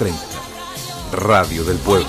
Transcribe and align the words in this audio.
30. 0.00 0.16
Radio 1.10 1.64
del 1.64 1.76
Pueblo. 1.78 2.06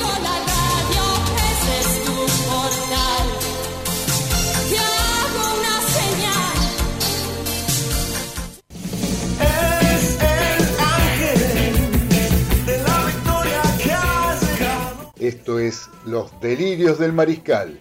Esto 15.17 15.57
es 15.57 15.89
Los 16.05 16.39
Delirios 16.41 16.99
del 16.99 17.11
Mariscal, 17.11 17.79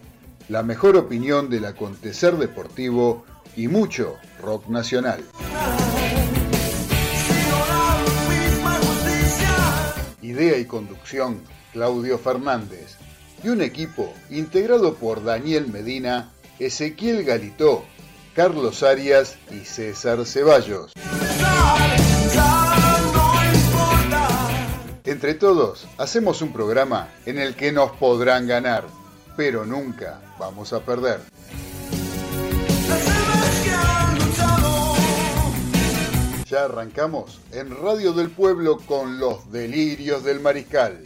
la 0.48 0.62
mejor 0.62 0.96
opinión 0.96 1.50
del 1.50 1.66
acontecer 1.66 2.38
deportivo 2.38 3.26
y 3.56 3.68
mucho 3.68 4.16
rock 4.40 4.68
nacional. 4.68 5.22
Idea 10.28 10.58
y 10.58 10.66
conducción, 10.66 11.40
Claudio 11.72 12.18
Fernández. 12.18 12.96
Y 13.42 13.48
un 13.48 13.62
equipo 13.62 14.12
integrado 14.28 14.94
por 14.96 15.24
Daniel 15.24 15.68
Medina, 15.68 16.30
Ezequiel 16.58 17.24
Galitó, 17.24 17.82
Carlos 18.34 18.82
Arias 18.82 19.38
y 19.50 19.64
César 19.64 20.26
Ceballos. 20.26 20.92
Entre 25.06 25.32
todos, 25.32 25.88
hacemos 25.96 26.42
un 26.42 26.52
programa 26.52 27.08
en 27.24 27.38
el 27.38 27.54
que 27.54 27.72
nos 27.72 27.92
podrán 27.92 28.46
ganar, 28.46 28.84
pero 29.34 29.64
nunca 29.64 30.20
vamos 30.38 30.74
a 30.74 30.80
perder. 30.80 31.20
Ya 36.48 36.64
arrancamos 36.64 37.40
en 37.52 37.76
Radio 37.76 38.14
del 38.14 38.30
Pueblo 38.30 38.78
con 38.78 39.18
los 39.18 39.52
delirios 39.52 40.24
del 40.24 40.40
mariscal. 40.40 41.02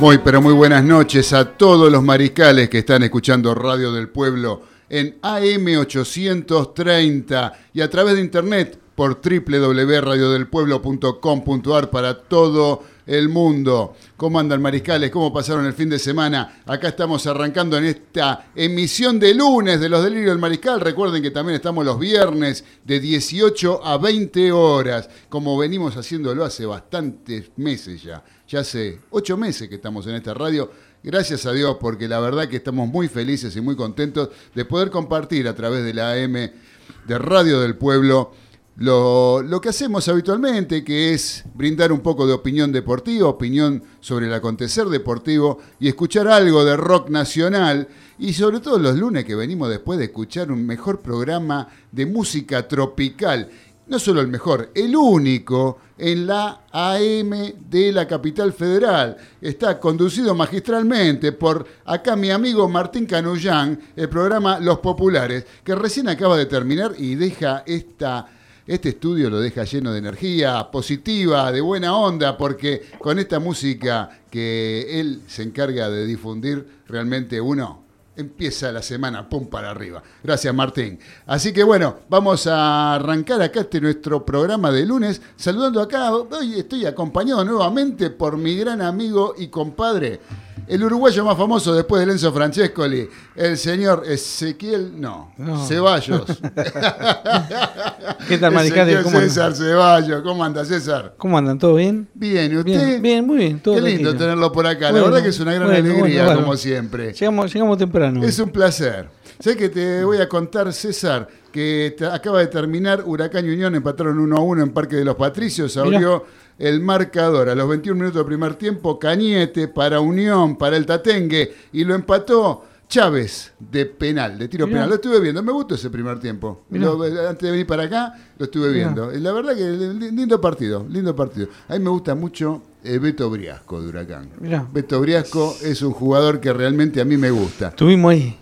Muy, 0.00 0.18
pero 0.18 0.40
muy 0.40 0.54
buenas 0.54 0.84
noches 0.84 1.34
a 1.34 1.58
todos 1.58 1.92
los 1.92 2.02
mariscales 2.02 2.70
que 2.70 2.78
están 2.78 3.02
escuchando 3.02 3.54
Radio 3.54 3.92
del 3.92 4.08
Pueblo 4.08 4.62
en 4.88 5.20
AM830 5.20 7.52
y 7.74 7.82
a 7.82 7.90
través 7.90 8.14
de 8.14 8.22
internet 8.22 8.78
por 8.94 9.20
www.radiodelpueblo.com.ar 9.20 11.90
para 11.90 12.22
todo 12.22 12.84
el 13.06 13.28
mundo. 13.28 13.94
¿Cómo 14.16 14.38
andan 14.38 14.62
mariscales? 14.62 15.10
¿Cómo 15.10 15.32
pasaron 15.32 15.66
el 15.66 15.74
fin 15.74 15.90
de 15.90 15.98
semana? 15.98 16.62
Acá 16.66 16.88
estamos 16.88 17.26
arrancando 17.26 17.76
en 17.76 17.86
esta 17.86 18.50
emisión 18.54 19.18
de 19.18 19.34
lunes 19.34 19.80
de 19.80 19.88
los 19.88 20.02
Delirios 20.02 20.30
del 20.30 20.38
Mariscal. 20.38 20.80
Recuerden 20.80 21.22
que 21.22 21.30
también 21.30 21.56
estamos 21.56 21.84
los 21.84 21.98
viernes 21.98 22.64
de 22.84 23.00
18 23.00 23.84
a 23.84 23.98
20 23.98 24.52
horas, 24.52 25.08
como 25.28 25.58
venimos 25.58 25.96
haciéndolo 25.96 26.44
hace 26.44 26.66
bastantes 26.66 27.50
meses 27.56 28.02
ya. 28.02 28.24
Ya 28.48 28.60
hace 28.60 29.00
8 29.10 29.36
meses 29.36 29.68
que 29.68 29.76
estamos 29.76 30.06
en 30.06 30.14
esta 30.14 30.34
radio. 30.34 30.70
Gracias 31.02 31.44
a 31.44 31.52
Dios, 31.52 31.76
porque 31.78 32.08
la 32.08 32.20
verdad 32.20 32.48
que 32.48 32.56
estamos 32.56 32.88
muy 32.88 33.08
felices 33.08 33.54
y 33.56 33.60
muy 33.60 33.76
contentos 33.76 34.30
de 34.54 34.64
poder 34.64 34.90
compartir 34.90 35.48
a 35.48 35.54
través 35.54 35.84
de 35.84 35.92
la 35.92 36.12
AM 36.12 36.32
de 36.32 37.18
Radio 37.18 37.60
del 37.60 37.76
Pueblo 37.76 38.32
lo, 38.76 39.40
lo, 39.40 39.60
que 39.60 39.68
hacemos 39.68 40.08
habitualmente, 40.08 40.82
que 40.82 41.14
es 41.14 41.44
brindar 41.54 41.92
un 41.92 42.00
poco 42.00 42.26
de 42.26 42.32
opinión 42.32 42.72
deportiva, 42.72 43.28
opinión 43.28 43.82
sobre 44.00 44.26
el 44.26 44.34
acontecer 44.34 44.86
deportivo 44.88 45.60
y 45.78 45.86
escuchar 45.86 46.26
algo 46.26 46.64
de 46.64 46.76
rock 46.76 47.08
nacional. 47.08 47.86
Y 48.18 48.32
sobre 48.32 48.58
todo 48.58 48.78
los 48.78 48.96
lunes 48.96 49.24
que 49.24 49.36
venimos 49.36 49.68
después 49.68 49.98
de 49.98 50.06
escuchar 50.06 50.50
un 50.50 50.66
mejor 50.66 51.00
programa 51.00 51.68
de 51.92 52.06
música 52.06 52.66
tropical. 52.66 53.48
No 53.86 53.98
solo 53.98 54.20
el 54.22 54.28
mejor, 54.28 54.70
el 54.74 54.96
único 54.96 55.78
en 55.98 56.26
la 56.26 56.62
AM 56.72 57.30
de 57.68 57.92
la 57.92 58.08
capital 58.08 58.52
federal. 58.52 59.16
Está 59.40 59.78
conducido 59.78 60.34
magistralmente 60.34 61.32
por 61.32 61.66
acá 61.84 62.16
mi 62.16 62.30
amigo 62.30 62.68
Martín 62.68 63.06
Canullán, 63.06 63.78
el 63.94 64.08
programa 64.08 64.58
Los 64.58 64.78
Populares, 64.78 65.46
que 65.62 65.74
recién 65.74 66.08
acaba 66.08 66.36
de 66.36 66.46
terminar 66.46 66.94
y 66.98 67.14
deja 67.14 67.62
esta 67.66 68.26
este 68.66 68.90
estudio 68.90 69.28
lo 69.28 69.40
deja 69.40 69.64
lleno 69.64 69.92
de 69.92 69.98
energía 69.98 70.70
positiva, 70.70 71.52
de 71.52 71.60
buena 71.60 71.96
onda, 71.96 72.36
porque 72.38 72.82
con 72.98 73.18
esta 73.18 73.38
música 73.38 74.22
que 74.30 75.00
él 75.00 75.22
se 75.26 75.42
encarga 75.42 75.90
de 75.90 76.06
difundir, 76.06 76.66
realmente 76.88 77.40
uno 77.40 77.84
empieza 78.16 78.72
la 78.72 78.82
semana, 78.82 79.28
pum 79.28 79.46
para 79.48 79.70
arriba. 79.70 80.02
Gracias, 80.22 80.54
Martín. 80.54 80.98
Así 81.26 81.52
que 81.52 81.62
bueno, 81.62 81.96
vamos 82.08 82.46
a 82.46 82.94
arrancar 82.94 83.42
acá 83.42 83.60
este 83.60 83.80
nuestro 83.80 84.24
programa 84.24 84.70
de 84.70 84.86
lunes, 84.86 85.20
saludando 85.36 85.80
acá. 85.80 86.14
Hoy 86.14 86.58
estoy 86.58 86.86
acompañado 86.86 87.44
nuevamente 87.44 88.10
por 88.10 88.36
mi 88.36 88.56
gran 88.56 88.80
amigo 88.80 89.34
y 89.36 89.48
compadre, 89.48 90.20
el 90.66 90.82
uruguayo 90.82 91.24
más 91.24 91.36
famoso 91.36 91.74
después 91.74 92.00
de 92.00 92.06
Lenzo 92.06 92.32
Francescoli, 92.32 93.08
el 93.36 93.58
señor 93.58 94.04
Ezequiel, 94.06 95.00
no, 95.00 95.32
Ceballos. 95.66 96.24
¿Qué 98.28 98.38
tal, 98.38 98.52
Maricate? 98.52 99.02
¿Cómo 99.02 99.20
César 99.20 99.54
Ceballos, 99.54 100.22
¿cómo 100.22 100.44
anda 100.44 100.64
César? 100.64 101.14
¿Cómo 101.16 101.38
andan? 101.38 101.58
¿Todo 101.58 101.74
bien? 101.74 102.08
Bien, 102.14 102.52
¿y 102.52 102.56
usted? 102.56 102.86
Bien, 102.86 103.02
bien 103.02 103.26
muy 103.26 103.38
bien. 103.38 103.60
Todo 103.60 103.76
Qué 103.76 103.82
lindo 103.82 104.16
tenerlo 104.16 104.50
por 104.52 104.66
acá, 104.66 104.90
la 104.90 105.02
verdad 105.02 105.22
que 105.22 105.28
es 105.28 105.40
una 105.40 105.54
gran 105.54 105.70
alegría, 105.70 106.34
como 106.34 106.56
siempre. 106.56 107.12
Llegamos, 107.12 107.52
llegamos 107.52 107.78
temprano. 107.78 108.24
Es 108.24 108.38
un 108.38 108.50
placer. 108.50 109.08
Sé 109.38 109.56
que 109.56 109.68
te 109.68 110.04
voy 110.04 110.18
a 110.18 110.28
contar, 110.28 110.72
César, 110.72 111.28
que 111.54 111.94
acaba 112.10 112.40
de 112.40 112.48
terminar 112.48 113.04
Huracán 113.06 113.46
y 113.46 113.50
Unión, 113.50 113.76
empataron 113.76 114.18
1 114.18 114.36
a 114.36 114.40
1 114.40 114.62
en 114.64 114.70
Parque 114.72 114.96
de 114.96 115.04
los 115.04 115.14
Patricios, 115.14 115.76
abrió 115.76 116.24
el 116.58 116.80
marcador. 116.80 117.48
A 117.48 117.54
los 117.54 117.68
21 117.68 117.96
minutos 117.96 118.16
del 118.16 118.26
primer 118.26 118.56
tiempo, 118.56 118.98
Cañete 118.98 119.68
para 119.68 120.00
Unión, 120.00 120.56
para 120.56 120.76
el 120.76 120.84
Tatengue, 120.84 121.54
y 121.72 121.84
lo 121.84 121.94
empató 121.94 122.64
Chávez 122.88 123.52
de 123.60 123.86
penal, 123.86 124.36
de 124.36 124.48
tiro 124.48 124.66
penal. 124.66 124.88
Lo 124.88 124.96
estuve 124.96 125.20
viendo, 125.20 125.44
me 125.44 125.52
gustó 125.52 125.76
ese 125.76 125.90
primer 125.90 126.18
tiempo. 126.18 126.62
antes 126.72 127.40
de 127.40 127.50
venir 127.52 127.68
para 127.68 127.84
acá, 127.84 128.12
lo 128.36 128.46
estuve 128.46 128.72
viendo. 128.72 129.12
La 129.12 129.30
verdad 129.30 129.54
que 129.54 129.62
lindo 130.10 130.40
partido, 130.40 130.84
lindo 130.90 131.14
partido. 131.14 131.46
A 131.68 131.74
mí 131.74 131.78
me 131.78 131.90
gusta 131.90 132.16
mucho 132.16 132.62
eh, 132.82 132.98
Beto 132.98 133.30
Briasco 133.30 133.80
de 133.80 133.90
Huracán. 133.90 134.28
Beto 134.72 135.00
Briasco 135.00 135.56
es 135.62 135.82
un 135.82 135.92
jugador 135.92 136.40
que 136.40 136.52
realmente 136.52 137.00
a 137.00 137.04
mí 137.04 137.16
me 137.16 137.30
gusta. 137.30 137.68
Estuvimos 137.68 138.10
ahí. 138.10 138.40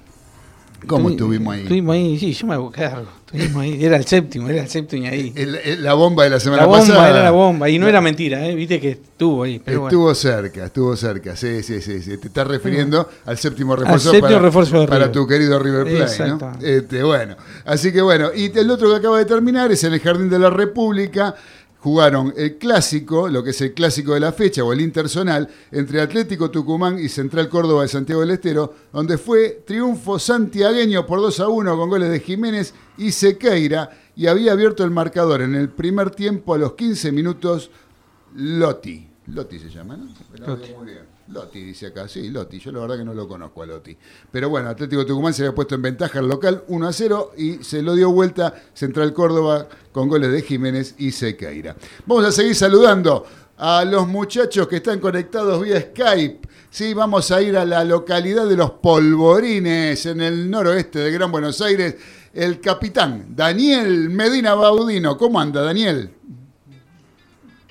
¿Cómo 0.86 1.10
estuvimos 1.10 1.54
ahí? 1.54 1.62
Estuvimos 1.62 1.94
ahí, 1.94 2.18
sí, 2.18 2.32
yo 2.32 2.46
me 2.46 2.54
hago 2.54 2.70
cargo. 2.70 3.08
Estuvimos 3.26 3.62
ahí. 3.62 3.84
Era 3.84 3.96
el 3.96 4.04
séptimo, 4.04 4.48
era 4.48 4.62
el 4.62 4.68
séptimo 4.68 5.06
ahí. 5.06 5.32
la 5.80 5.94
bomba 5.94 6.24
de 6.24 6.30
la 6.30 6.40
semana 6.40 6.66
pasada. 6.68 6.88
La 6.88 6.94
bomba 6.94 7.10
era 7.10 7.22
la 7.22 7.30
bomba. 7.30 7.70
Y 7.70 7.78
no, 7.78 7.88
era 7.88 8.00
mentira, 8.00 8.46
¿eh? 8.46 8.54
viste 8.54 8.80
que 8.80 8.90
estuvo 8.90 9.44
ahí. 9.44 9.60
estuvo 9.64 10.14
cerca, 10.14 10.66
estuvo 10.66 10.96
cerca. 10.96 11.36
Sí, 11.36 11.62
sí, 11.62 11.80
sí. 11.80 12.02
sí. 12.02 12.18
Te 12.18 12.28
estás 12.28 12.46
refiriendo 12.46 13.08
al 13.24 13.38
séptimo 13.38 13.76
refuerzo, 13.76 14.10
al 14.10 14.14
séptimo 14.16 14.28
para, 14.28 14.38
refuerzo 14.40 14.86
para 14.86 15.12
tu 15.12 15.26
querido 15.26 15.58
River 15.58 15.84
Plate. 15.84 16.28
¿no? 16.28 16.52
Este, 16.60 17.02
bueno, 17.02 17.36
así 17.64 17.92
que 17.92 18.02
bueno. 18.02 18.30
Y 18.34 18.56
el 18.58 18.70
otro 18.70 18.90
que 18.90 18.96
acaba 18.96 19.18
de 19.18 19.24
terminar 19.24 19.70
es 19.70 19.84
en 19.84 19.94
el 19.94 20.00
Jardín 20.00 20.28
de 20.28 20.38
la 20.38 20.50
República 20.50 21.34
jugaron 21.82 22.32
el 22.36 22.58
clásico, 22.58 23.28
lo 23.28 23.42
que 23.42 23.50
es 23.50 23.60
el 23.60 23.74
clásico 23.74 24.14
de 24.14 24.20
la 24.20 24.32
fecha 24.32 24.62
o 24.62 24.72
el 24.72 24.80
intersonal, 24.80 25.48
entre 25.72 26.00
Atlético 26.00 26.48
Tucumán 26.48 26.98
y 26.98 27.08
Central 27.08 27.48
Córdoba 27.48 27.82
de 27.82 27.88
Santiago 27.88 28.20
del 28.20 28.30
Estero, 28.30 28.72
donde 28.92 29.18
fue 29.18 29.62
triunfo 29.66 30.18
santiagueño 30.18 31.04
por 31.04 31.20
2 31.20 31.40
a 31.40 31.48
1 31.48 31.76
con 31.76 31.90
goles 31.90 32.10
de 32.10 32.20
Jiménez 32.20 32.72
y 32.98 33.10
Sequeira, 33.10 33.90
y 34.14 34.28
había 34.28 34.52
abierto 34.52 34.84
el 34.84 34.92
marcador 34.92 35.42
en 35.42 35.56
el 35.56 35.70
primer 35.70 36.10
tiempo 36.10 36.54
a 36.54 36.58
los 36.58 36.74
15 36.74 37.10
minutos 37.10 37.70
Lotti. 38.36 39.08
Lotti 39.26 39.58
se 39.58 39.68
llama, 39.68 39.96
¿no? 39.96 40.06
Muy 40.76 40.86
bien. 40.86 41.11
Lotti 41.28 41.62
dice 41.62 41.86
acá, 41.86 42.08
sí, 42.08 42.30
Lotti, 42.30 42.58
yo 42.58 42.72
la 42.72 42.80
verdad 42.80 42.98
que 42.98 43.04
no 43.04 43.14
lo 43.14 43.28
conozco 43.28 43.62
a 43.62 43.66
Lotti. 43.66 43.96
Pero 44.30 44.50
bueno, 44.50 44.68
Atlético 44.68 45.06
Tucumán 45.06 45.32
se 45.32 45.42
había 45.42 45.54
puesto 45.54 45.74
en 45.74 45.82
ventaja 45.82 46.18
al 46.18 46.28
local 46.28 46.64
1 46.68 46.88
a 46.88 46.92
0 46.92 47.32
y 47.36 47.64
se 47.64 47.82
lo 47.82 47.94
dio 47.94 48.10
vuelta 48.10 48.54
Central 48.74 49.12
Córdoba 49.12 49.68
con 49.92 50.08
goles 50.08 50.32
de 50.32 50.42
Jiménez 50.42 50.94
y 50.98 51.12
Sequeira. 51.12 51.76
Vamos 52.06 52.24
a 52.24 52.32
seguir 52.32 52.54
saludando 52.54 53.24
a 53.56 53.84
los 53.84 54.08
muchachos 54.08 54.66
que 54.66 54.76
están 54.76 54.98
conectados 54.98 55.62
vía 55.62 55.80
Skype. 55.80 56.48
Sí, 56.68 56.94
vamos 56.94 57.30
a 57.30 57.40
ir 57.40 57.56
a 57.56 57.64
la 57.64 57.84
localidad 57.84 58.48
de 58.48 58.56
Los 58.56 58.72
Polvorines, 58.72 60.06
en 60.06 60.20
el 60.20 60.50
noroeste 60.50 60.98
de 60.98 61.12
Gran 61.12 61.30
Buenos 61.30 61.60
Aires. 61.60 61.96
El 62.34 62.60
capitán 62.60 63.26
Daniel 63.36 64.08
Medina 64.10 64.54
Baudino. 64.54 65.16
¿Cómo 65.18 65.38
anda, 65.38 65.62
Daniel? 65.62 66.10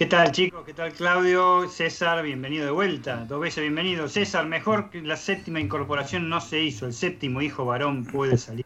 ¿Qué 0.02 0.08
tal 0.08 0.32
chicos? 0.32 0.64
¿Qué 0.66 0.74
tal 0.74 0.92
Claudio? 0.94 1.70
César, 1.70 2.24
bienvenido 2.24 2.66
de 2.66 2.72
vuelta. 2.72 3.24
Dos 3.30 3.40
veces 3.40 3.62
bienvenido. 3.62 4.08
César, 4.10 4.48
mejor 4.48 4.90
que 4.90 5.00
la 5.04 5.16
séptima 5.16 5.60
incorporación 5.60 6.28
no 6.28 6.42
se 6.42 6.60
hizo. 6.64 6.88
El 6.88 6.94
séptimo 6.94 7.40
hijo 7.40 7.66
varón 7.66 8.04
puede 8.06 8.36
salir. 8.40 8.66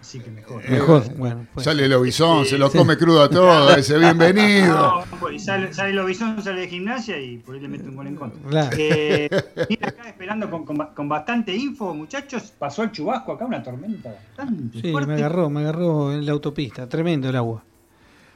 Así 0.00 0.18
que 0.18 0.32
mejor. 0.32 0.68
Mejor, 0.68 1.14
bueno. 1.16 1.46
pues. 1.54 1.62
Sale 1.64 1.84
el 1.84 1.92
obisón, 1.92 2.44
se 2.44 2.58
lo 2.58 2.68
Sí. 2.70 2.76
come 2.76 2.96
crudo 2.98 3.22
a 3.22 3.30
todo, 3.30 3.70
ese 3.76 3.96
bienvenido. 3.98 4.74
No, 4.76 5.04
pues, 5.20 5.44
sale, 5.44 5.72
sale 5.72 5.90
el 5.90 5.96
Lobizón, 5.96 6.42
sale 6.42 6.62
de 6.62 6.66
gimnasia 6.68 7.20
y 7.20 7.36
por 7.38 7.54
ahí 7.54 7.60
le 7.60 7.68
mete 7.68 7.88
un 7.88 7.94
gol 7.94 8.08
en 8.08 8.16
contra. 8.16 8.40
Claro. 8.50 8.76
Eh, 8.80 9.30
mira, 9.70 9.86
acá 9.90 10.08
esperando 10.08 10.50
con, 10.50 10.64
con 10.64 10.76
con 10.76 11.08
bastante 11.08 11.54
info, 11.54 11.94
muchachos. 11.94 12.52
Pasó 12.58 12.82
el 12.82 12.90
chubasco 12.90 13.30
acá, 13.30 13.44
una 13.46 13.62
tormenta 13.62 14.12
bastante 14.36 14.80
Sí, 14.80 14.90
fuerte. 14.90 15.06
me 15.12 15.14
agarró, 15.18 15.48
me 15.48 15.60
agarró 15.60 16.12
en 16.12 16.26
la 16.26 16.32
autopista. 16.32 16.88
Tremendo 16.88 17.28
el 17.28 17.36
agua. 17.36 17.62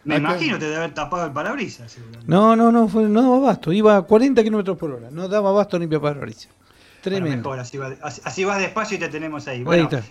Me 0.07 0.15
Acá- 0.17 0.29
imagino 0.31 0.59
te 0.59 0.65
debe 0.67 0.77
haber 0.77 0.95
tapado 0.95 1.27
el 1.27 1.33
parabrisas. 1.33 1.91
seguramente. 1.93 2.27
No, 2.29 2.55
no, 2.57 2.71
no, 2.73 2.89
fue, 2.89 3.03
no 3.05 3.23
daba 3.23 3.37
abasto. 3.37 3.73
Iba 3.73 3.97
a 3.97 4.03
40 4.03 4.43
kilómetros 4.45 4.79
por 4.79 4.91
hora. 4.93 5.11
No 5.11 5.29
daba 5.29 5.51
abasto 5.51 5.79
ni 5.79 5.87
para 5.87 6.01
parabrisas. 6.01 6.49
Bueno, 6.49 7.03
Tremendo. 7.03 7.37
mejor, 7.51 7.59
así, 7.59 7.77
va- 7.77 7.95
así- 8.03 8.21
así 8.25 8.45
vas 8.45 8.59
despacio 8.59 8.97
y 8.97 9.01
te 9.01 9.09
tenemos 9.09 9.47
ahí. 9.49 9.59
Ahí 9.59 9.65
Bueno, 9.65 9.85
está. 9.85 10.03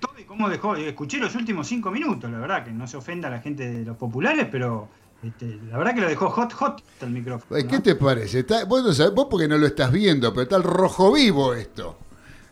todo 0.00 0.18
y 0.18 0.24
cómo 0.24 0.48
dejó, 0.48 0.76
escuché 0.76 1.18
los 1.18 1.34
últimos 1.34 1.66
cinco 1.66 1.90
minutos, 1.90 2.30
la 2.30 2.38
verdad, 2.38 2.64
que 2.64 2.70
no 2.72 2.86
se 2.86 2.96
ofenda 2.96 3.28
a 3.28 3.30
la 3.30 3.40
gente 3.40 3.70
de 3.70 3.84
los 3.84 3.96
populares, 3.96 4.48
pero 4.50 4.88
este, 5.22 5.58
la 5.70 5.78
verdad 5.78 5.94
que 5.94 6.00
lo 6.02 6.08
dejó 6.08 6.28
hot, 6.30 6.52
hot 6.52 6.82
el 7.00 7.10
micrófono. 7.10 7.58
Eh, 7.58 7.66
¿Qué 7.66 7.80
te 7.80 7.94
parece? 7.96 8.40
Está- 8.40 8.64
vos, 8.66 8.82
no 8.82 8.92
sabés- 8.92 9.14
vos 9.14 9.28
porque 9.30 9.48
no 9.48 9.56
lo 9.58 9.66
estás 9.66 9.90
viendo, 9.92 10.30
pero 10.32 10.42
está 10.42 10.56
el 10.56 10.62
rojo 10.62 11.12
vivo 11.12 11.54
esto. 11.54 11.98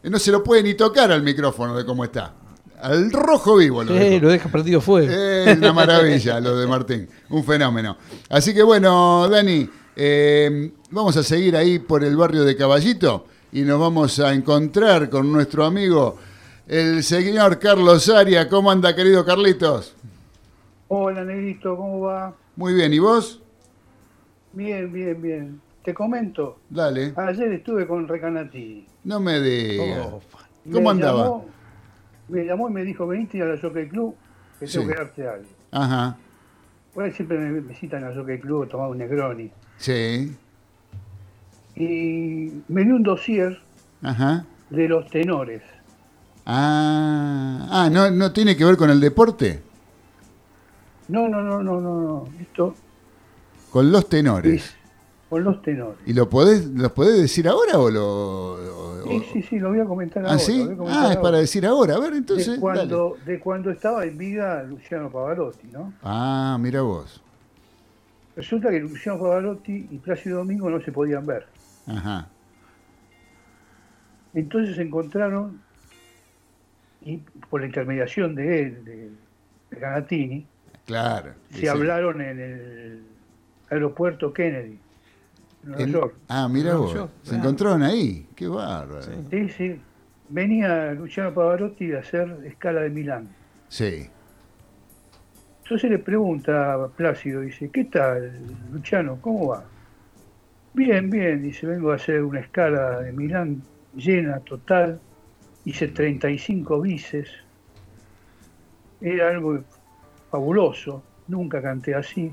Eh, 0.02 0.08
No 0.10 0.18
se 0.18 0.30
lo 0.32 0.42
puede 0.42 0.62
ni 0.62 0.74
tocar 0.74 1.12
al 1.12 1.22
micrófono 1.22 1.76
de 1.76 1.84
cómo 1.84 2.04
está. 2.04 2.34
Al 2.82 3.10
rojo 3.12 3.56
vivo 3.56 3.82
lo 3.84 3.92
Sí, 3.92 3.98
dejó. 3.98 4.24
lo 4.26 4.30
deja 4.30 4.48
perdido 4.48 4.80
fuego. 4.80 5.10
Es 5.12 5.58
una 5.58 5.72
maravilla 5.72 6.40
lo 6.40 6.56
de 6.56 6.66
Martín, 6.66 7.08
un 7.28 7.44
fenómeno. 7.44 7.96
Así 8.28 8.54
que 8.54 8.62
bueno, 8.62 9.28
Dani, 9.28 9.68
eh, 9.96 10.72
vamos 10.90 11.16
a 11.16 11.22
seguir 11.22 11.56
ahí 11.56 11.78
por 11.78 12.02
el 12.04 12.16
barrio 12.16 12.42
de 12.44 12.56
Caballito 12.56 13.26
y 13.52 13.62
nos 13.62 13.78
vamos 13.80 14.18
a 14.20 14.32
encontrar 14.32 15.10
con 15.10 15.30
nuestro 15.30 15.64
amigo, 15.64 16.16
el 16.66 17.02
señor 17.02 17.58
Carlos 17.58 18.08
Aria. 18.08 18.48
¿Cómo 18.48 18.70
anda, 18.70 18.94
querido 18.94 19.24
Carlitos? 19.24 19.94
Hola, 20.88 21.24
Negrito, 21.24 21.76
¿cómo 21.76 22.00
va? 22.00 22.34
Muy 22.56 22.74
bien, 22.74 22.92
¿y 22.92 22.98
vos? 22.98 23.40
Bien, 24.52 24.92
bien, 24.92 25.20
bien. 25.22 25.60
Te 25.84 25.94
comento, 25.94 26.58
Dale, 26.68 27.14
ayer 27.16 27.52
estuve 27.52 27.86
con 27.86 28.06
Recanati. 28.06 28.84
no 29.04 29.18
me 29.20 29.40
digas. 29.40 30.08
Oh, 30.12 30.20
¿Cómo 30.70 30.90
andaba? 30.90 31.22
Llamó, 31.22 31.46
me 32.30 32.44
llamó 32.44 32.68
y 32.68 32.72
me 32.72 32.84
dijo, 32.84 33.06
venite 33.06 33.42
a 33.42 33.46
la 33.46 33.60
Jockey 33.60 33.88
Club, 33.88 34.14
que 34.58 34.66
Sí. 34.66 34.78
tengo 34.78 34.88
que 34.90 34.94
darte 34.98 35.28
algo. 35.28 35.46
Ajá, 35.72 36.16
Por 36.94 37.04
ahí 37.04 37.12
siempre 37.12 37.38
me 37.38 37.60
visitan 37.60 38.02
a 38.04 38.10
la 38.10 38.16
Jockey 38.16 38.40
Club 38.40 38.64
a 38.64 38.68
tomar 38.68 38.90
un 38.90 38.98
Negroni. 38.98 39.50
sí, 39.78 40.36
Y 41.76 42.52
me 42.68 42.84
dio 42.84 42.96
un 42.96 43.02
dossier 43.02 43.58
ajá. 44.02 44.44
de 44.70 44.88
los 44.88 45.08
tenores. 45.10 45.62
Ah, 46.46 47.66
ah 47.70 47.90
¿no, 47.90 48.10
¿no 48.10 48.32
tiene 48.32 48.56
que 48.56 48.64
ver 48.64 48.76
con 48.76 48.90
el 48.90 49.00
deporte? 49.00 49.62
No, 51.08 51.28
no, 51.28 51.40
no, 51.42 51.62
no, 51.62 51.80
no, 51.80 52.00
no. 52.00 52.28
Esto 52.40 52.74
Con 53.70 53.90
los 53.92 54.08
tenores. 54.08 54.64
es 54.64 54.74
con 55.28 55.44
los 55.44 55.62
tenores. 55.62 55.98
¿Y 56.06 56.12
lo 56.12 56.28
podés, 56.28 56.66
los 56.66 56.90
podés 56.92 57.20
decir 57.20 57.46
ahora 57.48 57.78
o 57.78 57.88
lo...? 57.90 58.79
Sí, 59.10 59.24
sí, 59.32 59.42
sí, 59.42 59.58
lo 59.58 59.70
voy 59.70 59.80
a 59.80 59.84
comentar 59.84 60.24
¿Ah, 60.24 60.28
ahora. 60.28 60.38
sí? 60.38 60.58
lo 60.58 60.64
voy 60.64 60.74
a 60.74 60.76
comentar 60.78 61.06
Ah, 61.06 61.10
es 61.12 61.16
para 61.18 61.38
decir 61.38 61.66
ahora. 61.66 61.94
A 61.96 62.00
ver, 62.00 62.12
entonces, 62.14 62.46
de, 62.46 62.52
dale. 62.52 62.60
cuando, 62.60 63.16
de 63.26 63.40
cuando 63.40 63.70
estaba 63.70 64.04
en 64.04 64.16
vida 64.18 64.62
Luciano 64.62 65.10
Pavarotti, 65.10 65.68
¿no? 65.68 65.92
Ah, 66.02 66.56
mira 66.60 66.82
vos. 66.82 67.22
Resulta 68.36 68.70
que 68.70 68.80
Luciano 68.80 69.18
Pavarotti 69.18 69.88
y 69.90 69.98
Plácido 69.98 70.38
Domingo 70.38 70.70
no 70.70 70.80
se 70.80 70.92
podían 70.92 71.26
ver. 71.26 71.46
Ajá. 71.86 72.28
Entonces 74.34 74.76
se 74.76 74.82
encontraron, 74.82 75.60
y 77.02 77.16
por 77.48 77.60
la 77.60 77.66
intermediación 77.66 78.34
de 78.34 78.62
él, 78.62 78.84
de, 78.84 78.96
de 79.70 79.80
Ganatini, 79.80 80.46
Claro. 80.86 81.34
se 81.50 81.68
hablaron 81.68 82.20
en 82.20 82.40
el 82.40 83.02
aeropuerto 83.70 84.32
Kennedy, 84.32 84.72
en 84.72 84.80
Nueva 85.62 85.82
En- 85.82 85.92
York. 85.92 86.14
Ah, 86.28 86.48
mira 86.48 86.74
vos. 86.76 86.94
York, 86.94 87.10
Se 87.22 87.30
claro. 87.30 87.44
encontraron 87.44 87.82
ahí. 87.82 88.26
Qué 88.34 88.48
bárbaro. 88.48 89.02
Sí. 89.02 89.10
Sí, 89.30 89.48
sí. 89.50 89.80
Venía 90.28 90.92
Luciano 90.92 91.34
Pavarotti 91.34 91.86
de 91.88 91.98
hacer 91.98 92.38
escala 92.44 92.82
de 92.82 92.90
Milán. 92.90 93.28
Sí. 93.68 94.08
Entonces 95.64 95.90
le 95.90 95.98
pregunta 95.98 96.74
a 96.74 96.88
Plácido, 96.88 97.42
dice, 97.42 97.68
¿qué 97.70 97.84
tal, 97.84 98.32
Luciano? 98.72 99.18
¿Cómo 99.20 99.48
va? 99.48 99.64
Bien, 100.74 101.10
bien, 101.10 101.42
dice, 101.42 101.66
vengo 101.66 101.92
a 101.92 101.96
hacer 101.96 102.22
una 102.22 102.40
escala 102.40 103.00
de 103.00 103.12
Milán 103.12 103.62
llena, 103.94 104.38
total, 104.40 105.00
hice 105.64 105.88
35 105.88 106.80
bices, 106.80 107.28
era 109.00 109.28
algo 109.30 109.60
fabuloso, 110.30 111.02
nunca 111.28 111.60
canté 111.62 111.94
así. 111.94 112.32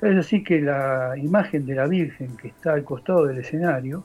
Es 0.00 0.16
así 0.16 0.44
que 0.44 0.60
la 0.60 1.14
imagen 1.16 1.66
de 1.66 1.74
la 1.74 1.86
Virgen 1.86 2.36
que 2.36 2.48
está 2.48 2.74
al 2.74 2.84
costado 2.84 3.26
del 3.26 3.38
escenario, 3.38 4.04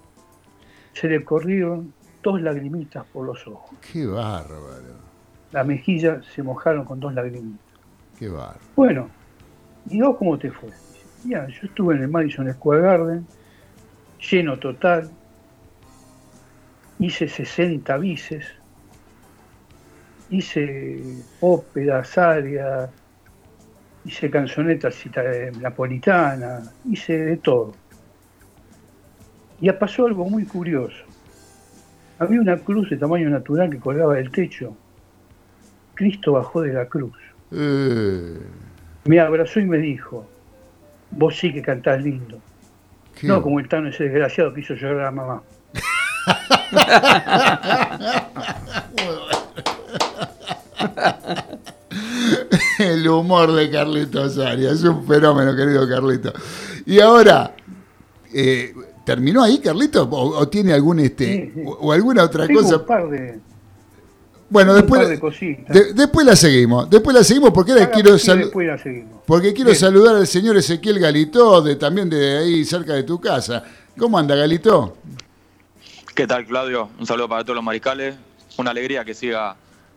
se 0.94 1.08
le 1.08 1.24
corrieron 1.24 1.94
dos 2.24 2.42
lagrimitas 2.42 3.06
por 3.06 3.26
los 3.26 3.46
ojos. 3.48 3.78
Qué 3.92 4.06
bárbaro. 4.06 5.04
Las 5.52 5.68
mejillas 5.68 6.26
se 6.26 6.42
mojaron 6.42 6.86
con 6.86 7.00
dos 7.00 7.14
lagrimitas. 7.14 7.60
Qué 8.18 8.28
bárbaro. 8.30 8.60
Bueno, 8.76 9.10
¿y 9.90 10.02
vos 10.02 10.18
cómo 10.18 10.38
te 10.38 10.50
fue? 10.50 10.70
"Mira, 11.24 11.48
yo 11.48 11.68
estuve 11.68 11.96
en 11.96 12.04
el 12.04 12.08
Madison 12.08 12.52
Square 12.52 12.82
Garden, 12.82 13.28
lleno 14.32 14.58
total, 14.58 15.12
hice 17.00 17.28
60 17.28 17.98
bices, 17.98 18.46
hice 20.30 21.02
óperas, 21.42 22.18
arias, 22.18 22.90
hice 24.06 24.30
canzonetas 24.30 24.96
eh, 25.06 25.52
napolitanas, 25.60 26.72
hice 26.90 27.18
de 27.18 27.38
todo. 27.38 27.74
Y 29.62 29.70
pasó 29.80 30.06
algo 30.06 30.26
muy 30.30 30.46
curioso. 30.46 31.04
Había 32.20 32.42
una 32.42 32.58
cruz 32.58 32.90
de 32.90 32.98
tamaño 32.98 33.30
natural 33.30 33.70
que 33.70 33.80
colgaba 33.80 34.16
del 34.16 34.30
techo. 34.32 34.76
Cristo 35.96 36.34
bajó 36.34 36.62
de 36.62 36.74
la 36.74 36.88
cruz 36.88 37.16
Eh, 37.52 38.40
me 39.06 39.20
abrazó 39.20 39.60
y 39.60 39.66
me 39.66 39.78
dijo, 39.78 40.28
vos 41.12 41.38
sí 41.38 41.54
que 41.54 41.62
cantás 41.62 42.02
lindo. 42.02 42.40
qué- 43.20 43.28
No 43.28 43.42
como 43.42 43.60
el 43.60 43.68
Tano 43.70 43.90
ese 43.90 44.06
desgraciado 44.06 44.54
que 44.54 44.62
hizo 44.62 44.74
llorar 44.74 45.08
a 45.08 45.12
mamá. 45.12 45.42
El 52.80 53.08
humor 53.08 53.52
de 53.54 53.70
Carlitos 53.70 54.38
Arias. 54.38 54.74
Es 54.80 54.84
un 54.84 55.06
fenómeno, 55.08 55.56
querido 55.56 55.88
Carlito. 55.88 56.34
Y 56.86 57.00
ahora, 57.00 57.56
eh, 58.34 58.74
¿terminó 59.06 59.44
ahí, 59.44 59.60
Carlito? 59.60 60.04
¿O, 60.04 60.38
o 60.40 60.48
tiene 60.48 60.74
algún 60.74 61.00
este 61.00 61.26
Sí, 61.26 61.52
sí. 61.56 61.62
O, 61.66 61.72
o 61.88 61.92
alguna 61.92 62.24
otra 62.24 62.46
Tengo 62.48 62.62
cosa? 62.62 62.78
un 62.78 62.86
par 62.86 63.10
de, 63.10 63.40
Bueno, 64.50 64.72
un 64.74 64.78
después, 64.82 65.02
par 65.02 65.10
de 65.10 65.20
cositas. 65.20 65.74
de- 65.76 65.94
después 65.94 66.26
la 66.26 66.36
seguimos. 66.36 66.90
Después 66.90 67.16
la 67.16 67.24
seguimos 67.24 67.52
porque 67.52 67.72
ahora 67.72 67.90
quiero 67.92 68.14
así 68.16 68.30
y 68.30 68.34
salu- 68.34 68.44
después 68.46 68.68
la 68.68 68.78
seguimos. 68.78 69.22
porque 69.26 69.54
quiero 69.54 69.70
Bien. 69.72 69.80
saludar 69.80 70.16
al 70.16 70.28
señor 70.28 70.58
Ezequiel 70.58 71.00
Galito, 71.00 71.62
de, 71.62 71.76
también 71.76 72.10
de 72.10 72.38
ahí 72.38 72.66
cerca 72.66 72.94
de 72.94 73.04
tu 73.04 73.20
casa. 73.20 73.64
¿Cómo 73.98 74.18
anda, 74.18 74.36
Galito? 74.36 74.98
¿Qué 76.16 76.28
tal, 76.28 76.46
Claudio? 76.46 76.90
Un 77.00 77.06
saludo 77.08 77.28
para 77.30 77.44
todos 77.44 77.56
los 77.56 77.64
mariscales. 77.64 78.16
Una 78.58 78.70
alegría 78.72 79.04
que 79.04 79.16
siga 79.16 79.56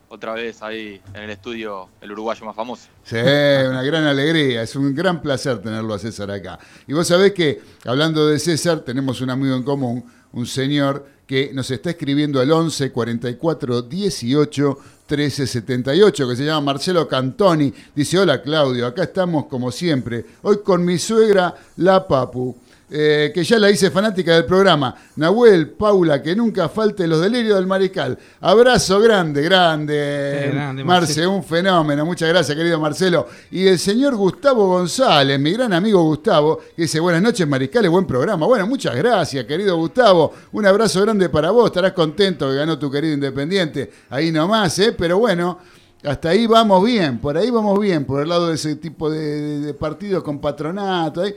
otra 0.09 0.35
vez 0.35 0.63
ahí 0.63 1.01
en 1.15 1.23
el 1.23 1.31
estudio 1.31 1.89
el 2.01 2.13
uruguayo 2.13 2.45
más 2.45 2.57
famoso. 2.57 2.89
Sí, 3.05 3.17
una 3.17 3.83
gran 3.83 4.05
alegría, 4.05 4.63
es 4.63 4.77
un 4.77 4.95
gran 4.95 5.21
placer 5.21 5.61
tenerlo 5.61 5.95
a 5.95 5.99
César 5.99 6.31
acá. 6.31 6.59
Y 6.87 6.93
vos 6.93 7.07
sabés 7.07 7.33
que, 7.33 7.61
hablando 7.85 8.27
de 8.27 8.39
César, 8.39 8.81
tenemos 8.81 9.21
un 9.21 9.31
amigo 9.31 9.57
en 9.57 9.63
común, 9.63 10.05
un 10.33 10.47
señor 10.47 11.07
que 11.27 11.51
nos 11.53 11.71
está 11.71 11.91
escribiendo 11.91 12.41
al 12.41 12.51
11 12.51 12.93
44 12.93 13.83
18 13.83 14.79
13 15.07 15.47
78, 15.47 16.29
que 16.29 16.37
se 16.37 16.45
llama 16.45 16.73
Marcelo 16.73 17.07
Cantoni. 17.09 17.73
Dice, 17.95 18.19
hola 18.19 18.43
Claudio, 18.43 18.87
acá 18.87 19.05
estamos 19.05 19.47
como 19.47 19.71
siempre, 19.71 20.25
hoy 20.43 20.59
con 20.65 20.85
mi 20.85 20.99
suegra, 20.99 21.55
la 21.77 22.07
Papu. 22.07 22.57
Eh, 22.89 23.33
que 23.35 23.43
ya 23.43 23.59
la 23.59 23.71
hice 23.71 23.91
fanática 23.91 24.33
del 24.35 24.45
programa. 24.45 24.95
Nahuel, 25.17 25.71
Paula, 25.71 26.23
que 26.23 26.37
nunca 26.37 26.69
falte 26.69 27.07
los 27.07 27.21
delirios 27.21 27.57
del 27.57 27.67
mariscal. 27.67 28.17
Abrazo 28.41 29.01
grande, 29.01 29.43
grande. 29.43 30.51
Grande, 30.53 30.85
Marce, 30.85 31.07
Marcelo. 31.09 31.33
un 31.33 31.43
fenómeno. 31.45 32.05
Muchas 32.07 32.29
gracias, 32.29 32.57
querido 32.57 32.79
Marcelo. 32.81 33.27
Y 33.51 33.67
el 33.67 33.79
señor 33.79 34.15
Gustavo 34.17 34.67
González, 34.69 35.39
mi 35.41 35.53
gran 35.53 35.73
amigo 35.73 36.03
Gustavo, 36.05 36.59
que 36.77 36.83
dice, 36.83 37.01
buenas 37.01 37.23
noches, 37.23 37.47
mariscales, 37.47 37.91
buen 37.91 38.07
programa. 38.07 38.47
Bueno, 38.47 38.67
muchas 38.67 38.95
gracias, 38.97 39.45
querido 39.47 39.77
Gustavo. 39.77 40.33
Un 40.53 40.67
abrazo 40.67 41.01
grande 41.03 41.29
para 41.29 41.51
vos. 41.51 41.67
Estarás 41.67 41.93
contento 41.93 42.49
que 42.49 42.55
ganó 42.57 42.79
tu 42.79 42.91
querido 42.91 43.15
Independiente. 43.15 43.91
Ahí 44.11 44.31
nomás, 44.31 44.79
¿eh? 44.79 44.95
Pero 44.97 45.19
bueno. 45.19 45.59
Hasta 46.05 46.29
ahí 46.29 46.47
vamos 46.47 46.85
bien, 46.85 47.19
por 47.19 47.37
ahí 47.37 47.51
vamos 47.51 47.81
bien, 47.81 48.05
por 48.05 48.23
el 48.23 48.29
lado 48.29 48.49
de 48.49 48.55
ese 48.55 48.77
tipo 48.77 49.11
de, 49.11 49.19
de- 49.19 49.59
de 49.61 49.75
partidos 49.75 50.23
con 50.23 50.39
patronato. 50.41 51.23
ahí. 51.23 51.35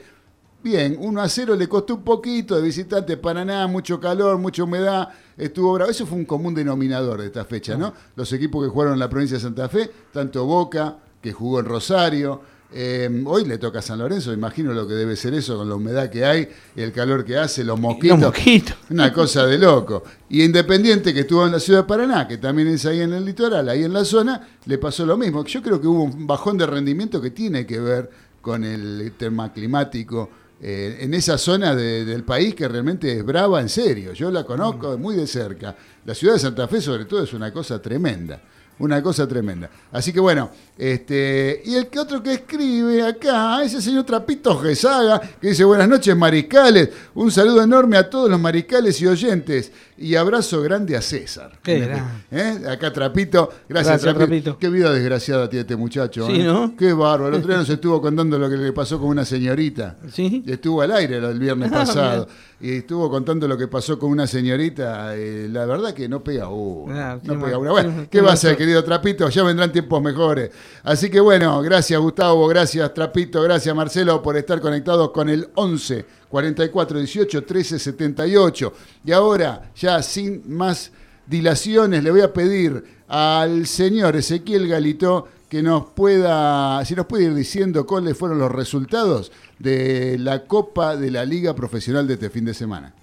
Bien, 0.62 0.96
1 0.98 1.20
a 1.20 1.28
0 1.28 1.56
le 1.56 1.68
costó 1.68 1.94
un 1.94 2.02
poquito 2.02 2.56
de 2.56 2.62
visitante 2.62 3.16
Paraná, 3.16 3.66
mucho 3.66 4.00
calor, 4.00 4.38
mucha 4.38 4.64
humedad, 4.64 5.08
estuvo 5.36 5.72
bravo. 5.74 5.90
Eso 5.90 6.06
fue 6.06 6.18
un 6.18 6.24
común 6.24 6.54
denominador 6.54 7.20
de 7.20 7.26
esta 7.26 7.44
fecha, 7.44 7.76
¿no? 7.76 7.92
Los 8.16 8.32
equipos 8.32 8.64
que 8.64 8.70
jugaron 8.70 8.94
en 8.94 9.00
la 9.00 9.08
provincia 9.08 9.36
de 9.36 9.42
Santa 9.42 9.68
Fe, 9.68 9.90
tanto 10.12 10.44
Boca, 10.44 10.98
que 11.20 11.32
jugó 11.32 11.60
en 11.60 11.66
Rosario, 11.66 12.40
eh, 12.72 13.24
hoy 13.26 13.44
le 13.46 13.58
toca 13.58 13.80
a 13.80 13.82
San 13.82 13.98
Lorenzo, 13.98 14.32
imagino 14.32 14.72
lo 14.72 14.86
que 14.86 14.94
debe 14.94 15.16
ser 15.16 15.34
eso 15.34 15.56
con 15.56 15.68
la 15.68 15.74
humedad 15.74 16.08
que 16.08 16.24
hay, 16.24 16.48
el 16.76 16.92
calor 16.92 17.24
que 17.24 17.36
hace, 17.36 17.64
los 17.64 17.80
mosquitos. 17.80 18.20
Los 18.20 18.28
mosquitos. 18.28 18.76
Una 18.90 19.12
cosa 19.12 19.44
de 19.46 19.58
loco. 19.58 20.04
Y 20.28 20.44
Independiente, 20.44 21.12
que 21.12 21.20
estuvo 21.20 21.44
en 21.44 21.52
la 21.52 21.58
ciudad 21.58 21.80
de 21.80 21.88
Paraná, 21.88 22.28
que 22.28 22.38
también 22.38 22.68
es 22.68 22.86
ahí 22.86 23.00
en 23.00 23.12
el 23.12 23.24
litoral, 23.24 23.68
ahí 23.68 23.82
en 23.82 23.92
la 23.92 24.04
zona, 24.04 24.48
le 24.66 24.78
pasó 24.78 25.04
lo 25.04 25.16
mismo. 25.16 25.44
Yo 25.44 25.62
creo 25.62 25.80
que 25.80 25.88
hubo 25.88 26.04
un 26.04 26.26
bajón 26.26 26.56
de 26.58 26.66
rendimiento 26.66 27.20
que 27.20 27.30
tiene 27.30 27.66
que 27.66 27.80
ver 27.80 28.10
con 28.40 28.64
el 28.64 29.12
tema 29.18 29.52
climático 29.52 30.30
eh, 30.62 30.98
en 31.00 31.14
esa 31.14 31.38
zona 31.38 31.74
de- 31.74 32.04
del 32.04 32.22
país 32.24 32.54
que 32.54 32.68
realmente 32.68 33.16
es 33.18 33.24
brava 33.24 33.60
en 33.60 33.68
serio. 33.68 34.12
Yo 34.12 34.30
la 34.30 34.44
conozco 34.44 34.96
muy 34.98 35.16
de 35.16 35.26
cerca. 35.26 35.74
La 36.04 36.14
ciudad 36.14 36.34
de 36.34 36.40
Santa 36.40 36.68
Fe, 36.68 36.80
sobre 36.80 37.04
todo, 37.06 37.22
es 37.24 37.32
una 37.32 37.52
cosa 37.52 37.80
tremenda. 37.80 38.40
Una 38.80 39.02
cosa 39.02 39.28
tremenda. 39.28 39.70
Así 39.92 40.12
que 40.12 40.18
bueno, 40.20 40.50
este, 40.76 41.62
y 41.64 41.74
el 41.74 41.86
que 41.88 41.98
otro 41.98 42.22
que 42.22 42.32
escribe 42.32 43.06
acá, 43.06 43.62
ese 43.62 43.80
señor 43.80 44.04
Trapito 44.04 44.58
Gesaga, 44.58 45.20
que 45.40 45.48
dice 45.50 45.62
buenas 45.64 45.88
noches 45.88 46.16
mariscales, 46.16 46.88
un 47.14 47.30
saludo 47.30 47.62
enorme 47.62 47.96
a 47.98 48.08
todos 48.10 48.28
los 48.30 48.40
mariscales 48.40 49.00
y 49.02 49.06
oyentes, 49.06 49.70
y 49.98 50.14
abrazo 50.16 50.62
grande 50.62 50.96
a 50.96 51.02
César. 51.02 51.52
Qué. 51.62 51.86
¿Eh? 52.30 52.58
Acá 52.70 52.90
Trapito, 52.92 53.50
gracias, 53.68 54.02
Gracias, 54.02 54.02
Trapito. 54.02 54.26
Trapito. 54.54 54.58
Qué 54.58 54.68
vida 54.70 54.90
desgraciada 54.92 55.48
tiene 55.50 55.60
este 55.60 55.76
muchacho. 55.76 56.26
Sí, 56.26 56.40
¿eh? 56.40 56.44
¿no? 56.44 56.74
Qué 56.76 56.92
bárbaro. 56.94 57.28
El 57.28 57.34
otro 57.34 57.48
día 57.48 57.58
nos 57.58 57.68
estuvo 57.68 58.00
contando 58.00 58.38
lo 58.38 58.48
que 58.48 58.56
le 58.56 58.72
pasó 58.72 58.98
con 58.98 59.08
una 59.08 59.24
señorita. 59.26 59.96
¿Sí? 60.10 60.42
Estuvo 60.46 60.80
al 60.80 60.92
aire 60.92 61.18
el 61.18 61.38
viernes 61.38 61.70
Ah, 61.70 61.78
pasado 61.80 62.28
y 62.62 62.78
estuvo 62.78 63.10
contando 63.10 63.46
lo 63.46 63.56
que 63.58 63.68
pasó 63.68 63.98
con 63.98 64.10
una 64.10 64.26
señorita. 64.26 65.14
eh, 65.16 65.48
la 65.52 65.66
verdad 65.66 65.92
que 65.92 66.08
no 66.08 66.20
pega 66.24 66.48
una. 66.48 67.12
Ah, 67.12 67.18
no 67.22 67.38
pega 67.38 67.58
una. 67.58 67.70
Bueno, 67.72 67.90
Qué- 67.90 68.02
¿qué 68.02 68.08
qué 68.08 68.20
va 68.22 68.30
a 68.30 68.34
hacer. 68.34 68.56
Trapito? 68.84 69.28
Ya 69.28 69.42
vendrán 69.42 69.72
tiempos 69.72 70.02
mejores. 70.02 70.50
Así 70.82 71.10
que 71.10 71.20
bueno, 71.20 71.60
gracias 71.62 72.00
Gustavo, 72.00 72.46
gracias 72.48 72.92
Trapito, 72.94 73.42
gracias 73.42 73.74
Marcelo 73.74 74.22
por 74.22 74.36
estar 74.36 74.60
conectados 74.60 75.10
con 75.10 75.28
el 75.28 75.48
11 75.54 76.04
44 76.28 76.98
18 76.98 77.44
13 77.44 77.78
78. 77.78 78.72
Y 79.04 79.12
ahora, 79.12 79.70
ya 79.74 80.02
sin 80.02 80.42
más 80.56 80.92
dilaciones, 81.26 82.02
le 82.02 82.10
voy 82.10 82.22
a 82.22 82.32
pedir 82.32 82.84
al 83.08 83.66
señor 83.66 84.16
Ezequiel 84.16 84.68
Galito 84.68 85.28
que 85.48 85.62
nos 85.62 85.90
pueda, 85.90 86.82
si 86.84 86.94
nos 86.94 87.06
puede 87.06 87.24
ir 87.24 87.34
diciendo 87.34 87.84
cuáles 87.84 88.16
fueron 88.16 88.38
los 88.38 88.52
resultados 88.52 89.32
de 89.58 90.16
la 90.18 90.44
Copa 90.46 90.96
de 90.96 91.10
la 91.10 91.24
Liga 91.24 91.54
Profesional 91.54 92.06
de 92.06 92.14
este 92.14 92.30
fin 92.30 92.44
de 92.44 92.54
semana. 92.54 92.94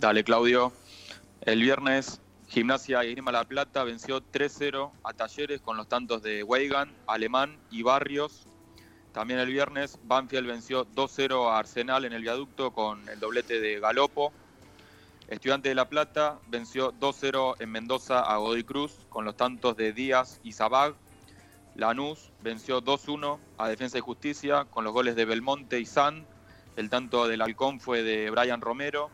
Dale, 0.00 0.24
Claudio. 0.24 0.72
El 1.42 1.62
viernes, 1.62 2.18
Gimnasia 2.48 3.04
y 3.04 3.10
Grima 3.10 3.32
La 3.32 3.44
Plata 3.44 3.82
venció 3.82 4.20
3-0 4.20 4.92
a 5.02 5.12
Talleres 5.12 5.60
con 5.60 5.76
los 5.76 5.88
tantos 5.88 6.22
de 6.22 6.44
Weigan, 6.44 6.92
Alemán 7.06 7.58
y 7.70 7.82
Barrios. 7.82 8.46
También 9.12 9.40
el 9.40 9.50
viernes, 9.50 9.98
Banfield 10.04 10.46
venció 10.46 10.86
2-0 10.86 11.50
a 11.50 11.58
Arsenal 11.58 12.04
en 12.04 12.12
el 12.12 12.22
viaducto 12.22 12.72
con 12.72 13.08
el 13.08 13.18
doblete 13.18 13.60
de 13.60 13.80
Galopo. 13.80 14.32
Estudiante 15.28 15.70
de 15.70 15.74
La 15.74 15.88
Plata 15.88 16.38
venció 16.46 16.92
2-0 16.92 17.56
en 17.58 17.70
Mendoza 17.72 18.20
a 18.20 18.36
Godoy 18.36 18.62
Cruz 18.62 18.92
con 19.08 19.24
los 19.24 19.36
tantos 19.36 19.76
de 19.76 19.92
Díaz 19.92 20.40
y 20.44 20.52
Zabag. 20.52 20.94
Lanús 21.74 22.30
venció 22.42 22.80
2-1 22.80 23.38
a 23.58 23.68
Defensa 23.68 23.98
y 23.98 24.02
Justicia 24.02 24.66
con 24.66 24.84
los 24.84 24.92
goles 24.92 25.16
de 25.16 25.24
Belmonte 25.24 25.80
y 25.80 25.84
San. 25.84 26.24
El 26.76 26.90
tanto 26.90 27.26
del 27.26 27.42
Halcón 27.42 27.80
fue 27.80 28.04
de 28.04 28.30
Brian 28.30 28.60
Romero. 28.60 29.10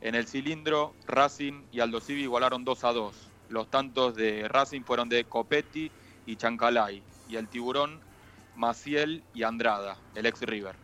En 0.00 0.14
el 0.14 0.26
cilindro, 0.26 0.94
Racing 1.06 1.64
y 1.72 1.80
Aldo 1.80 2.00
Civi 2.00 2.22
igualaron 2.22 2.64
2 2.64 2.84
a 2.84 2.92
2. 2.92 3.14
Los 3.50 3.68
tantos 3.68 4.14
de 4.14 4.48
Racing 4.48 4.82
fueron 4.82 5.08
de 5.08 5.24
Copetti 5.24 5.90
y 6.24 6.36
Chancalay. 6.36 7.02
Y 7.28 7.36
el 7.36 7.48
tiburón, 7.48 8.00
Maciel 8.56 9.22
y 9.34 9.42
Andrada, 9.42 9.96
el 10.14 10.26
ex 10.26 10.40
River. 10.42 10.74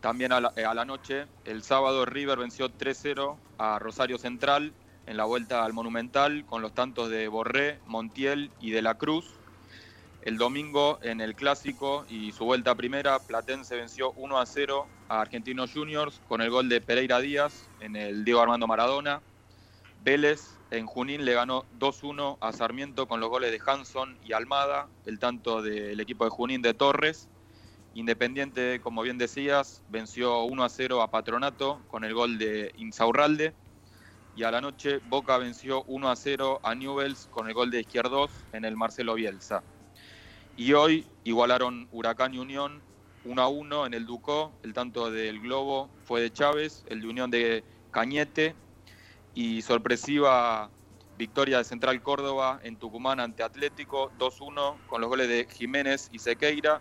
También 0.00 0.32
a 0.32 0.40
la, 0.40 0.52
eh, 0.56 0.84
noche, 0.86 1.26
el 1.44 1.62
sábado, 1.62 2.04
River 2.06 2.38
venció 2.38 2.70
3-0 2.70 3.36
a 3.58 3.78
Rosario 3.78 4.18
Central 4.18 4.72
en 5.06 5.16
la 5.16 5.24
vuelta 5.24 5.64
al 5.64 5.72
Monumental 5.72 6.44
con 6.46 6.62
los 6.62 6.74
tantos 6.74 7.08
de 7.10 7.28
Borré, 7.28 7.78
Montiel 7.86 8.50
y 8.60 8.70
de 8.70 8.82
la 8.82 8.94
Cruz. 8.94 9.26
El 10.22 10.38
domingo 10.38 10.98
en 11.02 11.20
el 11.20 11.34
clásico 11.34 12.06
y 12.08 12.32
su 12.32 12.44
vuelta 12.44 12.74
primera, 12.74 13.18
Platense 13.18 13.76
venció 13.76 14.12
1 14.12 14.38
a 14.38 14.46
0 14.46 14.86
Argentinos 15.20 15.72
Juniors 15.72 16.20
con 16.26 16.40
el 16.40 16.48
gol 16.48 16.68
de 16.68 16.80
Pereira 16.80 17.20
Díaz 17.20 17.68
en 17.80 17.96
el 17.96 18.24
Diego 18.24 18.40
Armando 18.40 18.66
Maradona. 18.66 19.20
Vélez 20.02 20.58
en 20.70 20.86
Junín 20.86 21.26
le 21.26 21.34
ganó 21.34 21.66
2-1 21.78 22.38
a 22.40 22.52
Sarmiento 22.52 23.06
con 23.06 23.20
los 23.20 23.28
goles 23.28 23.52
de 23.52 23.60
Hanson 23.64 24.18
y 24.24 24.32
Almada, 24.32 24.88
el 25.04 25.18
tanto 25.18 25.60
del 25.60 26.00
equipo 26.00 26.24
de 26.24 26.30
Junín 26.30 26.62
de 26.62 26.72
Torres. 26.72 27.28
Independiente, 27.94 28.80
como 28.80 29.02
bien 29.02 29.18
decías, 29.18 29.82
venció 29.88 30.44
1 30.44 30.64
a 30.64 30.68
0 30.70 31.02
a 31.02 31.10
Patronato 31.10 31.82
con 31.88 32.04
el 32.04 32.14
gol 32.14 32.38
de 32.38 32.72
Insaurralde. 32.76 33.54
Y 34.34 34.44
a 34.44 34.50
la 34.50 34.62
noche 34.62 35.00
Boca 35.10 35.36
venció 35.36 35.84
1 35.88 36.10
a 36.10 36.16
0 36.16 36.60
a 36.62 36.74
Newells 36.74 37.28
con 37.30 37.48
el 37.48 37.54
gol 37.54 37.70
de 37.70 37.80
Izquierdos 37.80 38.30
en 38.52 38.64
el 38.64 38.76
Marcelo 38.76 39.14
Bielsa. 39.14 39.62
Y 40.56 40.72
hoy 40.72 41.06
igualaron 41.22 41.86
Huracán 41.92 42.32
y 42.32 42.38
Unión 42.38 42.82
1 43.24 43.42
a 43.42 43.48
1 43.48 43.86
en 43.86 43.94
el 43.94 44.06
Ducó. 44.06 44.52
El 44.62 44.72
tanto 44.72 45.10
del 45.10 45.40
Globo 45.40 45.88
fue 46.04 46.20
de 46.20 46.32
Chávez, 46.32 46.84
el 46.88 47.00
de 47.00 47.08
Unión 47.08 47.30
de 47.30 47.64
Cañete. 47.90 48.54
Y 49.34 49.62
sorpresiva 49.62 50.70
victoria 51.16 51.58
de 51.58 51.64
Central 51.64 52.02
Córdoba 52.02 52.60
en 52.62 52.76
Tucumán 52.76 53.20
ante 53.20 53.42
Atlético 53.42 54.10
2-1 54.18 54.76
con 54.86 55.00
los 55.00 55.08
goles 55.08 55.28
de 55.28 55.46
Jiménez 55.50 56.08
y 56.12 56.18
Sequeira. 56.18 56.80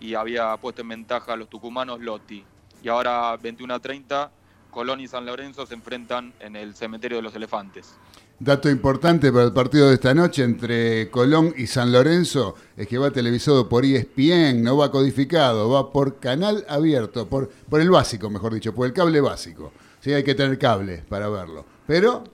Y 0.00 0.14
había 0.14 0.56
puesto 0.56 0.82
en 0.82 0.88
ventaja 0.88 1.34
a 1.34 1.36
los 1.36 1.48
tucumanos 1.48 2.00
Lotti. 2.00 2.44
Y 2.82 2.88
ahora 2.88 3.36
21 3.36 3.74
a 3.74 3.78
30, 3.78 4.30
Colón 4.70 5.00
y 5.00 5.08
San 5.08 5.24
Lorenzo 5.24 5.66
se 5.66 5.74
enfrentan 5.74 6.34
en 6.40 6.56
el 6.56 6.74
Cementerio 6.74 7.18
de 7.18 7.22
los 7.22 7.34
Elefantes. 7.34 7.96
Dato 8.40 8.68
importante 8.68 9.30
para 9.30 9.44
el 9.44 9.52
partido 9.52 9.88
de 9.88 9.94
esta 9.94 10.12
noche 10.12 10.42
entre 10.42 11.08
Colón 11.08 11.54
y 11.56 11.68
San 11.68 11.92
Lorenzo 11.92 12.56
es 12.76 12.88
que 12.88 12.98
va 12.98 13.12
televisado 13.12 13.68
por 13.68 13.84
ESPN, 13.84 14.60
no 14.60 14.76
va 14.76 14.90
codificado, 14.90 15.70
va 15.70 15.92
por 15.92 16.18
canal 16.18 16.64
abierto, 16.68 17.28
por, 17.28 17.48
por 17.48 17.80
el 17.80 17.90
básico, 17.90 18.28
mejor 18.30 18.52
dicho, 18.52 18.74
por 18.74 18.86
el 18.86 18.92
cable 18.92 19.20
básico. 19.20 19.72
Sí, 20.00 20.12
hay 20.12 20.24
que 20.24 20.34
tener 20.34 20.58
cable 20.58 21.04
para 21.08 21.28
verlo. 21.28 21.64
Pero 21.86 22.24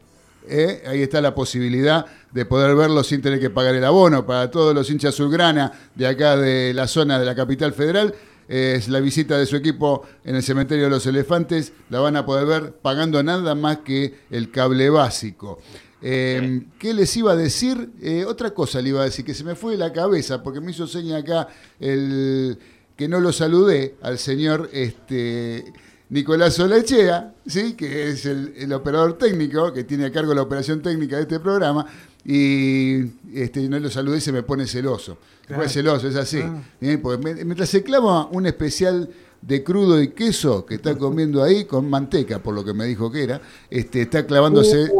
eh, 0.48 0.82
ahí 0.86 1.02
está 1.02 1.20
la 1.20 1.34
posibilidad 1.34 2.06
de 2.32 2.46
poder 2.46 2.74
verlo 2.74 3.04
sin 3.04 3.20
tener 3.20 3.38
que 3.38 3.50
pagar 3.50 3.74
el 3.74 3.84
abono 3.84 4.24
para 4.24 4.50
todos 4.50 4.74
los 4.74 4.90
hinchas 4.90 5.14
azulgrana 5.14 5.70
de 5.94 6.06
acá 6.06 6.34
de 6.36 6.72
la 6.72 6.88
zona 6.88 7.18
de 7.18 7.26
la 7.26 7.34
capital 7.34 7.74
federal. 7.74 8.14
Es 8.48 8.88
la 8.88 9.00
visita 9.00 9.38
de 9.38 9.46
su 9.46 9.54
equipo 9.54 10.04
en 10.24 10.34
el 10.34 10.42
cementerio 10.42 10.84
de 10.84 10.90
los 10.90 11.06
elefantes. 11.06 11.74
La 11.90 12.00
van 12.00 12.16
a 12.16 12.24
poder 12.24 12.46
ver 12.46 12.72
pagando 12.72 13.22
nada 13.22 13.54
más 13.54 13.78
que 13.78 14.14
el 14.30 14.50
cable 14.50 14.88
básico. 14.90 15.60
Eh, 16.02 16.62
¿Qué 16.78 16.94
les 16.94 17.14
iba 17.16 17.32
a 17.32 17.36
decir? 17.36 17.90
Eh, 18.02 18.24
otra 18.26 18.50
cosa 18.52 18.80
le 18.80 18.88
iba 18.90 19.02
a 19.02 19.04
decir, 19.04 19.24
que 19.24 19.34
se 19.34 19.44
me 19.44 19.54
fue 19.54 19.72
de 19.72 19.78
la 19.78 19.92
cabeza, 19.92 20.42
porque 20.42 20.60
me 20.60 20.70
hizo 20.70 20.86
seña 20.86 21.18
acá 21.18 21.48
el 21.78 22.58
que 22.96 23.08
no 23.08 23.20
lo 23.20 23.32
saludé 23.32 23.94
al 24.02 24.18
señor 24.18 24.68
este, 24.72 25.64
Nicolás 26.10 26.58
Olechea, 26.60 27.34
¿sí? 27.46 27.72
que 27.74 28.08
es 28.10 28.26
el, 28.26 28.52
el 28.56 28.72
operador 28.72 29.16
técnico, 29.18 29.72
que 29.72 29.84
tiene 29.84 30.06
a 30.06 30.12
cargo 30.12 30.34
la 30.34 30.42
operación 30.42 30.82
técnica 30.82 31.16
de 31.16 31.22
este 31.22 31.40
programa, 31.40 31.86
y 32.24 33.00
este, 33.34 33.68
no 33.68 33.78
lo 33.78 33.88
saludé 33.90 34.18
y 34.18 34.20
se 34.20 34.32
me 34.32 34.42
pone 34.42 34.66
celoso. 34.66 35.16
Se 35.48 35.54
pone 35.54 35.68
celoso, 35.68 36.08
es 36.08 36.16
así. 36.16 36.42
¿eh? 36.80 36.98
Porque 37.02 37.22
me- 37.34 37.44
mientras 37.44 37.68
se 37.70 37.82
clava 37.82 38.26
un 38.26 38.46
especial 38.46 39.08
de 39.40 39.64
crudo 39.64 40.00
y 40.02 40.08
queso 40.08 40.66
que 40.66 40.74
está 40.74 40.98
comiendo 40.98 41.42
ahí 41.42 41.64
con 41.64 41.88
manteca, 41.88 42.42
por 42.42 42.54
lo 42.54 42.62
que 42.62 42.74
me 42.74 42.84
dijo 42.84 43.10
que 43.10 43.22
era, 43.24 43.40
este, 43.70 44.02
está 44.02 44.26
clavándose... 44.26 44.90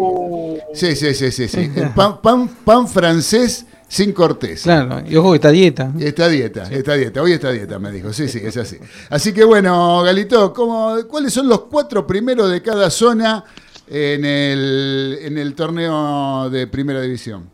Sí, 0.75 0.97
sí, 0.97 1.15
sí, 1.15 1.31
sí, 1.31 1.49
sí. 1.49 1.71
El 1.75 1.91
pan, 1.95 2.21
pan, 2.21 2.49
pan 2.49 2.89
francés 2.89 3.67
sin 3.89 4.13
corteza. 4.13 4.87
Claro, 4.87 5.09
y 5.09 5.17
ojo 5.17 5.35
está 5.35 5.51
dieta. 5.51 5.93
Está 5.99 6.29
dieta, 6.29 6.63
está 6.71 6.95
dieta. 6.95 7.23
Hoy 7.23 7.33
está 7.33 7.51
dieta, 7.51 7.79
me 7.79 7.91
dijo. 7.91 8.13
Sí, 8.13 8.29
sí, 8.29 8.41
es 8.43 8.57
así. 8.57 8.79
Así 9.09 9.35
que 9.35 9.45
bueno, 9.45 10.03
Galito, 10.03 10.53
¿cómo, 10.53 10.97
¿cuáles 11.09 11.33
son 11.33 11.49
los 11.49 11.63
cuatro 11.63 12.07
primeros 12.07 12.51
de 12.51 12.63
cada 12.63 12.89
zona 12.89 13.45
en 13.89 14.25
el, 14.25 15.19
en 15.23 15.39
el 15.39 15.55
torneo 15.55 16.49
de 16.51 16.69
primera 16.69 17.01
división? 17.01 17.51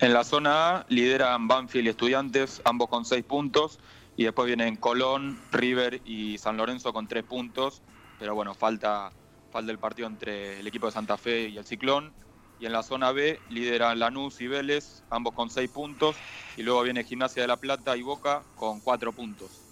En 0.00 0.12
la 0.12 0.22
zona 0.22 0.76
A 0.76 0.86
lideran 0.88 1.48
Banfield 1.48 1.86
y 1.86 1.90
Estudiantes, 1.90 2.62
ambos 2.64 2.88
con 2.88 3.04
seis 3.04 3.24
puntos. 3.24 3.80
Y 4.16 4.24
después 4.24 4.46
vienen 4.46 4.76
Colón, 4.76 5.40
River 5.50 6.00
y 6.04 6.38
San 6.38 6.56
Lorenzo 6.56 6.92
con 6.92 7.08
tres 7.08 7.24
puntos. 7.24 7.82
Pero 8.20 8.34
bueno, 8.36 8.54
falta, 8.54 9.10
falta 9.50 9.72
el 9.72 9.78
partido 9.78 10.08
entre 10.08 10.60
el 10.60 10.66
equipo 10.66 10.86
de 10.86 10.92
Santa 10.92 11.16
Fe 11.16 11.48
y 11.48 11.58
el 11.58 11.64
Ciclón. 11.64 12.12
Y 12.60 12.66
en 12.66 12.72
la 12.72 12.82
zona 12.82 13.12
B 13.12 13.38
lideran 13.50 13.98
Lanús 14.00 14.40
y 14.40 14.48
Vélez, 14.48 15.02
ambos 15.10 15.34
con 15.34 15.48
seis 15.48 15.70
puntos. 15.70 16.16
Y 16.56 16.62
luego 16.62 16.82
viene 16.82 17.04
Gimnasia 17.04 17.42
de 17.42 17.48
la 17.48 17.56
Plata 17.56 17.96
y 17.96 18.02
Boca 18.02 18.42
con 18.56 18.80
cuatro 18.80 19.12
puntos. 19.12 19.68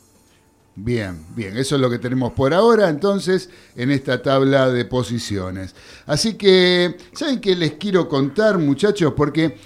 Bien, 0.79 1.25
bien, 1.35 1.57
eso 1.57 1.77
es 1.77 1.81
lo 1.81 1.89
que 1.89 1.99
tenemos 1.99 2.33
por 2.33 2.53
ahora 2.53 2.91
entonces 2.91 3.49
en 3.77 3.91
esta 3.91 4.21
tabla 4.21 4.69
de 4.69 4.85
posiciones. 4.85 5.75
Así 6.05 6.35
que, 6.35 6.99
¿saben 7.15 7.41
qué 7.41 7.57
les 7.57 7.73
quiero 7.73 8.07
contar 8.11 8.59
muchachos? 8.59 9.15
Porque 9.17 9.57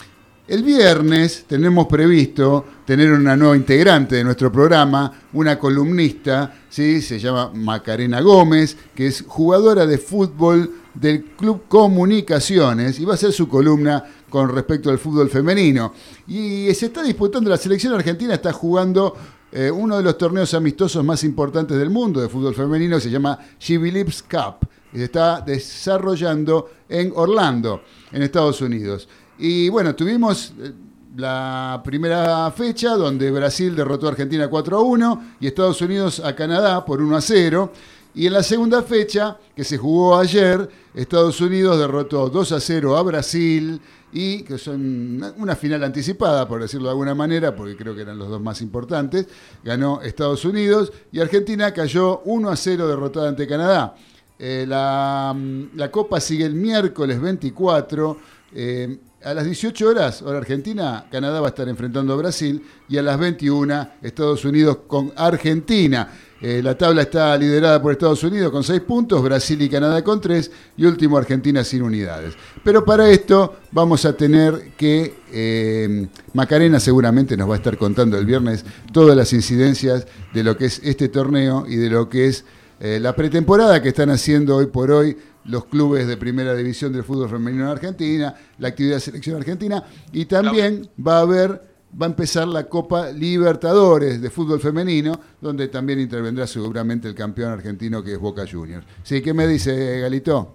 el 0.51 0.65
viernes 0.65 1.45
tenemos 1.47 1.87
previsto 1.87 2.65
tener 2.85 3.13
una 3.13 3.37
nueva 3.37 3.57
integrante 3.57 4.17
de 4.17 4.25
nuestro 4.25 4.51
programa, 4.51 5.13
una 5.33 5.57
columnista, 5.57 6.53
¿sí? 6.69 7.01
se 7.03 7.21
llama 7.21 7.53
Macarena 7.55 8.21
Gómez, 8.21 8.77
que 8.93 9.07
es 9.07 9.23
jugadora 9.29 9.87
de 9.87 9.97
fútbol 9.97 10.69
del 10.93 11.23
Club 11.37 11.69
Comunicaciones 11.69 12.99
y 12.99 13.05
va 13.05 13.15
a 13.15 13.17
ser 13.17 13.33
su 13.33 13.47
columna 13.47 14.03
con 14.29 14.53
respecto 14.53 14.91
al 14.91 14.99
fútbol 14.99 15.31
femenino. 15.31 15.95
Y 16.27 16.75
se 16.75 16.87
está 16.87 17.05
disputando, 17.05 17.49
la 17.49 17.57
selección 17.57 17.95
argentina 17.95 18.35
está 18.35 18.53
jugando 18.53 19.17
eh, 19.53 19.71
uno 19.71 19.99
de 19.99 20.03
los 20.03 20.19
torneos 20.19 20.53
amistosos 20.55 21.05
más 21.05 21.23
importantes 21.23 21.79
del 21.79 21.91
mundo 21.91 22.21
de 22.21 22.29
fútbol 22.29 22.57
femenino, 22.57 22.99
se 22.99 23.09
llama 23.09 23.39
Believes 23.69 24.25
Cup, 24.25 24.69
y 24.93 24.99
se 24.99 25.05
está 25.05 25.43
desarrollando 25.43 26.73
en 26.89 27.13
Orlando, 27.15 27.83
en 28.11 28.23
Estados 28.23 28.61
Unidos. 28.61 29.09
Y 29.41 29.71
bueno, 29.71 29.95
tuvimos 29.95 30.53
eh, 30.61 30.71
la 31.17 31.81
primera 31.83 32.51
fecha 32.51 32.91
donde 32.95 33.31
Brasil 33.31 33.75
derrotó 33.75 34.07
a 34.07 34.11
Argentina 34.11 34.49
4 34.49 34.77
a 34.77 34.83
1 34.83 35.25
y 35.41 35.47
Estados 35.47 35.81
Unidos 35.81 36.21
a 36.21 36.37
Canadá 36.37 36.85
por 36.85 37.01
1 37.01 37.17
a 37.17 37.21
0. 37.23 37.73
Y 38.15 38.27
en 38.27 38.35
la 38.35 38.43
segunda 38.43 38.83
fecha, 38.83 39.39
que 39.57 39.65
se 39.65 39.79
jugó 39.79 40.19
ayer, 40.19 40.69
Estados 40.93 41.41
Unidos 41.41 41.79
derrotó 41.79 42.29
2 42.29 42.53
a 42.53 42.61
0 42.61 42.99
a 42.99 43.03
Brasil 43.03 43.81
y 44.13 44.43
que 44.43 44.59
son 44.59 45.23
una 45.39 45.57
final 45.57 45.85
anticipada, 45.85 46.47
por 46.47 46.61
decirlo 46.61 46.89
de 46.89 46.91
alguna 46.91 47.15
manera, 47.15 47.57
porque 47.57 47.77
creo 47.77 47.95
que 47.95 48.03
eran 48.03 48.19
los 48.19 48.29
dos 48.29 48.43
más 48.43 48.61
importantes. 48.61 49.27
Ganó 49.65 50.03
Estados 50.03 50.45
Unidos 50.45 50.93
y 51.13 51.21
Argentina 51.21 51.73
cayó 51.73 52.21
1 52.27 52.51
a 52.51 52.57
0 52.57 52.89
derrotada 52.89 53.31
ante 53.31 53.47
Canadá. 53.47 53.95
Eh, 54.39 54.65
la, 54.67 55.37
la, 55.75 55.91
Copa 55.91 56.19
sigue 56.19 56.47
el 56.47 56.55
miércoles 56.55 57.21
24. 57.21 58.17
Eh, 58.53 58.99
a 59.23 59.35
las 59.35 59.45
18 59.45 59.87
horas, 59.87 60.23
hora 60.23 60.39
Argentina, 60.39 61.07
Canadá 61.11 61.41
va 61.41 61.49
a 61.49 61.51
estar 61.51 61.69
enfrentando 61.69 62.15
a 62.15 62.17
Brasil 62.17 62.65
y 62.89 62.97
a 62.97 63.03
las 63.03 63.19
21 63.19 63.91
Estados 64.01 64.45
Unidos 64.47 64.79
con 64.87 65.13
Argentina. 65.15 66.09
Eh, 66.41 66.63
la 66.65 66.77
tabla 66.77 67.03
está 67.03 67.37
liderada 67.37 67.83
por 67.83 67.93
Estados 67.93 68.25
Unidos 68.25 68.51
con 68.51 68.65
6 68.65 68.81
puntos, 68.81 69.23
Brasil 69.23 69.61
y 69.61 69.69
Canadá 69.69 70.03
con 70.03 70.23
3 70.23 70.51
y 70.79 70.87
último 70.87 71.19
Argentina 71.19 71.63
sin 71.63 71.83
unidades. 71.83 72.35
Pero 72.65 72.83
para 72.83 73.11
esto 73.11 73.57
vamos 73.73 74.07
a 74.07 74.17
tener 74.17 74.73
que 74.77 75.17
eh, 75.31 76.09
Macarena 76.33 76.81
seguramente 76.81 77.37
nos 77.37 77.49
va 77.49 77.55
a 77.55 77.59
estar 77.59 77.77
contando 77.77 78.17
el 78.17 78.25
viernes 78.25 78.65
todas 78.91 79.15
las 79.15 79.35
incidencias 79.35 80.07
de 80.33 80.43
lo 80.43 80.57
que 80.57 80.65
es 80.65 80.81
este 80.83 81.11
torneo 81.11 81.67
y 81.69 81.77
de 81.77 81.91
lo 81.91 82.09
que 82.09 82.27
es 82.27 82.45
la 82.83 83.15
pretemporada 83.15 83.83
que 83.83 83.91
están 83.91 84.09
haciendo 84.09 84.57
hoy 84.57 84.65
por 84.65 84.91
hoy 84.91 85.15
los 85.51 85.65
clubes 85.67 86.07
de 86.07 86.17
primera 86.17 86.55
división 86.55 86.93
del 86.93 87.05
fútbol 87.05 87.29
femenino 87.29 87.65
en 87.65 87.71
Argentina, 87.71 88.35
la 88.59 88.69
actividad 88.69 88.97
de 88.97 89.01
selección 89.01 89.37
argentina 89.37 89.85
y 90.13 90.25
también 90.25 90.89
va 91.07 91.19
a 91.19 91.21
haber 91.21 91.71
va 92.01 92.07
a 92.07 92.09
empezar 92.09 92.47
la 92.47 92.69
Copa 92.69 93.11
Libertadores 93.11 94.21
de 94.21 94.31
fútbol 94.31 94.61
femenino, 94.61 95.19
donde 95.41 95.69
también 95.69 96.01
intervendrá 96.01 96.47
seguramente 96.47 97.09
el 97.09 97.15
campeón 97.15 97.53
argentino 97.53 98.03
que 98.03 98.13
es 98.13 98.19
Boca 98.19 98.45
Juniors. 98.51 98.87
Sí, 99.03 99.21
¿qué 99.23 99.35
me 99.35 99.47
dice 99.47 100.01
Galito? 100.01 100.55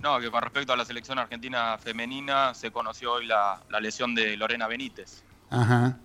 No, 0.00 0.20
que 0.20 0.30
con 0.30 0.42
respecto 0.42 0.72
a 0.72 0.76
la 0.76 0.84
selección 0.84 1.18
argentina 1.18 1.76
femenina 1.78 2.54
se 2.54 2.70
conoció 2.70 3.14
hoy 3.14 3.26
la, 3.26 3.60
lesión 3.80 4.14
de 4.14 4.36
Lorena 4.36 4.66
Benítez. 4.68 5.22
Ajá. 5.50 5.98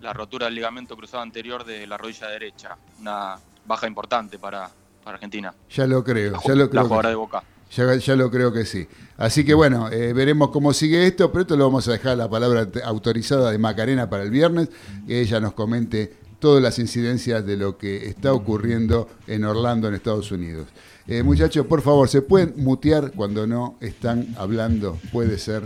La 0.00 0.12
rotura 0.12 0.46
del 0.46 0.56
ligamento 0.56 0.96
cruzado 0.96 1.22
anterior 1.22 1.64
de 1.64 1.86
la 1.86 1.96
rodilla 1.96 2.28
derecha. 2.28 2.76
Una 3.00 3.38
baja 3.64 3.86
importante 3.86 4.38
para, 4.38 4.70
Argentina. 5.04 5.54
Ya 5.70 5.86
lo 5.86 6.04
creo, 6.04 6.40
ya 6.44 6.54
lo 6.54 6.68
creo. 6.68 6.82
La 6.82 6.88
jugadora 6.88 7.08
de 7.08 7.14
Boca. 7.14 7.42
Ya, 7.70 8.16
lo 8.16 8.30
creo 8.30 8.52
que 8.52 8.64
sí. 8.64 8.88
Así 9.16 9.44
que 9.44 9.54
bueno, 9.54 9.90
eh, 9.90 10.12
veremos 10.12 10.50
cómo 10.50 10.72
sigue 10.72 11.06
esto, 11.06 11.30
pero 11.30 11.42
esto 11.42 11.56
lo 11.56 11.64
vamos 11.64 11.86
a 11.86 11.92
dejar 11.92 12.16
la 12.16 12.28
palabra 12.28 12.68
autorizada 12.84 13.50
de 13.52 13.58
Macarena 13.58 14.10
para 14.10 14.24
el 14.24 14.30
viernes, 14.30 14.70
que 15.06 15.20
ella 15.20 15.38
nos 15.38 15.52
comente 15.52 16.12
todas 16.40 16.60
las 16.62 16.78
incidencias 16.80 17.46
de 17.46 17.56
lo 17.56 17.78
que 17.78 18.08
está 18.08 18.32
ocurriendo 18.32 19.08
en 19.28 19.44
Orlando, 19.44 19.86
en 19.86 19.94
Estados 19.94 20.32
Unidos. 20.32 20.66
Eh, 21.06 21.22
muchachos, 21.22 21.66
por 21.66 21.82
favor, 21.82 22.08
¿se 22.08 22.22
pueden 22.22 22.54
mutear 22.56 23.12
cuando 23.12 23.46
no 23.46 23.76
están 23.80 24.34
hablando? 24.36 24.98
Puede 25.12 25.38
ser. 25.38 25.62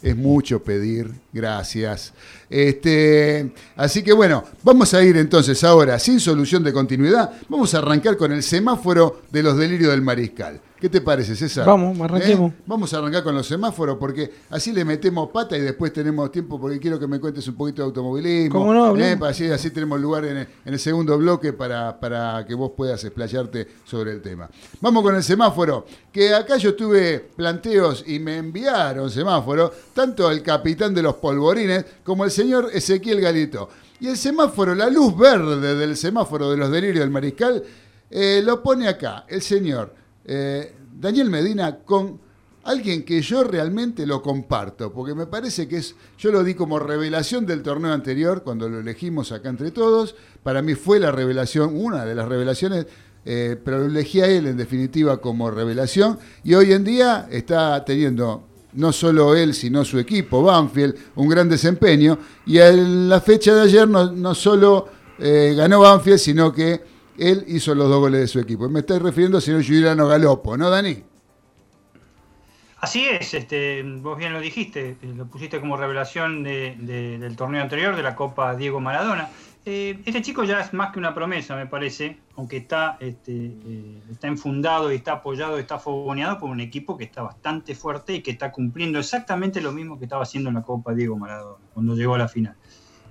Es 0.00 0.16
mucho 0.16 0.62
pedir, 0.62 1.10
gracias. 1.32 2.12
Este, 2.48 3.52
así 3.74 4.04
que 4.04 4.12
bueno, 4.12 4.44
vamos 4.62 4.94
a 4.94 5.02
ir 5.02 5.16
entonces 5.16 5.64
ahora, 5.64 5.98
sin 5.98 6.20
solución 6.20 6.62
de 6.62 6.72
continuidad, 6.72 7.32
vamos 7.48 7.74
a 7.74 7.78
arrancar 7.78 8.16
con 8.16 8.30
el 8.30 8.44
semáforo 8.44 9.22
de 9.32 9.42
los 9.42 9.56
delirios 9.56 9.90
del 9.90 10.02
mariscal. 10.02 10.60
¿Qué 10.80 10.88
te 10.88 11.00
parece, 11.00 11.34
César? 11.34 11.66
Vamos, 11.66 11.98
arranquemos. 12.00 12.52
¿Eh? 12.52 12.56
Vamos 12.64 12.94
a 12.94 12.98
arrancar 12.98 13.24
con 13.24 13.34
los 13.34 13.48
semáforos 13.48 13.96
porque 13.98 14.30
así 14.50 14.72
le 14.72 14.84
metemos 14.84 15.28
pata 15.30 15.56
y 15.56 15.60
después 15.60 15.92
tenemos 15.92 16.30
tiempo 16.30 16.60
porque 16.60 16.78
quiero 16.78 17.00
que 17.00 17.08
me 17.08 17.18
cuentes 17.18 17.48
un 17.48 17.56
poquito 17.56 17.82
de 17.82 17.86
automovilismo. 17.86 18.60
¿Cómo 18.60 18.72
no? 18.72 18.96
¿Eh? 18.96 19.18
Así, 19.22 19.50
así, 19.50 19.70
tenemos 19.70 20.00
lugar 20.00 20.24
en 20.26 20.46
el, 20.64 20.78
segundo 20.78 21.18
bloque 21.18 21.52
para, 21.52 21.98
para, 21.98 22.46
que 22.46 22.54
vos 22.54 22.72
puedas 22.76 23.02
explayarte 23.02 23.66
sobre 23.84 24.12
el 24.12 24.22
tema. 24.22 24.48
Vamos 24.80 25.02
con 25.02 25.16
el 25.16 25.22
semáforo, 25.24 25.84
que 26.12 26.32
acá 26.32 26.56
yo 26.58 26.76
tuve 26.76 27.18
planteos 27.34 28.04
y 28.06 28.20
me 28.20 28.36
enviaron 28.36 29.10
semáforo, 29.10 29.72
tanto 29.92 30.30
el 30.30 30.44
capitán 30.44 30.94
de 30.94 31.02
los 31.02 31.16
polvorines 31.16 31.84
como 32.04 32.24
el 32.24 32.30
señor 32.30 32.70
Ezequiel 32.72 33.20
Galito. 33.20 33.68
Y 34.00 34.06
el 34.06 34.16
semáforo, 34.16 34.76
la 34.76 34.88
luz 34.88 35.16
verde 35.16 35.74
del 35.74 35.96
semáforo 35.96 36.52
de 36.52 36.56
los 36.56 36.70
delirios 36.70 37.00
del 37.00 37.10
mariscal, 37.10 37.64
eh, 38.10 38.40
lo 38.44 38.62
pone 38.62 38.86
acá, 38.86 39.24
el 39.28 39.42
señor 39.42 39.98
eh, 40.28 40.74
Daniel 41.00 41.30
Medina 41.30 41.78
con 41.78 42.20
alguien 42.64 43.02
que 43.02 43.22
yo 43.22 43.44
realmente 43.44 44.06
lo 44.06 44.20
comparto, 44.20 44.92
porque 44.92 45.14
me 45.14 45.26
parece 45.26 45.66
que 45.66 45.78
es, 45.78 45.94
yo 46.18 46.30
lo 46.30 46.44
di 46.44 46.54
como 46.54 46.78
revelación 46.78 47.46
del 47.46 47.62
torneo 47.62 47.92
anterior, 47.92 48.42
cuando 48.42 48.68
lo 48.68 48.80
elegimos 48.80 49.32
acá 49.32 49.48
entre 49.48 49.70
todos, 49.70 50.14
para 50.42 50.60
mí 50.60 50.74
fue 50.74 51.00
la 51.00 51.10
revelación, 51.10 51.70
una 51.74 52.04
de 52.04 52.14
las 52.14 52.28
revelaciones, 52.28 52.86
eh, 53.24 53.56
pero 53.64 53.78
lo 53.78 53.86
elegí 53.86 54.20
a 54.20 54.26
él 54.26 54.46
en 54.46 54.58
definitiva 54.58 55.18
como 55.18 55.50
revelación, 55.50 56.18
y 56.44 56.52
hoy 56.54 56.74
en 56.74 56.84
día 56.84 57.26
está 57.30 57.82
teniendo 57.86 58.44
no 58.74 58.92
solo 58.92 59.34
él, 59.34 59.54
sino 59.54 59.82
su 59.82 59.98
equipo, 59.98 60.42
Banfield, 60.42 60.94
un 61.16 61.28
gran 61.28 61.48
desempeño, 61.48 62.18
y 62.44 62.58
en 62.58 63.08
la 63.08 63.22
fecha 63.22 63.54
de 63.54 63.62
ayer 63.62 63.88
no, 63.88 64.34
solo 64.34 64.88
eh, 65.18 65.54
ganó 65.56 65.80
Banfield, 65.80 66.18
sino 66.18 66.52
que 66.52 66.97
él 67.18 67.44
hizo 67.48 67.74
los 67.74 67.88
dos 67.88 68.00
goles 68.00 68.20
de 68.20 68.26
su 68.28 68.38
equipo. 68.38 68.68
Me 68.68 68.80
estoy 68.80 68.98
refiriendo 68.98 69.38
al 69.38 69.42
señor 69.42 69.64
Juliano 69.64 70.06
Galopo, 70.06 70.56
¿no, 70.56 70.70
Dani? 70.70 71.02
Así 72.80 73.08
es, 73.08 73.34
este, 73.34 73.82
vos 73.82 74.16
bien 74.16 74.32
lo 74.32 74.40
dijiste, 74.40 74.96
lo 75.02 75.26
pusiste 75.26 75.58
como 75.58 75.76
revelación 75.76 76.44
del 76.44 77.34
torneo 77.36 77.60
anterior, 77.60 77.96
de 77.96 78.04
la 78.04 78.14
Copa 78.14 78.54
Diego 78.54 78.78
Maradona. 78.78 79.28
Eh, 79.64 80.00
este 80.06 80.22
chico 80.22 80.44
ya 80.44 80.60
es 80.60 80.72
más 80.72 80.92
que 80.92 81.00
una 81.00 81.12
promesa, 81.12 81.56
me 81.56 81.66
parece, 81.66 82.20
aunque 82.36 82.58
está, 82.58 82.96
este, 83.00 83.32
eh, 83.34 84.02
está 84.10 84.28
enfundado 84.28 84.92
y 84.92 84.96
está 84.96 85.14
apoyado, 85.14 85.58
está 85.58 85.78
fogoneado 85.78 86.38
por 86.38 86.48
un 86.48 86.60
equipo 86.60 86.96
que 86.96 87.04
está 87.04 87.22
bastante 87.22 87.74
fuerte 87.74 88.14
y 88.14 88.22
que 88.22 88.30
está 88.30 88.52
cumpliendo 88.52 88.98
exactamente 89.00 89.60
lo 89.60 89.72
mismo 89.72 89.98
que 89.98 90.04
estaba 90.04 90.22
haciendo 90.22 90.48
en 90.48 90.54
la 90.54 90.62
Copa 90.62 90.94
Diego 90.94 91.18
Maradona, 91.18 91.64
cuando 91.74 91.96
llegó 91.96 92.14
a 92.14 92.18
la 92.18 92.28
final. 92.28 92.54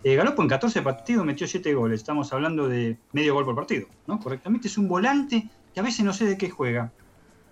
Eh, 0.07 0.15
Galopo 0.15 0.41
en 0.41 0.47
14 0.47 0.81
partidos 0.83 1.25
metió 1.25 1.45
7 1.45 1.73
goles. 1.73 1.99
Estamos 1.99 2.31
hablando 2.31 2.69
de 2.69 2.97
medio 3.11 3.33
gol 3.33 3.43
por 3.43 3.55
partido, 3.55 3.89
¿no? 4.07 4.21
Correctamente 4.21 4.69
es 4.69 4.77
un 4.77 4.87
volante 4.87 5.49
que 5.73 5.81
a 5.81 5.83
veces 5.83 6.05
no 6.05 6.13
sé 6.13 6.23
de 6.23 6.37
qué 6.37 6.49
juega. 6.49 6.93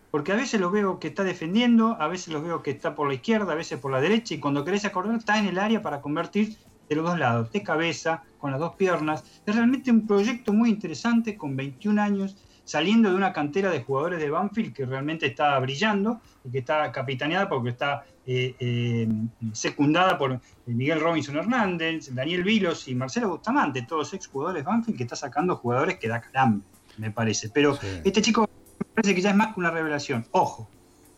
Porque 0.09 0.31
a 0.31 0.37
veces 0.37 0.61
lo 0.61 0.71
veo 0.71 0.97
que 0.97 1.09
está 1.09 1.25
defendiendo, 1.25 1.97
a 1.99 2.07
veces 2.07 2.33
lo 2.33 2.41
veo 2.41 2.63
que 2.63 2.71
está 2.71 2.95
por 2.95 3.09
la 3.09 3.15
izquierda, 3.15 3.51
a 3.51 3.55
veces 3.55 3.77
por 3.77 3.91
la 3.91 3.99
derecha, 3.99 4.35
y 4.35 4.39
cuando 4.39 4.63
querés 4.63 4.85
acordar 4.85 5.17
está 5.17 5.37
en 5.37 5.47
el 5.47 5.59
área 5.59 5.81
para 5.81 5.99
convertir 5.99 6.55
de 6.87 6.95
los 6.95 7.03
dos 7.03 7.19
lados, 7.19 7.51
de 7.51 7.61
cabeza, 7.61 8.23
con 8.39 8.51
las 8.51 8.59
dos 8.61 8.75
piernas. 8.75 9.25
Es 9.45 9.53
realmente 9.53 9.91
un 9.91 10.07
proyecto 10.07 10.53
muy 10.53 10.69
interesante, 10.69 11.35
con 11.35 11.57
21 11.57 12.01
años, 12.01 12.37
saliendo 12.65 13.09
de 13.09 13.15
una 13.15 13.31
cantera 13.31 13.69
de 13.69 13.81
jugadores 13.83 14.19
de 14.19 14.29
Banfield 14.29 14.73
que 14.73 14.85
realmente 14.85 15.27
está 15.27 15.57
brillando 15.59 16.19
y 16.43 16.51
que 16.51 16.59
está 16.59 16.91
capitaneada 16.91 17.47
porque 17.47 17.69
está 17.69 18.03
eh, 18.25 18.55
eh, 18.59 19.07
secundada 19.53 20.17
por 20.17 20.41
Miguel 20.65 20.99
Robinson 20.99 21.37
Hernández, 21.37 22.13
Daniel 22.13 22.43
Vilos 22.43 22.87
y 22.87 22.95
Marcelo 22.95 23.29
Bustamante, 23.29 23.83
todos 23.83 24.13
ex 24.13 24.27
jugadores 24.27 24.63
Banfield 24.63 24.97
que 24.97 25.03
está 25.03 25.15
sacando 25.15 25.55
jugadores 25.55 25.97
que 25.97 26.07
da 26.07 26.19
calambre, 26.19 26.67
me 26.97 27.11
parece. 27.11 27.49
Pero 27.49 27.77
este 28.03 28.21
chico 28.21 28.49
me 28.79 28.85
parece 28.95 29.15
que 29.15 29.21
ya 29.21 29.29
es 29.29 29.35
más 29.35 29.53
que 29.53 29.59
una 29.59 29.71
revelación. 29.71 30.25
Ojo, 30.31 30.67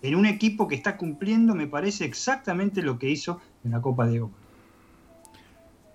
en 0.01 0.15
un 0.15 0.25
equipo 0.25 0.67
que 0.67 0.75
está 0.75 0.97
cumpliendo, 0.97 1.55
me 1.55 1.67
parece 1.67 2.05
exactamente 2.05 2.81
lo 2.81 2.99
que 2.99 3.09
hizo 3.09 3.39
en 3.63 3.71
la 3.71 3.81
Copa 3.81 4.05
de 4.05 4.21
Oro. 4.21 4.46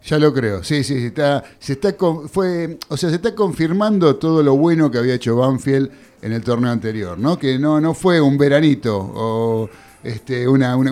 Ya 0.05 0.19
lo 0.19 0.35
creo, 0.35 0.65
sí, 0.65 0.83
sí, 0.83 1.07
está, 1.07 1.45
se 1.61 1.75
está, 1.75 1.95
fue, 2.27 2.77
o 2.89 2.97
sea, 2.97 3.09
se 3.09 3.17
está 3.17 3.37
confirmando 3.37 4.17
todo 4.17 4.43
lo 4.43 4.57
bueno 4.57 4.91
que 4.91 4.99
había 4.99 5.15
hecho 5.15 5.37
Banfield 5.37 5.91
en 6.21 6.33
el 6.33 6.43
torneo 6.43 6.73
anterior, 6.73 7.17
¿no? 7.19 7.39
Que 7.39 7.57
no, 7.57 7.81
no 7.81 7.95
fue 7.95 8.21
un 8.21 8.37
veranito 8.37 8.99
o 8.99 9.71
este, 10.03 10.49
una, 10.49 10.77
una, 10.77 10.91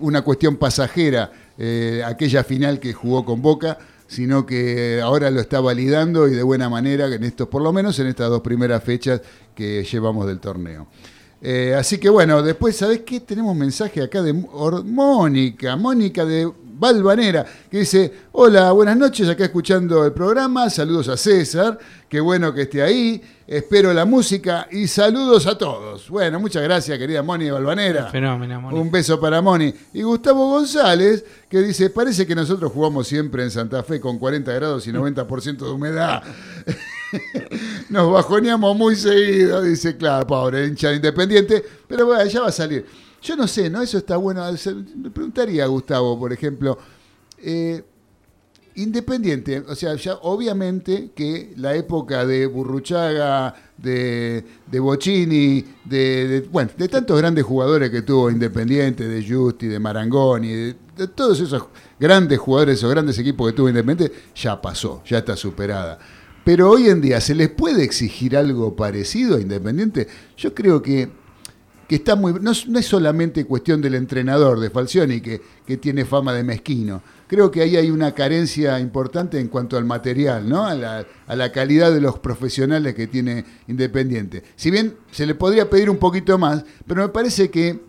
una, 0.00 0.22
cuestión 0.22 0.56
pasajera, 0.56 1.30
eh, 1.58 2.02
aquella 2.04 2.44
final 2.44 2.80
que 2.80 2.94
jugó 2.94 3.26
con 3.26 3.42
Boca, 3.42 3.76
sino 4.06 4.46
que 4.46 5.00
ahora 5.02 5.30
lo 5.30 5.40
está 5.40 5.60
validando 5.60 6.26
y 6.26 6.30
de 6.30 6.42
buena 6.42 6.70
manera 6.70 7.06
en 7.14 7.24
estos, 7.24 7.48
por 7.48 7.60
lo 7.60 7.72
menos 7.72 7.98
en 7.98 8.06
estas 8.06 8.30
dos 8.30 8.40
primeras 8.40 8.82
fechas 8.82 9.20
que 9.54 9.84
llevamos 9.84 10.26
del 10.26 10.40
torneo. 10.40 10.86
Eh, 11.40 11.74
así 11.78 11.98
que 11.98 12.08
bueno, 12.08 12.42
después, 12.42 12.76
¿sabés 12.76 13.00
qué? 13.00 13.20
Tenemos 13.20 13.54
mensaje 13.54 14.02
acá 14.02 14.22
de 14.22 14.32
Mónica, 14.32 15.76
Mónica 15.76 16.24
de 16.24 16.50
Valvanera, 16.78 17.44
que 17.70 17.78
dice, 17.78 18.12
hola, 18.32 18.70
buenas 18.72 18.96
noches, 18.96 19.28
acá 19.28 19.44
escuchando 19.44 20.04
el 20.04 20.12
programa, 20.12 20.68
saludos 20.68 21.08
a 21.08 21.16
César, 21.16 21.78
qué 22.08 22.20
bueno 22.20 22.52
que 22.52 22.62
esté 22.62 22.82
ahí, 22.82 23.22
espero 23.46 23.94
la 23.94 24.04
música 24.04 24.68
y 24.70 24.86
saludos 24.86 25.46
a 25.46 25.56
todos. 25.56 26.10
Bueno, 26.10 26.38
muchas 26.38 26.62
gracias, 26.62 26.98
querida 26.98 27.22
Moni 27.22 27.46
de 27.46 27.52
Valvanera. 27.52 28.06
Fenómeno, 28.08 28.60
Moni. 28.60 28.78
Un 28.78 28.90
beso 28.90 29.18
para 29.18 29.40
Moni. 29.40 29.72
Y 29.94 30.02
Gustavo 30.02 30.50
González, 30.50 31.24
que 31.48 31.62
dice, 31.62 31.88
parece 31.88 32.26
que 32.26 32.34
nosotros 32.34 32.70
jugamos 32.70 33.08
siempre 33.08 33.42
en 33.42 33.50
Santa 33.50 33.82
Fe 33.82 33.98
con 33.98 34.18
40 34.18 34.52
grados 34.52 34.86
y 34.86 34.92
90% 34.92 35.56
de 35.56 35.70
humedad. 35.70 36.22
Nos 37.90 38.10
bajoneamos 38.12 38.76
muy 38.76 38.96
seguido, 38.96 39.62
dice, 39.62 39.96
claro, 39.96 40.26
pobre 40.26 40.66
hincha 40.66 40.88
de 40.90 40.96
independiente, 40.96 41.62
pero 41.86 42.06
bueno, 42.06 42.24
ya 42.26 42.40
va 42.42 42.48
a 42.48 42.52
salir. 42.52 42.84
Yo 43.22 43.36
no 43.36 43.46
sé, 43.46 43.70
¿no? 43.70 43.82
Eso 43.82 43.98
está 43.98 44.16
bueno. 44.16 44.44
Me 44.96 45.10
preguntaría 45.10 45.64
a 45.64 45.66
Gustavo, 45.68 46.18
por 46.18 46.32
ejemplo, 46.32 46.78
eh, 47.38 47.82
Independiente, 48.78 49.60
o 49.66 49.74
sea, 49.74 49.94
ya 49.94 50.16
obviamente 50.16 51.10
que 51.14 51.54
la 51.56 51.74
época 51.74 52.26
de 52.26 52.44
Burruchaga, 52.46 53.54
de, 53.78 54.44
de 54.70 54.80
Bocini, 54.80 55.64
de, 55.82 56.28
de- 56.28 56.40
bueno, 56.42 56.70
de 56.76 56.86
tantos 56.86 57.16
grandes 57.16 57.42
jugadores 57.42 57.88
que 57.88 58.02
tuvo 58.02 58.30
Independiente, 58.30 59.08
de 59.08 59.26
Justi, 59.26 59.66
de 59.66 59.78
Marangoni, 59.78 60.48
de, 60.52 60.76
de 60.94 61.08
todos 61.08 61.40
esos 61.40 61.64
grandes 61.98 62.38
jugadores, 62.38 62.76
esos 62.76 62.90
grandes 62.90 63.18
equipos 63.18 63.50
que 63.50 63.56
tuvo 63.56 63.70
Independiente, 63.70 64.14
ya 64.34 64.60
pasó, 64.60 65.02
ya 65.06 65.18
está 65.18 65.34
superada. 65.36 65.98
Pero 66.46 66.70
hoy 66.70 66.88
en 66.88 67.00
día, 67.00 67.20
¿se 67.20 67.34
les 67.34 67.48
puede 67.48 67.82
exigir 67.82 68.36
algo 68.36 68.76
parecido 68.76 69.36
a 69.36 69.40
Independiente? 69.40 70.06
Yo 70.38 70.54
creo 70.54 70.80
que 70.80 71.10
que 71.88 71.96
está 71.96 72.14
muy. 72.16 72.32
No, 72.40 72.50
es- 72.52 72.66
no 72.68 72.78
es 72.80 72.86
solamente 72.86 73.44
cuestión 73.44 73.80
del 73.80 73.94
entrenador 73.96 74.58
de 74.60 74.70
Falcioni, 74.70 75.20
que, 75.20 75.40
que 75.66 75.76
tiene 75.76 76.04
fama 76.04 76.32
de 76.32 76.42
mezquino. 76.44 77.00
Creo 77.28 77.50
que 77.50 77.62
ahí 77.62 77.76
hay 77.76 77.90
una 77.90 78.12
carencia 78.12 78.78
importante 78.80 79.38
en 79.40 79.46
cuanto 79.48 79.76
al 79.76 79.84
material, 79.84 80.48
¿no? 80.48 80.66
A 80.66 80.74
la, 80.74 81.04
a 81.28 81.36
la 81.36 81.50
calidad 81.52 81.92
de 81.92 82.00
los 82.00 82.18
profesionales 82.20 82.94
que 82.94 83.06
tiene 83.08 83.44
Independiente. 83.68 84.42
Si 84.56 84.70
bien 84.72 84.94
se 85.12 85.26
le 85.26 85.34
podría 85.36 85.68
pedir 85.70 85.88
un 85.90 85.98
poquito 85.98 86.38
más, 86.38 86.64
pero 86.88 87.02
me 87.02 87.08
parece 87.08 87.50
que 87.50 87.80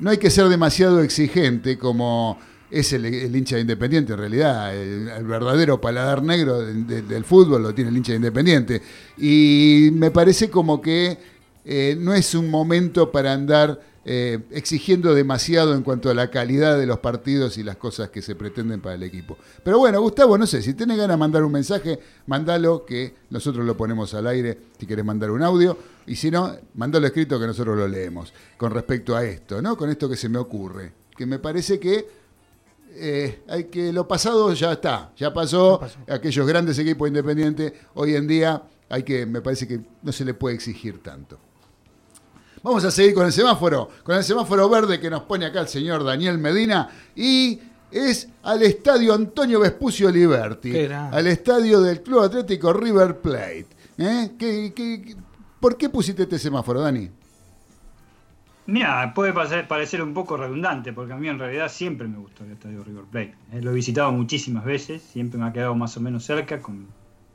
no 0.00 0.10
hay 0.10 0.18
que 0.18 0.30
ser 0.30 0.48
demasiado 0.48 1.00
exigente 1.00 1.76
como 1.78 2.38
es 2.70 2.92
el, 2.92 3.34
hincha 3.36 3.56
de 3.56 3.62
Independiente 3.62 4.12
en 4.12 4.18
realidad. 4.18 4.74
El, 4.76 5.24
verdadero 5.24 5.80
paladar 5.80 6.22
negro 6.22 6.60
de- 6.60 6.74
de- 6.84 7.02
del 7.02 7.24
fútbol 7.24 7.62
lo 7.62 7.74
tiene 7.74 7.90
el 7.90 7.96
hincha 7.96 8.12
de 8.12 8.16
Independiente. 8.16 8.82
Y 9.18 9.90
me 9.92 10.10
parece 10.10 10.50
como 10.50 10.80
que 10.80 11.18
eh, 11.64 11.96
no 11.98 12.14
es 12.14 12.34
un 12.34 12.50
momento 12.50 13.10
para 13.10 13.32
andar 13.32 13.80
eh, 14.08 14.38
exigiendo 14.52 15.14
demasiado 15.14 15.74
en 15.74 15.82
cuanto 15.82 16.08
a 16.10 16.14
la 16.14 16.30
calidad 16.30 16.78
de 16.78 16.86
los 16.86 17.00
partidos 17.00 17.58
y 17.58 17.64
las 17.64 17.76
cosas 17.76 18.08
que 18.10 18.22
se 18.22 18.36
pretenden 18.36 18.80
para 18.80 18.94
el 18.94 19.02
equipo. 19.02 19.36
Pero 19.64 19.78
bueno, 19.80 20.00
Gustavo, 20.00 20.38
no 20.38 20.46
sé, 20.46 20.62
si 20.62 20.74
tenés 20.74 20.96
ganas 20.96 21.14
de 21.16 21.18
mandar 21.18 21.42
un 21.42 21.50
mensaje, 21.50 21.98
mandalo, 22.28 22.84
que 22.86 23.14
nosotros 23.30 23.66
lo 23.66 23.76
ponemos 23.76 24.14
al 24.14 24.28
aire 24.28 24.56
si 24.78 24.86
querés 24.86 25.04
mandar 25.04 25.32
un 25.32 25.42
audio, 25.42 25.76
y 26.06 26.14
si 26.14 26.30
no, 26.30 26.54
mandalo 26.74 27.04
escrito 27.08 27.40
que 27.40 27.46
nosotros 27.48 27.76
lo 27.76 27.88
leemos 27.88 28.32
con 28.56 28.70
respecto 28.70 29.16
a 29.16 29.24
esto, 29.24 29.60
¿no? 29.60 29.76
Con 29.76 29.90
esto 29.90 30.08
que 30.08 30.16
se 30.16 30.28
me 30.28 30.38
ocurre, 30.38 30.92
que 31.16 31.26
me 31.26 31.40
parece 31.40 31.80
que 31.80 32.06
eh, 32.98 33.42
hay 33.48 33.64
que 33.64 33.92
lo 33.92 34.06
pasado 34.08 34.52
ya 34.54 34.72
está, 34.72 35.12
ya 35.16 35.32
pasó, 35.32 35.80
aquellos 36.08 36.46
grandes 36.46 36.78
equipos 36.78 37.08
independientes, 37.08 37.72
hoy 37.94 38.14
en 38.16 38.26
día 38.26 38.62
hay 38.88 39.02
que, 39.02 39.26
me 39.26 39.40
parece 39.40 39.66
que 39.68 39.80
no 40.02 40.12
se 40.12 40.24
le 40.24 40.34
puede 40.34 40.54
exigir 40.54 41.02
tanto. 41.02 41.38
Vamos 42.62 42.84
a 42.84 42.90
seguir 42.90 43.14
con 43.14 43.26
el 43.26 43.32
semáforo, 43.32 43.88
con 44.02 44.16
el 44.16 44.24
semáforo 44.24 44.68
verde 44.68 44.98
que 44.98 45.08
nos 45.10 45.22
pone 45.22 45.46
acá 45.46 45.60
el 45.60 45.68
señor 45.68 46.02
Daniel 46.02 46.36
Medina 46.38 46.88
y 47.14 47.60
es 47.90 48.28
al 48.42 48.62
estadio 48.62 49.14
Antonio 49.14 49.60
Vespucio 49.60 50.10
Liberti, 50.10 50.72
al 51.12 51.26
estadio 51.28 51.80
del 51.80 52.02
Club 52.02 52.24
Atlético 52.24 52.72
River 52.72 53.20
Plate. 53.20 53.68
¿Eh? 53.98 54.32
¿Qué- 54.38 54.72
qué- 54.74 55.02
qué- 55.02 55.16
por 55.60 55.76
qué 55.76 55.88
pusiste 55.88 56.24
este 56.24 56.38
semáforo, 56.38 56.80
Dani? 56.80 57.08
Mira, 58.68 59.14
puede 59.14 59.32
parecer, 59.32 60.02
un 60.02 60.12
poco 60.12 60.36
redundante, 60.36 60.92
porque 60.92 61.12
a 61.12 61.16
mí 61.16 61.28
en 61.28 61.38
realidad 61.38 61.68
siempre 61.68 62.08
me 62.08 62.18
gustó 62.18 62.44
el 62.44 62.50
estadio 62.50 62.82
River 62.82 63.04
Plate. 63.04 63.34
Eh, 63.52 63.62
lo 63.62 63.70
he 63.70 63.74
visitado 63.74 64.10
muchísimas 64.10 64.64
veces, 64.64 65.02
siempre 65.02 65.38
me 65.38 65.46
ha 65.46 65.52
quedado 65.52 65.76
más 65.76 65.96
o 65.96 66.00
menos 66.00 66.24
cerca 66.24 66.60
con 66.60 66.88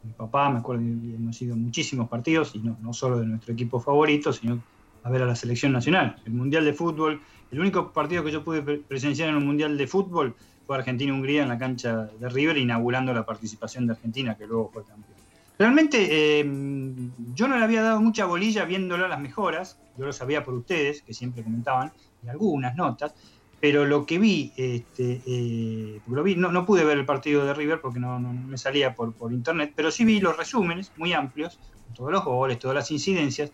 mi 0.03 0.11
papá, 0.11 0.49
me 0.49 0.59
acuerdo 0.59 0.81
que 0.83 1.15
hemos 1.15 1.41
ido 1.41 1.55
muchísimos 1.55 2.09
partidos, 2.09 2.53
y 2.53 2.59
no, 2.59 2.77
no 2.81 2.91
solo 2.91 3.17
de 3.19 3.27
nuestro 3.27 3.53
equipo 3.53 3.79
favorito, 3.79 4.33
sino 4.33 4.61
a 5.03 5.09
ver 5.09 5.21
a 5.21 5.25
la 5.25 5.35
selección 5.35 5.71
nacional. 5.71 6.17
El 6.25 6.33
Mundial 6.33 6.65
de 6.65 6.73
Fútbol, 6.73 7.21
el 7.49 7.59
único 7.61 7.93
partido 7.93 8.25
que 8.25 8.31
yo 8.31 8.43
pude 8.43 8.61
pre- 8.61 8.79
presenciar 8.79 9.29
en 9.29 9.35
un 9.35 9.45
Mundial 9.45 9.77
de 9.77 9.87
Fútbol 9.87 10.35
fue 10.65 10.75
Argentina-Hungría 10.75 11.43
en 11.43 11.49
la 11.49 11.57
cancha 11.57 12.07
de 12.07 12.27
River, 12.29 12.57
inaugurando 12.57 13.13
la 13.13 13.25
participación 13.25 13.87
de 13.87 13.93
Argentina, 13.93 14.35
que 14.35 14.47
luego 14.47 14.69
fue 14.69 14.83
campeón. 14.83 15.10
Realmente 15.61 16.39
eh, 16.39 16.43
yo 17.35 17.47
no 17.47 17.57
le 17.57 17.63
había 17.63 17.83
dado 17.83 18.01
mucha 18.01 18.25
bolilla 18.25 18.65
viéndolo 18.65 19.07
las 19.07 19.19
mejoras, 19.19 19.79
yo 19.95 20.05
lo 20.05 20.13
sabía 20.13 20.43
por 20.43 20.55
ustedes, 20.55 21.03
que 21.03 21.13
siempre 21.13 21.43
comentaban, 21.43 21.93
y 22.21 22.27
algunas 22.29 22.75
notas, 22.75 23.13
pero 23.59 23.85
lo 23.85 24.05
que 24.07 24.17
vi, 24.17 24.53
este, 24.57 25.21
eh, 25.25 26.01
lo 26.07 26.23
vi 26.23 26.35
no, 26.35 26.51
no 26.51 26.65
pude 26.65 26.83
ver 26.83 26.97
el 26.97 27.05
partido 27.05 27.45
de 27.45 27.53
River 27.53 27.79
porque 27.79 27.99
no, 27.99 28.19
no 28.19 28.33
me 28.33 28.57
salía 28.57 28.95
por, 28.95 29.15
por 29.15 29.33
internet, 29.33 29.73
pero 29.75 29.91
sí 29.91 30.03
vi 30.03 30.19
los 30.19 30.35
resúmenes 30.35 30.93
muy 30.95 31.13
amplios, 31.13 31.59
todos 31.93 32.11
los 32.11 32.25
goles, 32.25 32.57
todas 32.57 32.75
las 32.75 32.89
incidencias, 32.89 33.51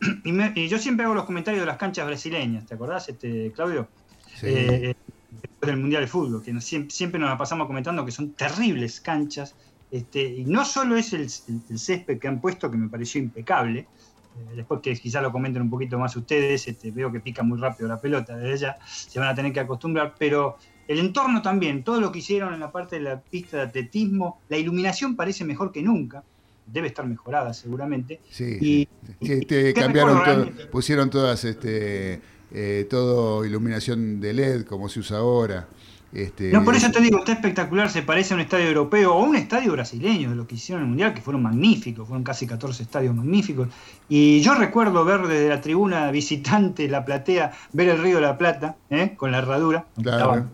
y, 0.24 0.32
me- 0.32 0.52
y 0.54 0.68
yo 0.68 0.78
siempre 0.78 1.06
hago 1.06 1.14
los 1.14 1.24
comentarios 1.24 1.62
de 1.62 1.66
las 1.66 1.76
canchas 1.76 2.06
brasileñas, 2.06 2.66
¿te 2.66 2.74
acordás, 2.74 3.08
este, 3.08 3.50
Claudio? 3.52 3.90
Sí. 4.36 4.46
Eh, 4.46 4.90
eh, 4.90 4.94
después 5.28 5.66
del 5.72 5.78
Mundial 5.80 6.02
de 6.02 6.08
Fútbol, 6.08 6.42
que 6.42 6.52
nos- 6.52 6.64
siempre, 6.64 6.90
siempre 6.94 7.18
nos 7.20 7.30
la 7.30 7.36
pasamos 7.38 7.66
comentando 7.66 8.04
que 8.04 8.12
son 8.12 8.34
terribles 8.34 9.00
canchas, 9.00 9.56
este, 9.90 10.22
y 10.22 10.44
no 10.44 10.64
solo 10.64 10.96
es 10.96 11.12
el, 11.12 11.22
el- 11.22 11.62
el 11.70 11.78
césped 11.78 12.18
que 12.18 12.28
han 12.28 12.40
puesto, 12.40 12.70
que 12.70 12.76
me 12.76 12.88
pareció 12.88 13.20
impecable, 13.20 13.80
eh, 13.80 14.54
después 14.56 14.80
que 14.82 14.94
quizá 14.94 15.20
lo 15.20 15.32
comenten 15.32 15.62
un 15.62 15.70
poquito 15.70 15.98
más 15.98 16.14
ustedes, 16.16 16.68
este, 16.68 16.90
veo 16.90 17.10
que 17.10 17.20
pica 17.20 17.42
muy 17.42 17.58
rápido 17.58 17.88
la 17.88 18.00
pelota 18.00 18.36
desde 18.36 18.58
ya, 18.66 18.76
se 18.86 19.18
van 19.18 19.28
a 19.28 19.34
tener 19.34 19.52
que 19.52 19.60
acostumbrar, 19.60 20.14
pero 20.18 20.56
el 20.86 20.98
entorno 20.98 21.42
también, 21.42 21.82
todo 21.84 22.00
lo 22.00 22.10
que 22.12 22.20
hicieron 22.20 22.54
en 22.54 22.60
la 22.60 22.70
parte 22.72 22.96
de 22.96 23.02
la 23.02 23.20
pista 23.20 23.56
de 23.58 23.62
atletismo, 23.64 24.40
la 24.48 24.56
iluminación 24.58 25.16
parece 25.16 25.44
mejor 25.44 25.72
que 25.72 25.82
nunca, 25.82 26.22
debe 26.66 26.88
estar 26.88 27.06
mejorada 27.06 27.52
seguramente, 27.54 28.20
Sí, 28.30 28.58
y- 28.60 28.88
sí. 29.20 29.32
Este, 29.32 29.70
y- 29.70 29.74
cambiaron 29.74 30.18
¿qué 30.22 30.52
todo, 30.52 30.70
pusieron 30.70 31.08
todas 31.10 31.44
este 31.44 32.20
eh, 32.50 32.86
todo 32.88 33.44
iluminación 33.44 34.20
de 34.20 34.32
LED 34.32 34.64
como 34.64 34.88
se 34.88 35.00
usa 35.00 35.18
ahora. 35.18 35.68
Este, 36.12 36.50
No, 36.50 36.64
por 36.64 36.74
eso 36.74 36.90
te 36.90 37.00
digo, 37.02 37.18
está 37.18 37.32
espectacular, 37.32 37.90
se 37.90 38.00
parece 38.02 38.32
a 38.32 38.36
un 38.36 38.40
estadio 38.40 38.66
europeo 38.66 39.14
o 39.14 39.22
a 39.22 39.26
un 39.26 39.36
estadio 39.36 39.72
brasileño 39.72 40.30
de 40.30 40.36
lo 40.36 40.46
que 40.46 40.54
hicieron 40.54 40.80
en 40.82 40.84
el 40.86 40.88
Mundial, 40.90 41.12
que 41.14 41.20
fueron 41.20 41.42
magníficos, 41.42 42.08
fueron 42.08 42.24
casi 42.24 42.46
14 42.46 42.82
estadios 42.82 43.14
magníficos. 43.14 43.68
Y 44.08 44.40
yo 44.40 44.54
recuerdo 44.54 45.04
ver 45.04 45.26
desde 45.26 45.48
la 45.50 45.60
tribuna 45.60 46.10
visitante, 46.10 46.88
la 46.88 47.04
platea, 47.04 47.52
ver 47.74 47.90
el 47.90 48.02
Río 48.02 48.16
de 48.16 48.22
la 48.22 48.38
Plata, 48.38 48.76
¿eh? 48.88 49.14
con 49.16 49.32
la 49.32 49.38
herradura. 49.38 49.84
Claro. 50.02 50.46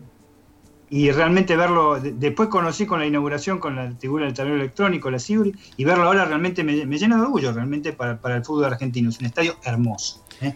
Y 0.91 1.11
realmente 1.13 1.57
verlo, 1.57 2.01
de- 2.01 2.13
después 2.13 2.49
conocí 2.49 2.85
con 2.87 2.99
la 3.01 3.07
inauguración, 3.07 3.59
con 3.59 3.75
la 3.77 3.91
tribuna 3.97 4.27
del 4.27 4.35
tablero 4.35 4.57
electrónico, 4.57 5.11
la 5.11 5.19
Cibri, 5.19 5.55
y 5.77 5.85
verlo 5.85 6.05
ahora 6.05 6.25
realmente 6.25 6.63
me, 6.63 6.85
me 6.87 6.99
llena 6.99 7.17
de 7.17 7.23
orgullo, 7.23 7.53
realmente 7.53 7.93
para, 7.93 8.21
para 8.21 8.37
el 8.37 8.45
fútbol 8.45 8.67
argentino. 8.67 9.09
Es 9.11 9.19
un 9.21 9.27
estadio 9.27 9.57
hermoso. 9.65 10.25
¿eh? 10.41 10.53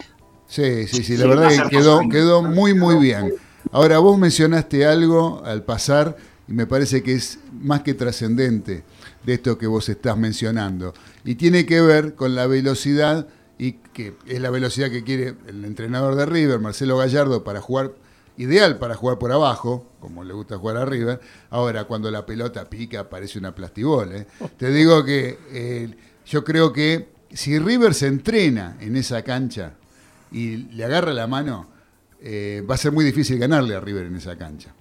Sí, 0.46 0.86
sí, 0.86 1.02
sí, 1.02 1.16
la 1.16 1.22
Sí, 1.24 1.28
verdad 1.28 1.48
que 1.68 1.76
quedó, 1.76 2.00
quedó 2.08 2.42
muy, 2.42 2.74
muy 2.74 2.96
bien. 2.96 3.32
Ahora, 3.72 3.98
vos 3.98 4.18
mencionaste 4.18 4.86
algo 4.86 5.42
al 5.44 5.62
pasar 5.62 6.16
y 6.46 6.52
me 6.52 6.66
parece 6.66 7.02
que 7.02 7.14
es 7.14 7.38
más 7.52 7.82
que 7.82 7.94
trascendente 7.94 8.84
de 9.24 9.34
esto 9.34 9.58
que 9.58 9.66
vos 9.66 9.88
estás 9.88 10.16
mencionando. 10.16 10.94
Y 11.24 11.34
tiene 11.34 11.66
que 11.66 11.80
ver 11.80 12.14
con 12.14 12.34
la 12.34 12.46
velocidad 12.46 13.28
y 13.58 13.72
que 13.72 14.14
es 14.26 14.40
la 14.40 14.50
velocidad 14.50 14.90
que 14.90 15.04
quiere 15.04 15.34
el 15.46 15.64
entrenador 15.64 16.14
de 16.14 16.24
River, 16.24 16.60
Marcelo 16.60 16.96
Gallardo, 16.96 17.44
para 17.44 17.60
jugar, 17.60 17.92
ideal 18.36 18.78
para 18.78 18.94
jugar 18.94 19.18
por 19.18 19.32
abajo, 19.32 19.86
como 20.00 20.24
le 20.24 20.32
gusta 20.32 20.56
jugar 20.56 20.76
a 20.76 20.84
River. 20.84 21.20
Ahora, 21.50 21.84
cuando 21.84 22.10
la 22.10 22.24
pelota 22.24 22.70
pica, 22.70 23.10
parece 23.10 23.38
una 23.38 23.54
plastibol. 23.54 24.14
¿eh? 24.14 24.26
Te 24.56 24.70
digo 24.70 25.04
que 25.04 25.38
eh, 25.50 25.94
yo 26.24 26.44
creo 26.44 26.72
que 26.72 27.08
si 27.32 27.58
River 27.58 27.94
se 27.94 28.06
entrena 28.06 28.76
en 28.80 28.96
esa 28.96 29.22
cancha 29.22 29.74
y 30.30 30.56
le 30.56 30.84
agarra 30.84 31.12
la 31.12 31.26
mano, 31.26 31.66
eh, 32.20 32.64
va 32.68 32.74
a 32.74 32.78
ser 32.78 32.92
muy 32.92 33.04
difícil 33.04 33.38
ganarle 33.38 33.74
a 33.74 33.80
River 33.80 34.06
en 34.06 34.16
esa 34.16 34.36
cancha. 34.36 34.74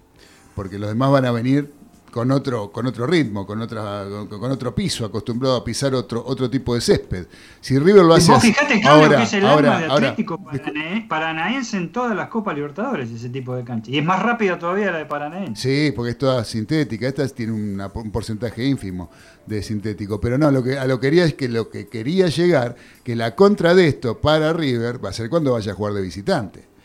Porque 0.55 0.79
los 0.79 0.89
demás 0.89 1.11
van 1.11 1.25
a 1.25 1.31
venir 1.31 1.71
con 2.11 2.31
otro, 2.31 2.71
con 2.71 2.87
otro 2.87 3.05
ritmo, 3.05 3.45
con 3.45 3.61
otra, 3.61 4.05
con, 4.27 4.49
otro 4.51 4.73
piso, 4.73 5.05
acostumbrado 5.05 5.55
a 5.57 5.63
pisar 5.63 5.93
otro, 5.93 6.23
otro 6.25 6.49
tipo 6.49 6.73
de 6.73 6.81
césped. 6.81 7.27
Si 7.61 7.77
River 7.77 8.03
lo 8.03 8.15
hace 8.15 8.31
Vos 8.31 8.41
fijate, 8.41 8.81
Claudio, 8.81 9.03
ahora, 9.05 9.17
que 9.17 9.23
es 9.23 9.33
el 9.33 9.45
ahora, 9.45 9.67
alma 9.75 9.79
de 9.81 9.85
ahora, 9.91 10.07
Atlético 10.07 10.43
Paranaense, 10.43 11.05
Paranaense 11.07 11.77
en 11.77 11.91
todas 11.91 12.15
las 12.15 12.29
Copas 12.29 12.55
Libertadores, 12.55 13.11
ese 13.11 13.29
tipo 13.29 13.55
de 13.55 13.63
cancha. 13.63 13.91
Y 13.91 13.99
es 13.99 14.05
más 14.05 14.23
rápida 14.23 14.57
todavía 14.57 14.91
la 14.91 14.97
de 14.97 15.05
Paranaense. 15.05 15.61
Sí, 15.61 15.91
porque 15.95 16.11
es 16.11 16.17
toda 16.17 16.43
sintética. 16.43 17.07
Esta 17.07 17.27
tiene 17.27 17.51
una- 17.51 17.91
un 17.93 18.09
porcentaje 18.09 18.65
ínfimo 18.65 19.11
de 19.45 19.61
sintético. 19.61 20.19
Pero 20.19 20.39
no, 20.39 20.49
lo 20.49 20.63
que, 20.63 20.79
a 20.79 20.87
lo 20.87 20.99
que 20.99 21.07
quería 21.07 21.25
es 21.25 21.35
que 21.35 21.49
lo 21.49 21.69
que 21.69 21.87
quería 21.87 22.27
llegar, 22.29 22.77
que 23.03 23.15
la 23.15 23.35
contra 23.35 23.75
de 23.75 23.87
esto 23.89 24.19
para 24.19 24.53
River 24.53 25.03
va 25.05 25.09
a 25.09 25.13
ser 25.13 25.29
cuando 25.29 25.51
vaya 25.51 25.73
a 25.73 25.75
jugar 25.75 25.93
de 25.93 26.01
visitante. 26.01 26.76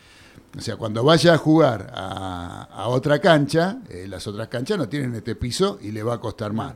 O 0.56 0.60
sea, 0.60 0.76
cuando 0.76 1.02
vaya 1.02 1.34
a 1.34 1.38
jugar 1.38 1.90
a, 1.94 2.68
a 2.70 2.88
otra 2.88 3.18
cancha, 3.20 3.78
eh, 3.88 4.06
las 4.08 4.26
otras 4.26 4.48
canchas 4.48 4.76
no 4.78 4.88
tienen 4.88 5.14
este 5.14 5.34
piso 5.34 5.78
y 5.80 5.90
le 5.92 6.02
va 6.02 6.14
a 6.14 6.20
costar 6.20 6.52
más. 6.52 6.74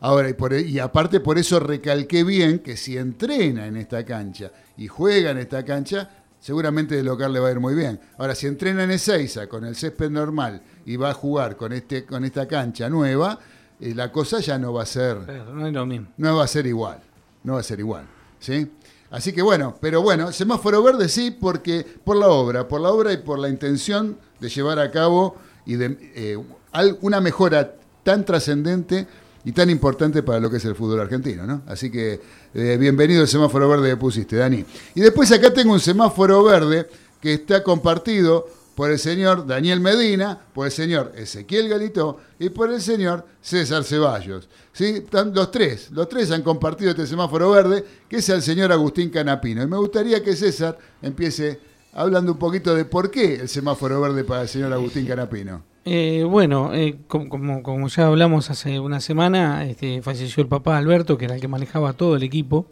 Ahora, 0.00 0.28
y, 0.30 0.32
por- 0.32 0.54
e, 0.54 0.62
y 0.62 0.78
aparte 0.78 1.20
por 1.20 1.38
eso 1.38 1.60
recalqué 1.60 2.24
bien 2.24 2.60
que 2.60 2.76
si 2.76 2.96
entrena 2.96 3.66
en 3.66 3.76
esta 3.76 4.04
cancha 4.04 4.50
y 4.78 4.86
juega 4.86 5.32
en 5.32 5.38
esta 5.38 5.62
cancha, 5.64 6.08
seguramente 6.40 6.94
de 6.96 7.02
local 7.02 7.32
le 7.32 7.40
va 7.40 7.48
a 7.48 7.50
ir 7.50 7.60
muy 7.60 7.74
bien. 7.74 8.00
Ahora, 8.16 8.34
si 8.34 8.46
entrena 8.46 8.84
en 8.84 8.92
Ezeiza 8.92 9.46
con 9.46 9.64
el 9.66 9.74
césped 9.76 10.08
normal 10.10 10.62
y 10.86 10.96
va 10.96 11.10
a 11.10 11.14
jugar 11.14 11.56
con, 11.56 11.72
este, 11.72 12.04
con 12.06 12.24
esta 12.24 12.46
cancha 12.48 12.88
nueva, 12.88 13.38
eh, 13.80 13.92
la 13.94 14.10
cosa 14.10 14.38
ya 14.40 14.56
no 14.58 14.72
va 14.72 14.84
a 14.84 14.86
ser 14.86 15.18
Pero 15.26 15.52
no 15.54 15.66
es 15.66 15.72
lo 15.74 15.84
mismo. 15.84 16.08
no 16.16 16.36
va 16.36 16.44
a 16.44 16.48
ser 16.48 16.66
igual, 16.66 17.00
no 17.42 17.54
va 17.54 17.60
a 17.60 17.64
ser 17.64 17.80
igual, 17.80 18.06
¿sí? 18.40 18.70
Así 19.10 19.32
que 19.32 19.40
bueno, 19.42 19.74
pero 19.80 20.02
bueno, 20.02 20.32
semáforo 20.32 20.82
verde 20.82 21.08
sí, 21.08 21.30
porque 21.30 21.86
por 22.04 22.16
la 22.16 22.28
obra, 22.28 22.68
por 22.68 22.80
la 22.80 22.90
obra 22.90 23.12
y 23.12 23.16
por 23.18 23.38
la 23.38 23.48
intención 23.48 24.18
de 24.40 24.48
llevar 24.48 24.78
a 24.78 24.90
cabo 24.90 25.36
y 25.64 25.76
de 25.76 25.96
eh, 26.14 26.38
al- 26.72 26.98
una 27.00 27.20
mejora 27.20 27.74
tan 28.02 28.24
trascendente 28.24 29.06
y 29.44 29.52
tan 29.52 29.70
importante 29.70 30.22
para 30.22 30.40
lo 30.40 30.50
que 30.50 30.58
es 30.58 30.64
el 30.66 30.74
fútbol 30.74 31.00
argentino, 31.00 31.46
¿no? 31.46 31.62
Así 31.66 31.90
que 31.90 32.20
eh, 32.54 32.76
bienvenido 32.78 33.22
el 33.22 33.28
semáforo 33.28 33.66
verde 33.68 33.88
que 33.90 33.96
pusiste, 33.96 34.36
Dani. 34.36 34.64
Y 34.94 35.00
después 35.00 35.32
acá 35.32 35.52
tengo 35.54 35.72
un 35.72 35.80
semáforo 35.80 36.42
verde 36.44 36.86
que 37.20 37.32
está 37.34 37.62
compartido 37.62 38.46
por 38.78 38.92
el 38.92 38.98
señor 39.00 39.44
Daniel 39.44 39.80
Medina, 39.80 40.38
por 40.54 40.66
el 40.66 40.70
señor 40.72 41.10
Ezequiel 41.16 41.68
Galito 41.68 42.18
y 42.38 42.48
por 42.50 42.70
el 42.70 42.80
señor 42.80 43.26
César 43.40 43.82
Ceballos. 43.82 44.48
¿Sí? 44.72 45.02
Los 45.34 45.50
tres, 45.50 45.90
los 45.90 46.08
tres 46.08 46.30
han 46.30 46.42
compartido 46.42 46.92
este 46.92 47.04
semáforo 47.04 47.50
verde, 47.50 47.84
que 48.08 48.18
es 48.18 48.28
el 48.28 48.40
señor 48.40 48.70
Agustín 48.70 49.10
Canapino. 49.10 49.64
Y 49.64 49.66
me 49.66 49.76
gustaría 49.78 50.22
que 50.22 50.36
César 50.36 50.78
empiece 51.02 51.58
hablando 51.92 52.30
un 52.30 52.38
poquito 52.38 52.72
de 52.72 52.84
por 52.84 53.10
qué 53.10 53.34
el 53.40 53.48
semáforo 53.48 54.00
verde 54.00 54.22
para 54.22 54.42
el 54.42 54.48
señor 54.48 54.72
Agustín 54.72 55.06
Canapino. 55.06 55.64
Eh, 55.84 56.22
bueno, 56.22 56.72
eh, 56.72 56.98
com- 57.08 57.28
como, 57.28 57.64
como 57.64 57.88
ya 57.88 58.06
hablamos 58.06 58.48
hace 58.48 58.78
una 58.78 59.00
semana, 59.00 59.66
este, 59.68 60.02
falleció 60.02 60.40
el 60.44 60.48
papá 60.48 60.78
Alberto, 60.78 61.18
que 61.18 61.24
era 61.24 61.34
el 61.34 61.40
que 61.40 61.48
manejaba 61.48 61.94
todo 61.94 62.14
el 62.14 62.22
equipo, 62.22 62.68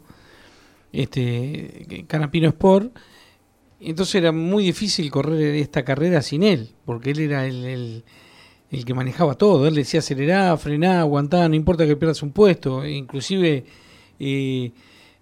este, 0.93 2.05
Canapino 2.07 2.47
Sport. 2.47 2.95
Entonces 3.79 4.15
era 4.15 4.31
muy 4.31 4.63
difícil 4.63 5.09
correr 5.11 5.55
esta 5.55 5.83
carrera 5.83 6.21
sin 6.21 6.43
él, 6.43 6.69
porque 6.85 7.11
él 7.11 7.19
era 7.19 7.45
el, 7.45 7.63
el- 7.65 8.03
el 8.69 8.83
que 8.83 8.93
manejaba 8.93 9.35
todo. 9.35 9.65
Él 9.67 9.75
decía 9.75 9.99
acelerar, 9.99 10.57
frenar, 10.57 10.97
aguantar, 10.97 11.49
no 11.49 11.55
importa 11.55 11.85
que 11.85 11.95
pierdas 11.95 12.21
un 12.23 12.31
puesto. 12.31 12.83
E 12.83 12.91
inclusive 12.91 13.63
eh, 14.19 14.71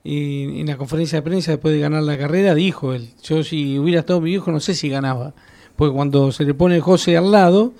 eh, 0.04 0.54
en 0.60 0.66
la 0.66 0.78
conferencia 0.78 1.20
de 1.20 1.22
prensa 1.22 1.52
después 1.52 1.74
de 1.74 1.80
ganar 1.80 2.02
la 2.04 2.18
carrera 2.18 2.56
dijo 2.56 2.94
él, 2.94 3.10
yo 3.24 3.44
si 3.44 3.78
hubiera 3.78 4.00
estado 4.00 4.22
mi 4.22 4.32
hijo 4.34 4.52
no 4.52 4.60
sé 4.60 4.74
si 4.74 4.90
ganaba. 4.90 5.34
Porque 5.76 5.94
cuando 5.94 6.32
se 6.32 6.44
le 6.46 6.54
pone 6.54 6.80
José 6.80 7.18
al 7.18 7.32
lado, 7.32 7.74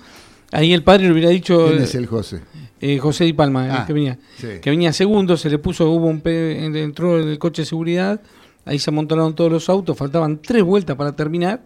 ahí 0.52 0.72
el 0.72 0.82
padre 0.84 1.06
le 1.06 1.12
hubiera 1.12 1.30
dicho... 1.30 1.68
¿Quién 1.70 1.82
es 1.82 1.94
el 1.94 2.06
José? 2.06 2.42
Eh, 2.80 2.98
José 2.98 3.24
Di 3.24 3.32
Palma, 3.32 3.64
el 3.64 3.70
Ah, 3.72 3.84
que 3.86 3.92
venía. 3.94 4.18
sí. 4.36 4.48
Que 4.60 4.68
venía 4.70 4.92
segundo, 4.92 5.36
se 5.38 5.48
le 5.48 5.58
puso, 5.58 5.90
hubo 5.90 6.06
un 6.06 6.20
entró 6.24 7.16
el 7.18 7.38
coche 7.38 7.62
de 7.62 7.66
seguridad, 7.66 8.20
ahí 8.66 8.78
se 8.78 8.90
amontonaron 8.90 9.34
todos 9.34 9.50
los 9.50 9.68
autos, 9.70 9.96
faltaban 9.96 10.42
tres 10.42 10.62
vueltas 10.62 10.94
para 10.96 11.16
terminar. 11.16 11.62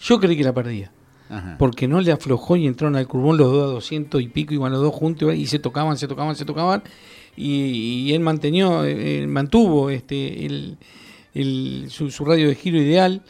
Yo 0.00 0.18
creí 0.18 0.36
que 0.36 0.42
la 0.44 0.52
perdía, 0.52 0.90
Ajá. 1.28 1.54
porque 1.58 1.86
no 1.86 2.00
le 2.00 2.10
aflojó 2.10 2.56
y 2.56 2.66
entraron 2.66 2.96
al 2.96 3.06
curbón 3.06 3.36
los 3.36 3.52
dos 3.52 3.62
a 3.70 3.72
200 3.74 4.20
y 4.20 4.26
pico, 4.28 4.52
iban 4.54 4.72
los 4.72 4.80
dos 4.82 4.92
juntos 4.94 5.34
y 5.34 5.46
se 5.46 5.58
tocaban, 5.60 5.96
se 5.96 6.08
tocaban, 6.08 6.34
se 6.34 6.44
tocaban. 6.44 6.82
Y, 7.36 8.06
y 8.08 8.12
él 8.14 8.20
mantenió, 8.20 8.84
eh, 8.84 9.26
mantuvo 9.28 9.88
este, 9.90 10.44
el, 10.46 10.76
el- 11.34 11.86
su, 11.88 12.10
su 12.10 12.24
radio 12.24 12.48
de 12.48 12.54
giro 12.56 12.76
ideal, 12.78 13.22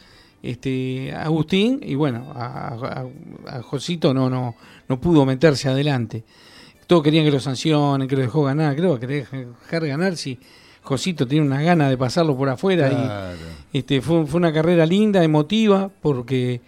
este, 0.43 1.13
Agustín, 1.13 1.79
y 1.83 1.93
bueno, 1.95 2.31
a, 2.33 2.69
a- 3.49 3.57
a 3.57 3.61
Josito 3.61 4.13
no, 4.13 4.29
no, 4.29 4.55
no 4.89 4.99
pudo 4.99 5.25
meterse 5.25 5.69
adelante. 5.69 6.23
Todos 6.87 7.03
querían 7.03 7.23
que 7.25 7.31
lo 7.31 7.39
sancionen, 7.39 8.07
que 8.07 8.15
lo 8.15 8.21
dejó 8.23 8.43
ganar. 8.43 8.75
Creo 8.75 8.99
que 8.99 9.07
dejar 9.07 9.85
ganar 9.87 10.17
si 10.17 10.39
Josito 10.83 11.27
tiene 11.27 11.45
unas 11.45 11.63
ganas 11.63 11.89
de 11.89 11.97
pasarlo 11.97 12.35
por 12.35 12.49
afuera. 12.49 12.89
Claro. 12.89 13.37
Y 13.71 13.79
este, 13.79 14.01
fue, 14.01 14.25
fue 14.25 14.37
una 14.39 14.51
carrera 14.51 14.85
linda, 14.85 15.23
emotiva, 15.23 15.89
porque 16.01 16.59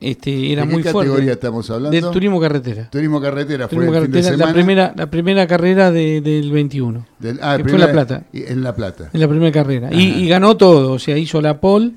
este, 0.00 0.52
era 0.52 0.62
¿De 0.62 0.68
qué 0.68 0.74
muy 0.74 0.82
categoría 0.82 1.12
fuerte. 1.14 1.32
estamos 1.32 1.70
hablando? 1.70 1.90
Del 1.90 2.10
turismo 2.10 2.40
carretera. 2.40 2.88
Turismo 2.90 3.20
carretera 3.20 3.68
fue 3.68 3.84
el 3.86 4.02
fin 4.02 4.10
de 4.12 4.36
la 4.36 4.52
primera, 4.52 4.92
la 4.96 5.06
primera 5.10 5.46
carrera 5.46 5.90
de- 5.90 6.20
del 6.20 6.50
21. 6.52 7.04
del- 7.18 7.38
ah, 7.42 7.56
que 7.56 7.64
fue 7.64 7.72
primera- 7.72 7.86
La 7.86 7.92
Plata. 7.92 8.24
En 8.32 8.62
La 8.62 8.74
Plata. 8.74 9.10
En 9.12 9.20
la 9.20 9.28
primera 9.28 9.52
carrera. 9.52 9.92
Y 9.92 10.26
ganó 10.28 10.56
todo, 10.56 10.92
o 10.92 10.98
sea, 10.98 11.16
hizo 11.18 11.40
la 11.40 11.60
pole, 11.60 11.92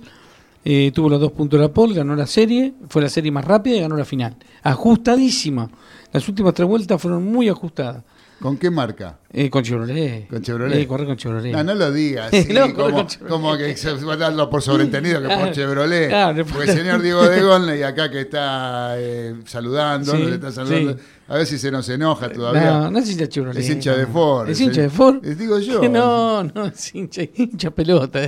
eh, 0.65 0.91
tuvo 0.94 1.10
los 1.10 1.20
dos 1.20 1.32
puntos 1.32 1.60
de 1.60 1.65
la 1.67 1.74
pole, 1.74 1.94
ganó 1.96 2.15
la 2.15 2.28
serie, 2.28 2.74
fue 2.89 3.02
la 3.02 3.10
serie 3.10 3.32
más 3.32 3.46
rápida 3.46 3.78
y 3.78 3.82
ganó 3.82 3.96
la 3.96 4.06
final. 4.06 4.36
Ajustadísima. 4.63 5.70
Las 6.12 6.28
últimas 6.28 6.54
tres 6.54 6.67
vueltas 6.67 7.02
fueron 7.02 7.24
muy 7.24 7.48
ajustadas. 7.50 8.04
¿Con 8.42 8.58
qué 8.58 8.72
marca? 8.72 9.20
Eh, 9.32 9.50
con 9.50 9.64
Chevrolet. 9.64 10.28
Con 10.28 10.42
Chevrolet. 10.42 10.80
Eh, 10.80 10.88
correr 10.88 11.06
con 11.08 11.16
Chevrolet. 11.16 11.54
No, 11.54 11.64
no 11.64 11.76
lo 11.76 11.92
digas, 11.92 12.30
sí, 12.32 12.48
No, 12.52 12.74
corre 12.74 12.92
como, 12.94 13.08
Chevrolet. 13.08 13.30
como 13.32 13.58
que 13.58 13.78
se 13.78 13.94
va 13.94 14.14
a 14.14 14.18
darlo 14.18 14.50
por 14.50 14.62
sobreentendido 14.62 15.22
que 15.22 15.28
por 15.28 15.38
Claro, 15.38 15.54
Chevrolet. 15.54 16.10
claro, 16.10 16.46
Porque 16.46 16.72
el 16.72 16.78
señor 16.78 17.02
Diego 17.02 17.22
de 17.30 17.80
y 17.80 17.84
acá 17.84 18.10
que 18.10 18.22
está 18.22 18.96
eh, 18.98 19.36
saludando, 19.46 20.12
Sí, 20.14 20.24
nos 20.24 20.32
está 20.32 20.52
saludando, 20.52 20.94
sí. 20.94 21.00
a 21.28 21.36
ver 21.36 21.46
si 21.46 21.58
se 21.60 21.72
nos 21.72 21.88
enoja 21.90 22.30
todavía. 22.32 22.72
No, 22.72 22.92
no 22.92 23.00
es 23.00 23.10
hincha 23.12 23.22
de 23.24 23.30
Chevrolet. 23.30 23.60
Es 23.62 23.70
hincha 23.70 23.96
de. 23.96 24.08
Ford. 24.08 24.50
¿Es 24.50 24.60
hincha 24.60 24.82
de 24.82 24.90
Ford? 24.90 25.24
Les 25.24 25.38
digo 25.38 25.60
yo. 25.60 25.82
No, 25.90 26.44
no, 26.44 26.66
es 26.66 26.96
hincha, 26.96 27.22
hincha 27.36 27.70
pelota. 27.72 28.22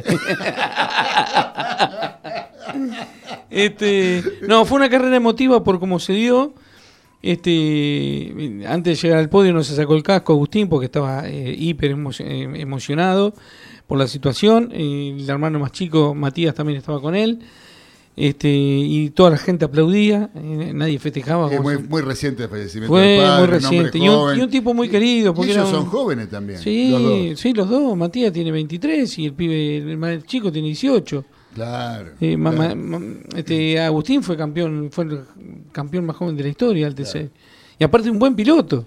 este, 3.50 4.24
no, 4.48 4.66
fue 4.66 4.78
una 4.78 4.90
carrera 4.90 5.16
emotiva 5.16 5.64
por 5.64 5.80
cómo 5.80 6.00
se 6.00 6.14
dio. 6.14 6.54
Este, 7.24 8.34
antes 8.68 9.02
de 9.02 9.08
llegar 9.08 9.20
al 9.20 9.30
podio 9.30 9.54
no 9.54 9.64
se 9.64 9.76
sacó 9.76 9.96
el 9.96 10.04
casco 10.04 10.34
Agustín 10.34 10.68
porque 10.68 10.86
estaba 10.88 11.28
eh, 11.30 11.56
hiper 11.58 11.96
emo- 11.96 12.12
eh, 12.20 12.62
emocionado 12.62 13.34
por 13.88 13.98
la 13.98 14.08
situación. 14.08 14.70
El 14.74 15.24
hermano 15.30 15.58
más 15.58 15.72
chico, 15.72 16.14
Matías, 16.14 16.54
también 16.54 16.78
estaba 16.80 17.02
con 17.02 17.16
él. 17.16 17.40
Este, 18.16 18.48
y 18.50 19.10
toda 19.10 19.32
la 19.32 19.38
gente 19.38 19.66
aplaudía, 19.66 20.30
eh, 20.36 20.72
nadie 20.76 21.00
festejaba. 21.00 21.52
Es 21.52 21.60
muy, 21.62 22.02
reciente 22.02 22.44
el 22.44 22.50
fallecimiento 22.50 22.94
fue 22.94 23.02
del 23.02 23.22
padre, 23.22 23.38
muy 23.38 23.44
un 23.48 23.50
reciente. 23.62 23.98
Y 23.98 24.10
un, 24.10 24.16
joven. 24.16 24.40
y 24.40 24.42
un 24.44 24.50
tipo 24.50 24.74
muy 24.74 24.90
querido. 24.90 25.32
Y 25.32 25.34
Porque 25.34 25.52
ellos 25.54 25.66
un- 25.68 25.72
son 25.72 25.86
jóvenes 25.86 26.30
también. 26.30 26.60
Sí, 26.60 26.90
los 26.92 27.02
dos. 27.02 27.40
sí, 27.40 27.54
los 27.54 27.70
dos. 27.70 27.98
Matías 27.98 28.32
tiene 28.34 28.52
23 28.52 29.18
y 29.20 29.26
el 29.28 29.34
pibe, 29.34 29.78
el 29.78 29.98
más 29.98 30.24
chico, 30.26 30.52
tiene 30.52 30.68
18. 30.68 31.24
Claro. 31.54 32.12
Eh, 32.20 32.38
claro. 32.38 33.02
este, 33.36 33.80
Agustín 33.80 34.24
fue 34.24 34.36
campeón, 34.38 34.90
fue 34.92 35.06
el 35.06 35.22
campeón 35.72 36.06
más 36.06 36.16
joven 36.16 36.36
de 36.36 36.44
la 36.44 36.50
historia 36.50 36.86
del 36.90 36.96
TC. 36.96 37.30
Y 37.80 37.84
aparte 37.84 38.10
un 38.10 38.20
buen 38.20 38.36
piloto. 38.36 38.86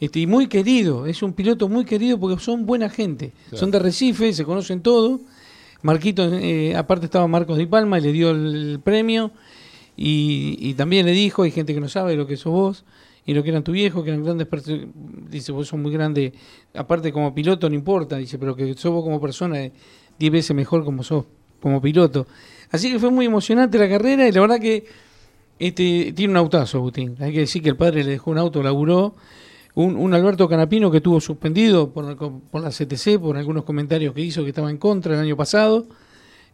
Este, 0.00 0.20
y 0.20 0.26
muy 0.26 0.46
querido, 0.46 1.06
es 1.06 1.22
un 1.22 1.32
piloto 1.32 1.68
muy 1.68 1.84
querido 1.84 2.18
porque 2.18 2.40
son 2.42 2.64
buena 2.66 2.88
gente. 2.88 3.32
Claro. 3.48 3.58
Son 3.58 3.70
de 3.70 3.78
Recife, 3.78 4.32
se 4.32 4.44
conocen 4.44 4.80
todo. 4.80 5.20
Marquito, 5.82 6.24
eh, 6.34 6.74
aparte 6.76 7.06
estaba 7.06 7.26
Marcos 7.26 7.58
Di 7.58 7.66
Palma 7.66 7.98
y 7.98 8.02
le 8.02 8.12
dio 8.12 8.30
el, 8.30 8.80
premio. 8.82 9.32
Y, 9.96 10.56
y 10.60 10.74
también 10.74 11.06
le 11.06 11.12
dijo, 11.12 11.42
hay 11.42 11.50
gente 11.50 11.74
que 11.74 11.80
no 11.80 11.88
sabe 11.88 12.14
lo 12.14 12.26
que 12.26 12.36
sos 12.36 12.52
vos 12.52 12.84
y 13.26 13.34
lo 13.34 13.42
que 13.42 13.50
eran 13.50 13.62
tu 13.62 13.72
viejo, 13.72 14.02
que 14.04 14.10
eran 14.10 14.24
grandes 14.24 14.48
perso- 14.48 14.88
Dice, 15.28 15.52
vos 15.52 15.68
sos 15.68 15.78
muy 15.78 15.92
grande. 15.92 16.32
Aparte 16.74 17.12
como 17.12 17.34
piloto 17.34 17.68
no 17.68 17.74
importa, 17.74 18.16
dice, 18.16 18.38
pero 18.38 18.56
que 18.56 18.72
sos 18.74 18.92
vos 18.92 19.04
como 19.04 19.20
persona 19.20 19.60
eh, 19.60 19.72
10 20.18 20.32
veces 20.32 20.56
mejor 20.56 20.84
como 20.84 21.02
sos, 21.02 21.26
como 21.60 21.80
piloto. 21.80 22.26
Así 22.70 22.90
que 22.92 22.98
fue 22.98 23.10
muy 23.10 23.26
emocionante 23.26 23.78
la 23.78 23.88
carrera 23.88 24.28
y 24.28 24.32
la 24.32 24.40
verdad 24.40 24.60
que 24.60 24.84
este 25.58 26.12
tiene 26.14 26.32
un 26.32 26.36
autazo, 26.36 26.78
Agustín. 26.78 27.16
Hay 27.20 27.32
que 27.32 27.40
decir 27.40 27.62
que 27.62 27.70
el 27.70 27.76
padre 27.76 28.04
le 28.04 28.10
dejó 28.12 28.30
un 28.30 28.38
auto, 28.38 28.62
laburó. 28.62 29.14
Un, 29.74 29.96
un 29.96 30.12
Alberto 30.12 30.48
Canapino 30.48 30.90
que 30.90 30.96
estuvo 30.96 31.20
suspendido 31.20 31.90
por, 31.90 32.04
la- 32.04 32.16
por 32.16 32.60
la 32.62 32.70
CTC, 32.70 33.18
por 33.20 33.36
algunos 33.36 33.64
comentarios 33.64 34.12
que 34.12 34.20
hizo 34.22 34.42
que 34.42 34.48
estaba 34.50 34.70
en 34.70 34.76
contra 34.78 35.14
el 35.14 35.20
año 35.20 35.36
pasado. 35.36 35.86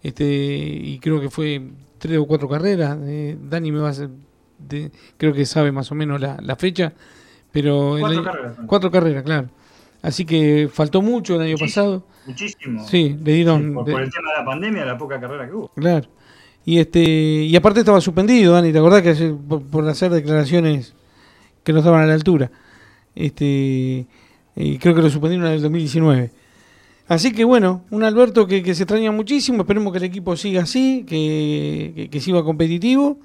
Este, 0.02 0.24
y 0.24 0.98
creo 0.98 1.20
que 1.20 1.30
fue 1.30 1.62
tres 1.98 2.18
o 2.18 2.26
cuatro 2.26 2.48
carreras. 2.48 2.98
eh, 3.02 3.36
Dani 3.42 3.72
me 3.72 3.78
va 3.80 3.88
a 3.88 3.90
hacer- 3.92 4.10
de- 4.58 4.90
creo 5.16 5.32
que 5.32 5.46
sabe 5.46 5.72
más 5.72 5.90
o 5.90 5.94
menos 5.94 6.20
la, 6.20 6.38
la 6.42 6.56
fecha. 6.56 6.92
Pero 7.50 7.96
Cuatro 8.00 8.22
carreras. 8.24 8.56
Cuatro 8.66 8.90
carreras, 8.90 9.22
claro. 9.22 9.48
Así 10.02 10.24
que 10.26 10.68
faltó 10.70 11.00
mucho 11.00 11.36
el 11.36 11.42
año 11.42 11.56
pasado. 11.56 12.04
Muchísimo. 12.26 12.87
Sí, 12.88 13.16
le 13.22 13.34
dieron. 13.34 13.74
por, 13.74 13.88
el 14.00 14.10
tema 14.10 14.30
de 14.32 14.38
la 14.38 14.44
pandemia, 14.44 14.84
la 14.84 14.96
poca 14.98 15.20
carrera 15.20 15.46
que 15.46 15.52
hubo. 15.54 15.68
Claro. 15.74 16.08
Y 16.64 16.78
este 16.78 17.00
y 17.02 17.54
aparte 17.56 17.80
estaba 17.80 18.00
suspendido, 18.00 18.54
Dani, 18.54 18.72
¿te 18.72 18.78
acordás 18.78 19.02
que 19.02 19.10
hace- 19.10 19.34
por, 19.34 19.62
por 19.62 19.87
hacer 19.88 20.10
declaraciones 20.10 20.94
que 21.62 21.72
no 21.72 21.80
estaban 21.80 22.02
a 22.02 22.06
la 22.06 22.14
altura? 22.14 22.50
Este, 23.14 24.06
y 24.56 24.78
creo 24.78 24.94
que 24.94 25.02
lo 25.02 25.10
suspendieron 25.10 25.46
en 25.46 25.52
el 25.54 25.62
2019. 25.62 26.30
Así 27.06 27.32
que 27.32 27.44
bueno, 27.44 27.84
un 27.90 28.02
Alberto 28.02 28.46
que, 28.46 28.62
que 28.62 28.74
se 28.74 28.84
extraña 28.84 29.12
muchísimo, 29.12 29.60
esperemos 29.60 29.92
que 29.92 29.98
el 29.98 30.04
equipo 30.04 30.37
siga 30.37 30.62
así, 30.62 31.04
que, 31.06 31.92
que, 31.94 32.08
que 32.10 32.20
siga 32.20 32.42
competitivo. 32.42 33.18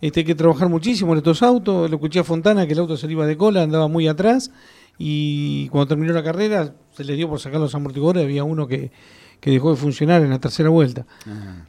Este, 0.00 0.20
hay 0.20 0.26
que 0.26 0.34
trabajar 0.36 0.68
muchísimo 0.68 1.12
en 1.12 1.18
estos 1.18 1.42
autos. 1.42 1.90
Lo 1.90 1.96
escuché 1.96 2.20
a 2.20 2.24
Fontana 2.24 2.66
que 2.66 2.74
el 2.74 2.78
auto 2.78 2.96
se 2.96 3.06
le 3.08 3.14
iba 3.14 3.26
de 3.26 3.36
cola, 3.36 3.62
andaba 3.62 3.88
muy 3.88 4.06
atrás. 4.06 4.52
Y 4.98 5.68
cuando 5.70 5.88
terminó 5.88 6.12
la 6.12 6.22
carrera, 6.22 6.74
se 6.94 7.04
le 7.04 7.14
dio 7.14 7.28
por 7.28 7.40
sacar 7.40 7.60
los 7.60 7.74
amortiguadores. 7.74 8.24
Había 8.24 8.44
uno 8.44 8.66
que, 8.66 8.90
que 9.40 9.50
dejó 9.50 9.70
de 9.70 9.76
funcionar 9.76 10.22
en 10.22 10.30
la 10.30 10.38
tercera 10.38 10.68
vuelta. 10.70 11.06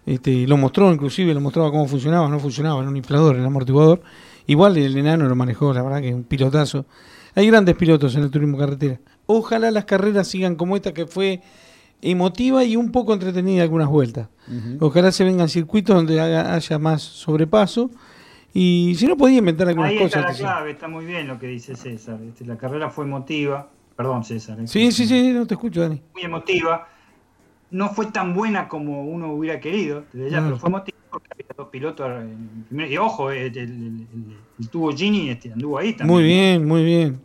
Este, 0.06 0.32
y 0.32 0.46
lo 0.48 0.58
mostró, 0.58 0.92
inclusive, 0.94 1.34
lo 1.34 1.42
mostraba 1.42 1.72
cómo 1.72 1.88
funcionaba. 1.88 2.28
No 2.30 2.40
funcionaba, 2.40 2.80
era 2.82 2.90
un 2.90 2.98
inflador 2.98 3.36
el 3.36 3.46
amortiguador. 3.46 4.02
Igual 4.48 4.78
el 4.78 4.96
enano 4.98 5.28
lo 5.28 5.36
manejó, 5.36 5.74
la 5.74 5.82
verdad 5.82 6.02
que 6.02 6.14
un 6.14 6.24
pilotazo. 6.24 6.86
Hay 7.34 7.48
grandes 7.48 7.76
pilotos 7.76 8.16
en 8.16 8.24
el 8.24 8.30
turismo 8.32 8.58
carretera. 8.58 9.00
Ojalá 9.26 9.72
las 9.72 9.86
carreras 9.86 10.28
sigan 10.28 10.56
como 10.56 10.76
esta 10.76 10.94
que 10.94 11.06
fue 11.08 11.42
emotiva 12.02 12.64
y 12.64 12.76
un 12.76 12.92
poco 12.92 13.14
entretenida 13.14 13.64
algunas 13.64 13.88
vueltas. 13.88 14.28
Ojalá 14.80 15.12
se 15.12 15.24
vengan 15.24 15.50
circuitos 15.50 15.96
donde 15.96 16.20
haga- 16.22 16.54
haya 16.54 16.78
más 16.80 17.02
sobrepaso. 17.02 17.90
Y 18.54 18.94
si 18.98 19.08
no, 19.08 19.18
podía 19.18 19.40
inventar 19.40 19.68
algunas 19.68 19.92
Ahí 19.92 19.98
está 19.98 20.22
cosas. 20.22 20.40
la 20.40 20.48
clave, 20.48 20.72
está 20.72 20.88
muy 20.88 21.04
bien 21.06 21.28
lo 21.28 21.38
que 21.40 21.48
dice 21.48 21.76
César. 21.76 22.20
este, 22.26 22.46
la 22.46 22.58
carrera 22.58 22.90
fue 22.90 23.04
emotiva. 23.06 23.70
Perdón, 23.95 24.23
César. 24.23 24.60
eh, 24.60 24.67
Sí, 24.67 24.91
sí, 24.91 25.05
sí, 25.08 25.31
no 25.31 25.45
te 25.47 25.53
escucho, 25.53 25.81
Dani. 25.81 26.01
Muy 26.13 26.23
emotiva. 26.23 26.88
No 27.71 27.89
fue 27.89 28.08
tan 28.08 28.34
buena 28.34 28.67
como 28.67 29.03
uno 29.05 29.34
hubiera 29.34 29.60
querido, 29.60 30.05
desde 30.13 30.31
ya, 30.31 30.43
pero 30.43 30.58
fue 30.58 30.69
emotiva 30.69 30.97
porque 31.10 31.29
había 31.31 31.45
dos 31.58 31.69
pilotos. 31.69 32.23
primer- 32.67 32.91
y 32.91 32.97
ojo, 32.97 33.31
eh, 33.31 33.47
el, 33.47 33.58
el- 33.58 33.67
el- 34.13 34.38
el 34.60 34.69
tubo 34.69 34.91
Gini 34.91 35.29
este, 35.29 35.51
anduvo 35.51 35.77
ahí 35.77 35.93
también. 35.93 36.13
Muy 36.13 36.23
¿no? 36.23 36.27
bien, 36.27 36.65
muy 36.67 36.84
bien. 36.84 37.21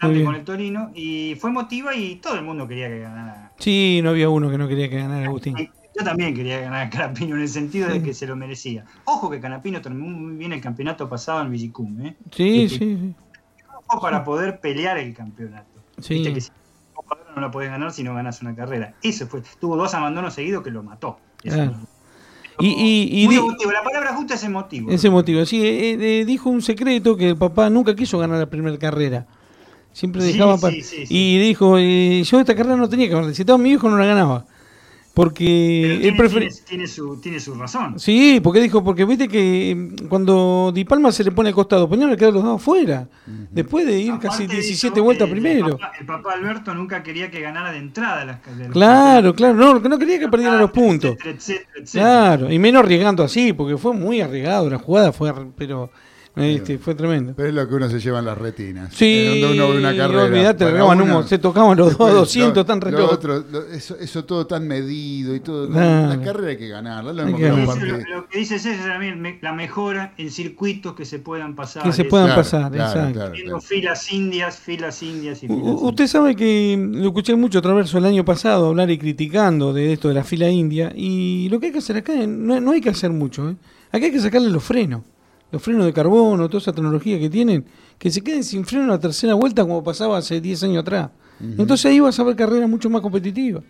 Con 0.00 0.34
el 0.34 0.44
Torino. 0.44 0.90
Y 0.94 1.34
fue 1.38 1.50
emotiva 1.50 1.94
y 1.94 2.16
todo 2.16 2.34
el 2.36 2.42
mundo 2.42 2.66
quería 2.66 2.88
que 2.88 3.00
ganara. 3.00 3.52
Sí, 3.58 4.00
no 4.02 4.10
había 4.10 4.28
uno 4.30 4.50
que 4.50 4.56
no 4.58 4.66
quería 4.66 4.88
que 4.88 4.96
ganara 4.96 5.26
Agustín. 5.26 5.54
Yo 5.56 6.04
también 6.04 6.34
quería 6.34 6.60
ganar 6.60 6.86
a 6.86 6.90
Canapino 6.90 7.34
en 7.36 7.42
el 7.42 7.48
sentido 7.48 7.88
de 7.88 8.02
que 8.02 8.14
se 8.14 8.26
lo 8.26 8.34
merecía. 8.36 8.84
Ojo 9.04 9.28
que 9.28 9.40
Canapino 9.40 9.82
terminó 9.82 10.06
muy 10.16 10.36
bien 10.36 10.52
el 10.52 10.60
campeonato 10.60 11.08
pasado 11.08 11.42
en 11.42 11.50
Villicum, 11.50 12.00
¿eh? 12.06 12.16
Sí, 12.30 12.68
sí, 12.68 12.78
sí. 12.78 13.14
Para 14.00 14.24
poder 14.24 14.60
pelear 14.60 14.96
el 14.98 15.12
campeonato. 15.14 15.79
Sí. 16.00 16.14
Viste 16.14 16.34
que 16.34 16.40
si 16.40 16.50
no 17.34 17.40
la 17.40 17.50
podés 17.50 17.70
ganar 17.70 17.92
si 17.92 18.02
no 18.02 18.14
ganas 18.14 18.42
una 18.42 18.54
carrera. 18.54 18.94
Eso 19.02 19.26
fue. 19.26 19.42
Tuvo 19.60 19.76
dos 19.76 19.94
abandonos 19.94 20.34
seguidos 20.34 20.62
que 20.62 20.70
lo 20.70 20.82
mató. 20.82 21.18
Claro. 21.38 21.74
Y, 22.58 22.68
y, 22.68 23.22
y 23.22 23.26
Muy 23.26 23.36
emotivo. 23.36 23.72
La 23.72 23.82
palabra 23.82 24.14
justa 24.14 24.34
es 24.34 24.44
emotivo. 24.44 24.90
ese 24.90 25.08
motivo, 25.08 25.44
sí, 25.46 25.64
eh, 25.64 26.20
eh, 26.20 26.24
dijo 26.26 26.50
un 26.50 26.60
secreto 26.60 27.16
que 27.16 27.30
el 27.30 27.36
papá 27.36 27.70
nunca 27.70 27.96
quiso 27.96 28.18
ganar 28.18 28.38
la 28.38 28.46
primera 28.46 28.76
carrera. 28.78 29.26
Siempre 29.92 30.22
dejaba 30.22 30.56
sí, 30.56 30.60
para... 30.60 30.74
sí, 30.74 30.82
sí. 30.82 31.04
Y 31.08 31.38
dijo, 31.38 31.78
eh, 31.78 32.22
yo 32.22 32.38
esta 32.38 32.54
carrera 32.54 32.76
no 32.76 32.88
tenía 32.88 33.08
que 33.08 33.14
ganar. 33.14 33.34
Si 33.34 33.42
estaba 33.42 33.58
mi 33.58 33.70
hijo 33.70 33.88
no 33.88 33.96
la 33.96 34.04
ganaba. 34.04 34.44
Porque 35.22 35.80
Pero 35.82 35.94
él 35.94 36.00
tiene, 36.00 36.16
prefería... 36.18 36.48
tiene- 36.48 36.66
tiene 36.68 36.86
su, 36.86 37.20
tiene 37.20 37.40
su 37.40 37.54
razón. 37.54 37.98
Sí, 37.98 38.40
porque 38.42 38.60
dijo, 38.60 38.82
porque 38.82 39.04
viste 39.04 39.28
que 39.28 39.74
mm, 39.76 40.06
cuando 40.08 40.70
Di 40.74 40.84
Palma 40.84 41.12
se 41.12 41.24
le 41.24 41.30
pone 41.32 41.48
al 41.50 41.54
costado, 41.54 41.88
Peñarol 41.88 42.16
quedó 42.16 42.32
los 42.32 42.42
dos 42.42 42.60
afuera. 42.60 43.08
Después 43.50 43.86
de 43.86 43.98
ir 43.98 44.12
casi 44.18 44.44
Aparte 44.44 44.46
de 44.46 44.54
17 44.62 44.94
eso, 44.94 45.04
vueltas 45.04 45.26
el- 45.28 45.32
primero. 45.32 45.66
El 45.68 45.72
papá, 45.72 45.92
el 46.00 46.06
papá 46.06 46.32
Alberto 46.32 46.74
nunca 46.74 47.02
quería 47.02 47.30
que 47.30 47.40
ganara 47.40 47.70
de 47.72 47.78
entrada 47.78 48.24
las 48.24 48.40
carreras. 48.40 48.72
Claro, 48.72 49.34
claro, 49.34 49.54
no, 49.54 49.78
no 49.78 49.98
quería 49.98 50.18
que 50.18 50.28
perdiera 50.28 50.56
los 50.58 50.70
puntos. 50.70 51.12
Etcétera, 51.12 51.36
etcétera, 51.36 51.70
etcétera. 51.82 52.04
Claro, 52.04 52.52
y 52.52 52.58
menos 52.58 52.82
arriesgando 52.82 53.22
así, 53.22 53.52
porque 53.52 53.76
fue 53.76 53.92
muy 53.92 54.20
arriesgado, 54.20 54.70
la 54.70 54.78
jugada 54.78 55.12
fue, 55.12 55.28
ar- 55.30 55.46
pero 55.56 55.90
este, 56.36 56.78
fue 56.78 56.94
tremendo. 56.94 57.32
Pero 57.36 57.48
es 57.48 57.54
lo 57.54 57.68
que 57.68 57.74
uno 57.74 57.88
se 57.90 57.98
lleva 58.00 58.20
en 58.20 58.24
las 58.24 58.38
retinas. 58.38 58.94
Sí, 58.94 59.04
Eh, 59.06 59.40
Donde 59.42 59.56
uno 59.58 59.68
ve 59.72 59.78
una 59.78 59.96
carrera. 59.96 60.22
olvidate, 60.24 60.64
uno- 60.66 60.86
humo, 61.04 61.22
se 61.24 61.38
tocaban 61.38 61.76
los 61.76 61.88
dos 61.88 61.98
Después, 61.98 62.14
200, 62.14 62.56
lo- 62.56 62.64
tan 62.64 62.80
lo 62.80 62.84
reloj. 62.86 63.12
otro, 63.12 63.44
lo- 63.50 63.66
eso, 63.66 63.96
eso 63.98 64.24
todo 64.24 64.46
tan 64.46 64.66
medido 64.68 65.34
y 65.34 65.40
todo. 65.40 65.68
La 65.68 66.20
carrera 66.22 66.50
hay 66.50 66.56
que 66.56 66.68
ganarla. 66.68 67.12
Lo 67.12 67.36
que 67.36 67.48
lo, 67.48 67.56
lo 67.56 68.28
que 68.28 68.38
dice 68.38 68.58
César 68.58 68.88
también, 68.92 69.20
me- 69.20 69.38
la 69.42 69.52
mejora 69.52 70.14
en 70.18 70.30
circuitos 70.30 70.94
que 70.94 71.04
se 71.04 71.18
puedan 71.18 71.54
pasar. 71.54 71.82
Que 71.82 71.92
se 71.92 72.04
puedan 72.04 72.26
Claro, 72.28 72.40
pasar, 72.42 72.72
claro, 72.72 73.00
exacto. 73.10 73.32
claro, 73.42 73.60
filas 73.60 74.12
indias, 74.12 74.56
filas 74.58 75.02
indias 75.02 75.42
y 75.42 75.46
filas 75.48 75.62
u- 75.62 75.88
Usted 75.88 76.06
sabe 76.06 76.36
que 76.36 76.76
lo 76.92 77.06
escuché 77.08 77.34
mucho 77.34 77.58
a 77.58 77.62
través 77.62 77.92
el 77.94 78.04
año 78.04 78.24
pasado 78.24 78.68
hablar 78.68 78.90
y 78.90 78.98
criticando 78.98 79.72
de 79.72 79.92
esto 79.92 80.08
de 80.08 80.14
la 80.14 80.24
fila 80.24 80.48
india 80.48 80.92
y 80.94 81.48
lo 81.50 81.58
que 81.58 81.66
hay 81.66 81.72
que 81.72 81.78
hacer 81.78 81.96
acá 81.96 82.12
no, 82.26 82.60
no 82.60 82.70
hay 82.72 82.80
que 82.80 82.90
hacer 82.90 83.10
mucho, 83.10 83.48
¿eh? 83.50 83.56
acá 83.92 84.06
hay 84.06 84.12
que 84.12 84.20
sacarle 84.20 84.48
los 84.50 84.62
frenos, 84.62 85.02
los 85.50 85.62
frenos 85.62 85.86
de 85.86 85.92
carbono, 85.92 86.48
toda 86.48 86.60
esa 86.60 86.72
tecnología 86.72 87.18
que 87.18 87.28
tienen, 87.28 87.64
que 87.98 88.10
se 88.10 88.22
queden 88.22 88.44
sin 88.44 88.64
freno 88.64 88.84
en 88.84 88.90
la 88.90 88.98
tercera 88.98 89.34
vuelta 89.34 89.62
como 89.62 89.82
pasaba 89.82 90.18
hace 90.18 90.40
10 90.40 90.64
años 90.64 90.82
atrás. 90.82 91.10
Entonces 91.40 91.86
ahí 91.86 92.00
vas 92.00 92.18
a 92.20 92.22
ver 92.24 92.36
carreras 92.36 92.68
mucho 92.68 92.90
más 92.90 93.00
competitivas. 93.00 93.64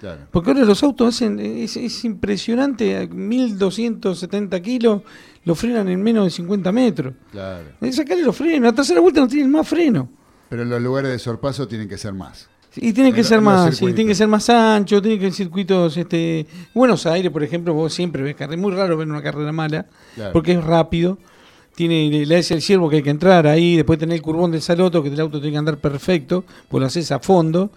Claro. 0.00 0.20
Porque 0.30 0.50
ahora 0.50 0.64
los 0.64 0.82
autos 0.82 1.14
hacen, 1.14 1.40
es, 1.40 1.76
es 1.76 2.04
impresionante, 2.04 2.96
a 2.96 3.06
1270 3.06 4.60
kilos 4.60 5.02
lo 5.44 5.54
frenan 5.54 5.88
en 5.88 6.02
menos 6.02 6.24
de 6.24 6.30
50 6.30 6.70
metros. 6.70 7.14
Claro. 7.32 7.64
Que 7.80 7.92
sacarle 7.92 8.22
los 8.22 8.36
frenos, 8.36 8.62
la 8.62 8.72
tercera 8.74 9.00
vuelta 9.00 9.20
no 9.20 9.28
tienen 9.28 9.50
más 9.50 9.66
freno. 9.66 10.08
Pero 10.48 10.64
los 10.64 10.80
lugares 10.80 11.10
de 11.10 11.18
sorpaso 11.18 11.66
tienen 11.66 11.88
que 11.88 11.98
ser 11.98 12.12
más. 12.12 12.48
Y 12.76 12.92
tiene 12.92 13.12
que 13.12 13.24
ser 13.24 13.40
más, 13.40 13.76
sí, 13.76 13.86
tiene 13.92 14.06
que 14.06 14.14
ser 14.14 14.28
más 14.28 14.48
ancho, 14.50 15.00
tiene 15.00 15.18
que 15.18 15.26
ser 15.26 15.34
circuitos, 15.34 15.96
este, 15.96 16.46
Buenos 16.74 17.06
Aires, 17.06 17.30
por 17.32 17.42
ejemplo, 17.42 17.72
vos 17.74 17.92
siempre 17.94 18.22
ves 18.22 18.34
carreras, 18.36 18.60
muy 18.60 18.72
raro 18.72 18.96
ver 18.96 19.08
una 19.08 19.22
carrera 19.22 19.50
mala, 19.52 19.86
Claro. 20.14 20.32
porque 20.32 20.52
es 20.52 20.62
rápido, 20.64 21.18
tiene 21.74 22.24
la 22.26 22.38
S 22.38 22.52
del 22.54 22.62
ciervo 22.62 22.88
que 22.90 22.96
hay 22.96 23.02
que 23.02 23.10
entrar 23.10 23.46
ahí, 23.46 23.76
después 23.76 23.98
tener 23.98 24.16
el 24.16 24.22
curbón 24.22 24.50
del 24.50 24.62
saloto, 24.62 25.02
que 25.02 25.08
el 25.08 25.20
auto 25.20 25.40
tiene 25.40 25.52
que 25.52 25.58
andar 25.58 25.78
perfecto, 25.78 26.44
pues 26.68 26.80
lo 26.80 26.86
haces 26.86 27.10
a 27.12 27.18
fondo, 27.18 27.70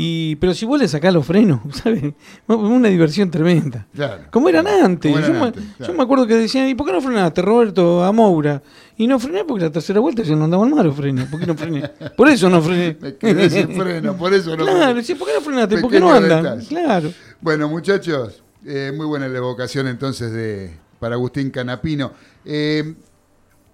y, 0.00 0.36
pero 0.36 0.54
si 0.54 0.64
vos 0.64 0.78
le 0.78 0.86
sacás 0.86 1.12
los 1.12 1.26
frenos, 1.26 1.58
¿sabes? 1.82 2.14
Una 2.46 2.88
diversión 2.88 3.30
tremenda. 3.32 3.88
Claro. 3.92 4.22
Como 4.30 4.48
eran 4.48 4.68
antes. 4.68 5.10
Como 5.10 5.18
eran 5.24 5.32
yo, 5.34 5.40
me- 5.40 5.46
antes, 5.46 5.64
claro. 5.76 5.92
yo 5.92 5.96
me 5.98 6.04
acuerdo 6.04 6.26
que 6.28 6.34
decían, 6.36 6.68
¿y 6.68 6.76
por 6.76 6.86
qué 6.86 6.92
no 6.92 7.00
frenaste, 7.00 7.42
Roberto, 7.42 8.04
a 8.04 8.12
Moura? 8.12 8.62
Y 8.96 9.08
no 9.08 9.18
frené 9.18 9.44
porque 9.44 9.64
la 9.64 9.72
tercera 9.72 9.98
vuelta 9.98 10.22
ya 10.22 10.36
no 10.36 10.44
andaban 10.44 10.70
mal 10.72 10.86
los 10.86 10.94
frenos. 10.94 11.28
¿Por 11.28 11.40
qué 11.40 11.46
no 11.46 11.56
frené? 11.56 11.88
Por 12.16 12.28
eso 12.28 12.48
no 12.48 12.62
frené. 12.62 12.96
Me 13.00 13.16
quedé 13.16 13.50
sin 13.50 13.74
freno, 13.74 14.16
por 14.16 14.32
eso 14.32 14.56
no. 14.56 14.64
Claro, 14.64 15.02
sí, 15.02 15.16
¿por 15.16 15.26
qué 15.26 15.34
no 15.34 15.40
frenaste? 15.40 15.78
¿Por 15.78 15.90
qué 15.90 15.98
no 16.00 16.12
andan? 16.12 16.42
detalle. 16.44 16.66
Claro. 16.68 17.12
Bueno, 17.40 17.68
muchachos, 17.68 18.42
eh, 18.64 18.92
muy 18.96 19.06
buena 19.06 19.26
la 19.26 19.38
evocación 19.38 19.88
entonces 19.88 20.30
de 20.32 20.76
para 21.00 21.14
Agustín 21.16 21.50
Canapino. 21.50 22.12
Eh, 22.44 22.94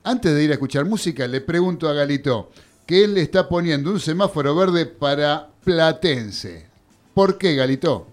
antes 0.02 0.34
de 0.34 0.44
ir 0.44 0.50
a 0.50 0.54
escuchar 0.54 0.84
música, 0.84 1.26
le 1.26 1.40
pregunto 1.40 1.88
a 1.88 1.92
Galito 1.94 2.50
que 2.86 3.04
él 3.04 3.14
le 3.14 3.22
está 3.22 3.48
poniendo 3.48 3.90
un 3.90 4.00
semáforo 4.00 4.54
verde 4.54 4.86
para 4.86 5.48
Platense. 5.64 6.66
¿Por 7.14 7.38
qué, 7.38 7.54
Galito? 7.54 8.06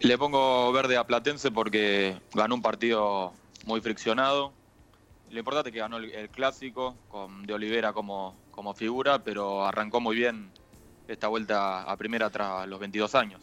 Le 0.00 0.16
pongo 0.16 0.72
verde 0.72 0.96
a 0.96 1.06
Platense 1.06 1.50
porque 1.50 2.16
ganó 2.34 2.54
un 2.54 2.62
partido 2.62 3.32
muy 3.66 3.80
friccionado. 3.80 4.52
Lo 5.30 5.38
importante 5.38 5.70
es 5.70 5.74
que 5.74 5.80
ganó 5.80 5.98
el, 5.98 6.10
el 6.12 6.30
clásico 6.30 6.96
con 7.08 7.44
De 7.46 7.52
Olivera 7.52 7.92
como, 7.92 8.34
como 8.50 8.74
figura, 8.74 9.18
pero 9.18 9.66
arrancó 9.66 10.00
muy 10.00 10.16
bien 10.16 10.50
esta 11.08 11.28
vuelta 11.28 11.82
a 11.82 11.96
primera 11.96 12.30
tras 12.30 12.66
los 12.68 12.78
22 12.78 13.14
años. 13.14 13.40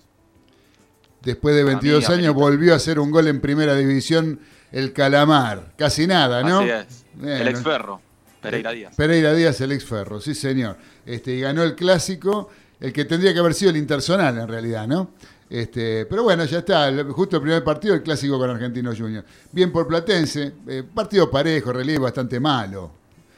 Después 1.22 1.56
de 1.56 1.64
Para 1.64 1.74
22 1.80 2.10
mí, 2.10 2.16
años 2.16 2.34
volvió 2.36 2.74
a 2.74 2.78
hacer 2.78 3.00
un 3.00 3.12
gol 3.12 3.28
en 3.28 3.42
primera 3.42 3.76
división 3.76 4.40
el 4.72 4.94
Calamar. 4.94 5.74
Casi 5.76 6.06
nada, 6.06 6.44
¿no? 6.44 6.60
Así 6.60 6.70
es. 6.70 7.06
El 7.24 7.48
ex 7.48 7.64
Ferro, 7.64 8.02
Pereira 8.46 8.72
Díaz. 8.72 8.96
Pereira 8.96 9.34
Díaz, 9.34 9.62
el 9.62 9.72
ex 9.72 9.84
Ferro, 9.86 10.22
sí 10.22 10.36
señor. 10.36 10.78
Este, 11.06 11.32
y 11.34 11.42
ganó 11.42 11.64
el 11.64 11.76
clásico, 11.76 12.50
el 12.80 12.94
que 12.94 13.06
tendría 13.06 13.34
que 13.34 13.40
haber 13.40 13.54
sido 13.54 13.72
el 13.72 13.78
Intersonal 13.78 14.38
en 14.38 14.48
realidad, 14.48 14.88
¿no? 14.88 15.12
Este, 15.50 16.06
pero 16.06 16.24
bueno, 16.24 16.46
ya 16.46 16.60
está, 16.60 16.92
justo 17.10 17.38
el 17.38 17.42
primer 17.42 17.64
partido, 17.64 17.94
el 17.94 18.02
clásico 18.02 18.38
con 18.38 18.50
Argentino 18.50 18.96
Junior. 18.96 19.24
Bien 19.52 19.72
por 19.72 19.88
Platense, 19.88 20.54
eh, 20.68 20.84
partido 20.94 21.30
parejo, 21.30 21.72
realidad 21.72 22.02
bastante 22.02 22.40
malo. 22.40 22.92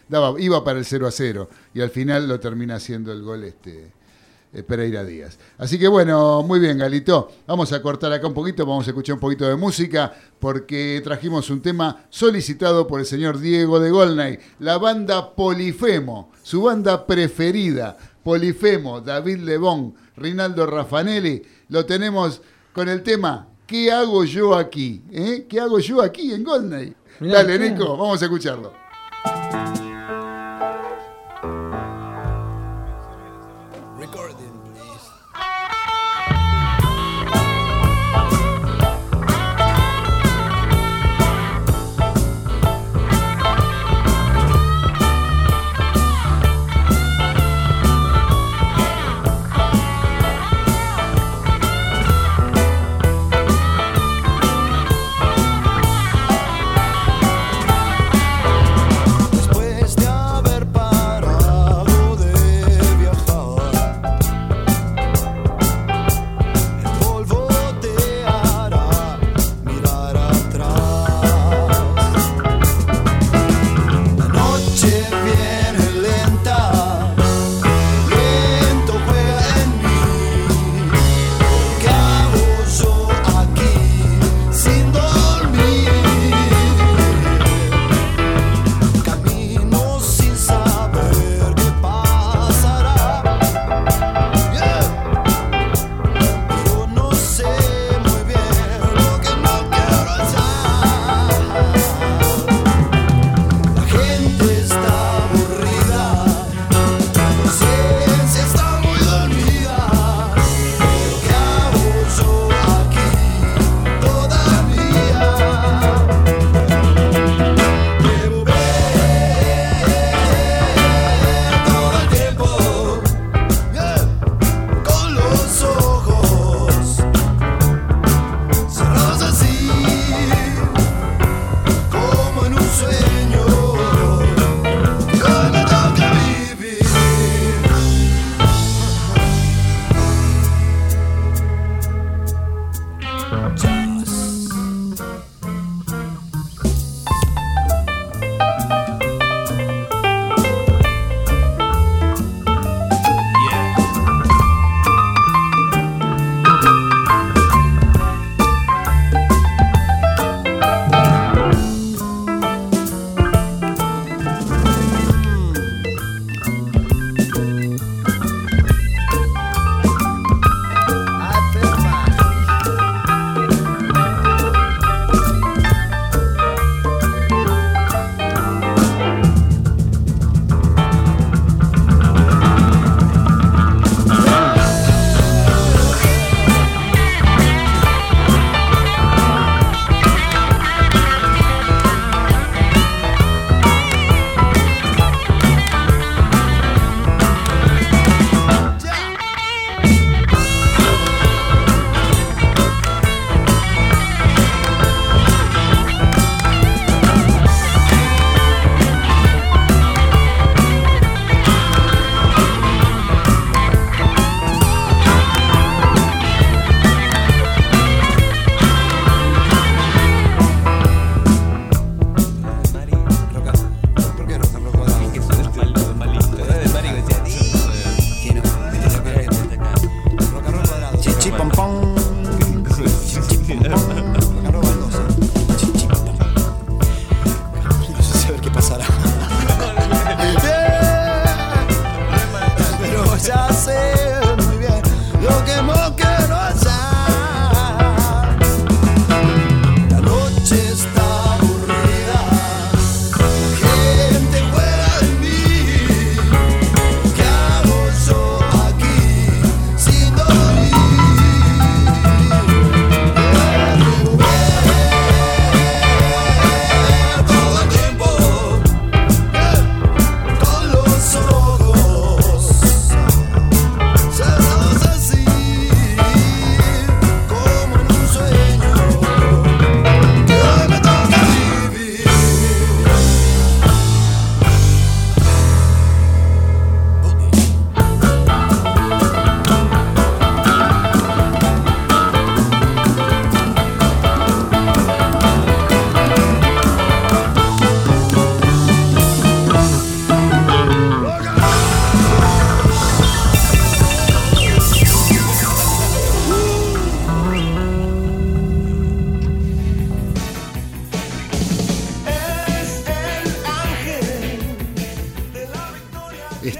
Daba, 0.08 0.40
iba 0.40 0.64
para 0.64 0.80
el 0.80 0.86
0 0.86 1.08
a 1.08 1.12
0 1.12 1.50
y 1.74 1.82
al 1.82 1.90
final 1.90 2.28
lo 2.28 2.40
termina 2.40 2.76
haciendo 2.76 3.12
el 3.12 3.22
gol 3.22 3.44
este, 3.44 3.84
eh, 3.84 3.92
Pereira 4.68 5.04
Díaz. 5.04 5.38
Así 5.58 5.78
que 5.78 5.88
bueno, 5.88 6.44
muy 6.44 6.60
bien, 6.60 6.78
Galito. 6.78 7.30
Vamos 7.46 7.74
a 7.74 7.82
cortar 7.82 8.12
acá 8.12 8.28
un 8.28 8.34
poquito, 8.34 8.66
vamos 8.66 8.88
a 8.88 8.92
escuchar 8.92 9.16
un 9.16 9.20
poquito 9.20 9.48
de 9.48 9.56
música, 9.56 10.14
porque 10.40 11.02
trajimos 11.04 11.50
un 11.50 11.62
tema 11.62 12.06
solicitado 12.10 12.88
por 12.88 13.00
el 13.00 13.06
señor 13.06 13.40
Diego 13.40 13.80
de 13.80 13.92
Golnay, 13.92 14.40
la 14.60 14.78
banda 14.78 15.36
Polifemo, 15.36 16.32
su 16.42 16.64
banda 16.64 17.06
preferida, 17.06 17.98
Polifemo, 18.24 19.02
David 19.02 19.40
Lebón, 19.40 19.96
Rinaldo 20.16 20.66
Raffanelli. 20.66 21.44
Lo 21.70 21.86
tenemos 21.86 22.42
con 22.74 22.90
el 22.90 23.04
tema 23.04 23.48
¿Qué 23.68 23.92
hago 23.92 24.24
yo 24.24 24.56
aquí? 24.56 25.04
¿Eh? 25.12 25.46
¿Qué 25.48 25.60
hago 25.60 25.78
yo 25.80 26.02
aquí 26.02 26.32
en 26.32 26.42
Golnay? 26.42 26.96
Dale. 27.20 27.60
Nico, 27.60 27.98
vamos 27.98 28.22
a 28.22 28.26
escucharlo. 28.26 28.87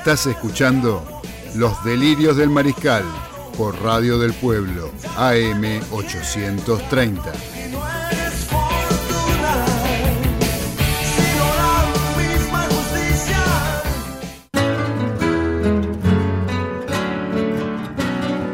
Estás 0.08 0.28
escuchando 0.28 1.04
Los 1.56 1.84
Delirios 1.84 2.38
del 2.38 2.50
Mariscal 2.50 3.04
por 3.58 3.78
Radio 3.82 4.18
del 4.18 4.32
Pueblo, 4.32 4.90
AM 5.18 5.82
830. 5.92 7.34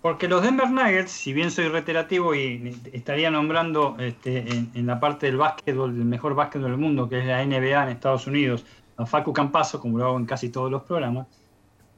Porque 0.00 0.28
los 0.28 0.40
Denver 0.42 0.70
Nuggets, 0.70 1.10
si 1.10 1.32
bien 1.32 1.50
soy 1.50 1.66
reiterativo 1.66 2.32
y 2.34 2.80
estaría 2.92 3.30
nombrando 3.32 3.96
este, 3.98 4.48
en, 4.48 4.86
la 4.86 5.00
parte 5.00 5.26
del 5.26 5.36
básquetbol, 5.36 5.90
el 5.90 6.04
mejor 6.04 6.36
básquetbol 6.36 6.70
del 6.70 6.78
mundo, 6.78 7.08
que 7.08 7.18
es 7.18 7.26
la 7.26 7.44
NBA 7.44 7.82
en 7.82 7.88
Estados 7.88 8.28
Unidos, 8.28 8.64
a 8.96 9.04
Facu 9.04 9.32
Campazo, 9.32 9.80
como 9.80 9.98
lo 9.98 10.06
hago 10.06 10.16
en 10.16 10.26
casi 10.26 10.48
todos 10.50 10.70
los 10.70 10.84
programas, 10.84 11.26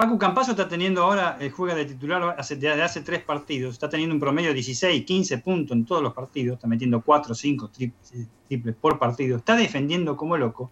Paco 0.01 0.16
Campazo 0.16 0.53
está 0.53 0.66
teniendo 0.66 1.03
ahora, 1.03 1.36
eh, 1.38 1.51
juega 1.51 1.74
de 1.74 1.84
titular 1.84 2.34
hace, 2.38 2.57
desde 2.57 2.82
hace 2.82 3.03
tres 3.03 3.22
partidos, 3.22 3.74
está 3.74 3.86
teniendo 3.86 4.14
un 4.14 4.18
promedio 4.18 4.48
de 4.48 4.55
16, 4.55 5.05
15 5.05 5.38
puntos 5.40 5.76
en 5.76 5.84
todos 5.84 6.03
los 6.03 6.14
partidos, 6.14 6.55
está 6.55 6.66
metiendo 6.66 7.03
4, 7.03 7.34
5 7.34 7.70
eh, 7.80 7.92
triples, 8.48 8.76
por 8.76 8.98
partido, 8.98 9.36
está 9.36 9.55
defendiendo 9.57 10.16
como 10.16 10.38
loco. 10.38 10.70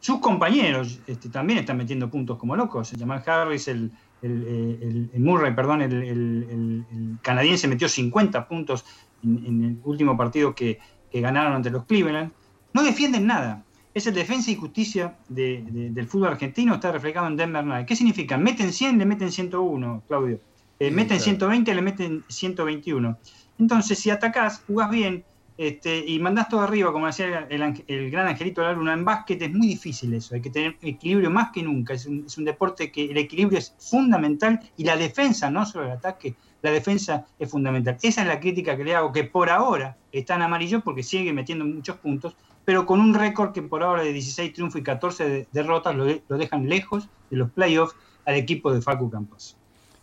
Sus 0.00 0.18
compañeros 0.20 0.98
este, 1.06 1.28
también 1.28 1.58
están 1.58 1.76
metiendo 1.76 2.08
puntos 2.08 2.38
como 2.38 2.56
locos. 2.56 2.94
Jamal 2.98 3.22
Harris, 3.26 3.68
el, 3.68 3.92
el, 4.22 5.10
el, 5.12 5.20
Murray, 5.20 5.54
perdón, 5.54 5.82
el, 5.82 7.18
canadiense 7.20 7.68
metió 7.68 7.86
50 7.86 8.48
puntos 8.48 8.86
en, 9.22 9.62
el 9.62 9.78
último 9.84 10.16
partido 10.16 10.54
que, 10.54 10.78
que 11.10 11.20
ganaron 11.20 11.52
ante 11.52 11.68
los 11.68 11.84
Cleveland. 11.84 12.32
No 12.72 12.82
defienden 12.82 13.26
nada 13.26 13.62
es 13.94 14.06
el 14.06 14.14
defensa 14.14 14.50
y 14.50 14.56
justicia 14.56 15.16
del 15.28 16.06
fútbol 16.06 16.28
argentino, 16.28 16.74
está 16.74 16.92
reflejado 16.92 17.26
en 17.26 17.36
Denver 17.36 17.64
Nuggets. 17.64 17.86
¿Qué 17.86 17.96
significa? 17.96 18.36
Meten 18.36 18.72
100, 18.72 18.98
le 18.98 19.04
meten 19.04 19.30
101, 19.30 20.02
Claudio. 20.08 20.40
Eh, 20.78 20.90
meten 20.90 21.20
120, 21.20 21.74
le 21.74 21.82
meten 21.82 22.24
121. 22.28 23.18
Entonces, 23.58 23.98
si 23.98 24.10
atacás, 24.10 24.62
jugás 24.66 24.90
bien 24.90 25.24
este, 25.58 26.04
y 26.06 26.18
mandás 26.18 26.48
todo 26.48 26.60
arriba, 26.60 26.90
como 26.90 27.06
decía 27.06 27.46
el, 27.48 28.10
gran 28.10 28.26
Angelito 28.26 28.62
de 28.62 28.68
la 28.68 28.72
Luna, 28.72 28.94
en 28.94 29.04
básquet 29.04 29.42
es 29.42 29.52
muy 29.52 29.68
difícil 29.68 30.14
eso. 30.14 30.34
Hay 30.34 30.40
que 30.40 30.50
tener 30.50 30.76
equilibrio 30.80 31.30
más 31.30 31.52
que 31.52 31.62
nunca. 31.62 31.92
Es 31.94 32.06
un, 32.06 32.24
es 32.26 32.38
un 32.38 32.44
deporte 32.44 32.90
que 32.90 33.04
el 33.04 33.18
equilibrio 33.18 33.58
es 33.58 33.74
fundamental 33.78 34.58
y 34.76 34.84
la 34.84 34.96
defensa, 34.96 35.50
no 35.50 35.66
solo 35.66 35.84
el 35.84 35.92
ataque, 35.92 36.34
la 36.62 36.70
defensa 36.70 37.26
es 37.38 37.50
fundamental. 37.50 37.98
Esa 38.02 38.22
es 38.22 38.28
la 38.28 38.40
crítica 38.40 38.76
que 38.76 38.84
le 38.84 38.94
hago, 38.94 39.12
que 39.12 39.24
por 39.24 39.50
ahora 39.50 39.96
está 40.10 40.36
en 40.36 40.42
amarillo 40.42 40.80
porque 40.80 41.02
sigue 41.02 41.32
metiendo 41.32 41.64
muchos 41.64 41.96
puntos 41.98 42.34
pero 42.64 42.86
con 42.86 43.00
un 43.00 43.14
récord 43.14 43.52
que 43.52 43.62
por 43.62 43.82
ahora 43.82 44.02
de 44.02 44.12
16 44.12 44.52
triunfos 44.52 44.80
y 44.80 44.84
14 44.84 45.48
derrotas 45.52 45.94
lo, 45.94 46.38
dejan 46.38 46.68
lejos 46.68 47.08
de 47.30 47.36
los 47.36 47.50
playoffs 47.50 47.94
al 48.24 48.36
equipo 48.36 48.72
de 48.72 48.80
Facu 48.80 49.10
Campos. 49.10 49.56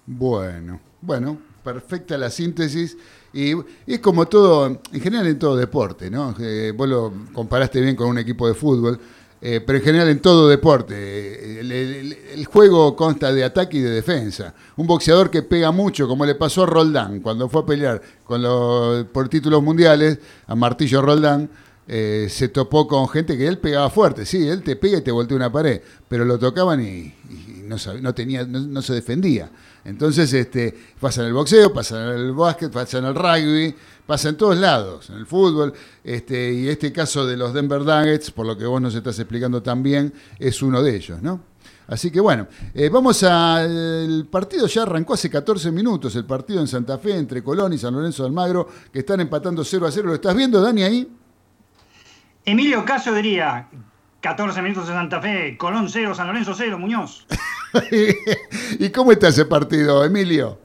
Bueno, 0.06 0.80
bueno, 1.02 1.38
perfecta 1.64 2.18
la 2.18 2.30
síntesis. 2.30 2.98
Y 3.32 3.54
es 3.86 4.00
como 4.00 4.28
todo, 4.28 4.82
en 4.92 5.02
general 5.02 5.28
en 5.28 5.38
todo 5.38 5.56
deporte, 5.56 6.10
¿no? 6.10 6.36
Eh, 6.40 6.74
vos 6.76 6.90
lo 6.90 7.14
comparaste 7.32 7.80
bien 7.80 7.96
con 7.96 8.08
un 8.08 8.18
equipo 8.18 8.48
de 8.48 8.56
fútbol, 8.56 9.00
eh, 9.42 9.62
pero 9.66 9.78
en 9.78 9.86
general 9.86 10.10
en 10.10 10.20
todo 10.20 10.50
deporte. 10.50 11.60
El, 11.60 12.46
juego 12.46 12.96
consta 12.96 13.32
de 13.32 13.44
ataque 13.44 13.78
y 13.78 13.82
de 13.82 13.92
defensa. 13.92 14.54
Un 14.76 14.88
boxeador 14.88 15.30
que 15.30 15.44
pega 15.44 15.72
mucho, 15.72 16.08
como 16.08 16.26
le 16.26 16.36
pasó 16.36 16.64
a 16.64 16.66
Roldán 16.66 17.20
cuando 17.20 17.48
fue 17.48 17.62
a 17.62 17.66
pelear 17.66 18.02
con 18.24 18.42
los, 18.42 19.06
por 19.06 19.30
títulos 19.30 19.62
mundiales, 19.62 20.18
a 20.48 20.56
Martillo 20.56 21.02
Roldán 21.02 21.50
eh, 21.92 22.28
se 22.30 22.50
topó 22.50 22.88
con 22.88 23.10
gente 23.10 23.36
que 23.36 23.48
él 23.48 23.58
pegaba 23.58 23.90
fuerte. 23.90 24.24
Sí, 24.24 24.48
él 24.48 24.62
te 24.62 24.76
pega 24.76 25.00
y 25.00 25.02
te 25.02 25.10
voltea 25.10 25.36
una 25.36 25.52
pared, 25.52 25.82
pero 26.08 26.24
lo 26.24 26.38
tocaban 26.38 26.80
y, 26.86 27.12
no, 27.66 27.78
no, 28.00 28.14
tenía, 28.14 28.44
no, 28.46 28.80
se 28.84 28.94
defendía. 28.94 29.50
Entonces, 29.84 30.32
este, 30.34 30.78
pasa 31.00 31.22
en 31.22 31.30
el 31.30 31.34
boxeo, 31.34 31.74
pasa 31.74 32.14
en 32.14 32.20
el 32.20 32.34
básquet, 32.34 32.72
pasa 32.72 33.00
en 33.00 33.06
el 33.06 33.16
rugby, 33.16 33.74
pasa 34.06 34.30
en 34.30 34.38
todos 34.38 34.56
lados, 34.58 35.10
en 35.10 35.16
el 35.16 35.26
fútbol. 35.26 35.74
Este, 36.04 36.54
y 36.54 36.68
este 36.68 36.94
caso 36.94 37.26
de 37.26 37.36
los 37.36 37.56
Denver 37.56 37.82
Nuggets, 37.82 38.30
por 38.30 38.46
lo 38.46 38.56
que 38.56 38.68
vos 38.68 38.80
nos 38.80 38.94
estás 38.94 39.18
explicando 39.18 39.64
también, 39.64 40.14
es 40.38 40.62
uno 40.62 40.84
de 40.84 40.96
ellos, 40.96 41.20
¿no? 41.24 41.42
Así 41.88 42.12
que 42.12 42.20
bueno, 42.20 42.48
eh, 42.76 42.88
vamos 42.90 43.24
al 43.24 44.28
partido, 44.30 44.68
ya 44.68 44.84
arrancó 44.84 45.16
hace 45.16 45.28
14 45.28 45.72
minutos 45.72 46.16
el 46.16 46.26
partido 46.26 46.60
en 46.60 46.68
Santa 46.68 47.00
Fe 47.00 47.18
entre 47.18 47.44
Colón 47.44 47.74
y 47.74 47.80
San 47.80 47.96
Lorenzo 47.96 48.22
de 48.22 48.28
Almagro, 48.28 48.68
que 48.94 49.00
están 49.00 49.22
empatando 49.22 49.64
0 49.64 49.88
a 49.88 49.92
0. 49.92 50.08
¿Lo 50.08 50.14
estás 50.14 50.36
viendo, 50.36 50.62
Dani, 50.62 50.84
ahí? 50.84 51.19
Emilio 52.46 52.86
Caso 52.86 53.14
diría, 53.14 53.68
14 54.22 54.62
minutos 54.62 54.88
de 54.88 54.94
Santa 54.94 55.22
Fe, 55.22 55.58
Colón 55.58 55.90
0, 55.90 56.16
San 56.16 56.28
Lorenzo 56.28 56.54
0, 56.56 56.78
Muñoz. 56.80 57.26
¿Y 58.80 58.90
cómo 58.90 59.12
está 59.12 59.30
ese 59.30 59.46
partido, 59.46 60.04
Emilio? 60.04 60.60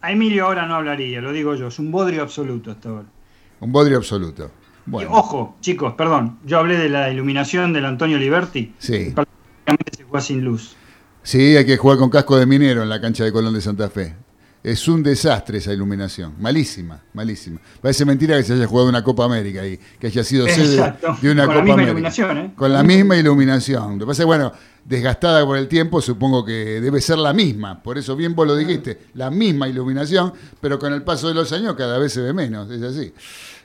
A 0.00 0.12
Emilio 0.12 0.46
ahora 0.46 0.66
no 0.66 0.74
hablaría, 0.74 1.20
lo 1.20 1.32
digo 1.32 1.54
yo, 1.54 1.68
es 1.68 1.78
un 1.78 1.90
bodrio 1.90 2.22
absoluto 2.22 2.70
hasta 2.70 2.88
ahora. 2.88 3.06
Un 3.60 3.72
bodrio 3.72 3.96
absoluto. 3.96 4.50
ojo, 5.08 5.56
chicos, 5.60 5.94
perdón, 5.94 6.38
yo 6.44 6.58
hablé 6.58 6.76
de 6.76 6.88
la 6.88 7.10
iluminación 7.10 7.72
del 7.72 7.86
Antonio 7.86 8.18
Liberti. 8.18 8.74
Sí. 8.78 9.12
Prácticamente 9.14 9.96
se 9.96 10.04
juega 10.04 10.20
sin 10.20 10.44
luz. 10.44 10.76
Sí, 11.22 11.56
hay 11.56 11.66
que 11.66 11.76
jugar 11.76 11.98
con 11.98 12.10
casco 12.10 12.36
de 12.36 12.46
minero 12.46 12.82
en 12.82 12.88
la 12.88 13.00
cancha 13.00 13.24
de 13.24 13.32
Colón 13.32 13.54
de 13.54 13.60
Santa 13.60 13.88
Fe. 13.88 14.14
Es 14.66 14.88
un 14.88 15.00
desastre 15.00 15.58
esa 15.58 15.72
iluminación. 15.72 16.34
Malísima, 16.40 17.00
malísima. 17.12 17.60
Parece 17.80 18.04
mentira 18.04 18.36
que 18.36 18.42
se 18.42 18.54
haya 18.54 18.66
jugado 18.66 18.88
una 18.88 19.04
Copa 19.04 19.24
América 19.24 19.64
y 19.64 19.78
que 19.96 20.08
haya 20.08 20.24
sido 20.24 20.44
sede 20.48 20.92
de 21.22 21.30
una 21.30 21.46
Copa 21.46 21.72
América. 21.74 22.32
¿eh? 22.32 22.50
Con 22.56 22.72
la 22.72 22.82
misma 22.82 23.16
iluminación. 23.16 23.92
Lo 23.92 23.98
que 24.00 24.06
pasa 24.06 24.22
es 24.22 24.26
bueno, 24.26 24.52
desgastada 24.84 25.46
por 25.46 25.56
el 25.56 25.68
tiempo, 25.68 26.02
supongo 26.02 26.44
que 26.44 26.80
debe 26.80 27.00
ser 27.00 27.18
la 27.18 27.32
misma. 27.32 27.80
Por 27.80 27.96
eso 27.96 28.16
bien 28.16 28.34
vos 28.34 28.44
lo 28.44 28.56
dijiste, 28.56 29.02
la 29.14 29.30
misma 29.30 29.68
iluminación, 29.68 30.32
pero 30.60 30.80
con 30.80 30.92
el 30.92 31.04
paso 31.04 31.28
de 31.28 31.34
los 31.34 31.52
años 31.52 31.76
cada 31.76 31.96
vez 31.98 32.12
se 32.12 32.20
ve 32.22 32.32
menos. 32.32 32.68
Es 32.68 32.82
así. 32.82 33.14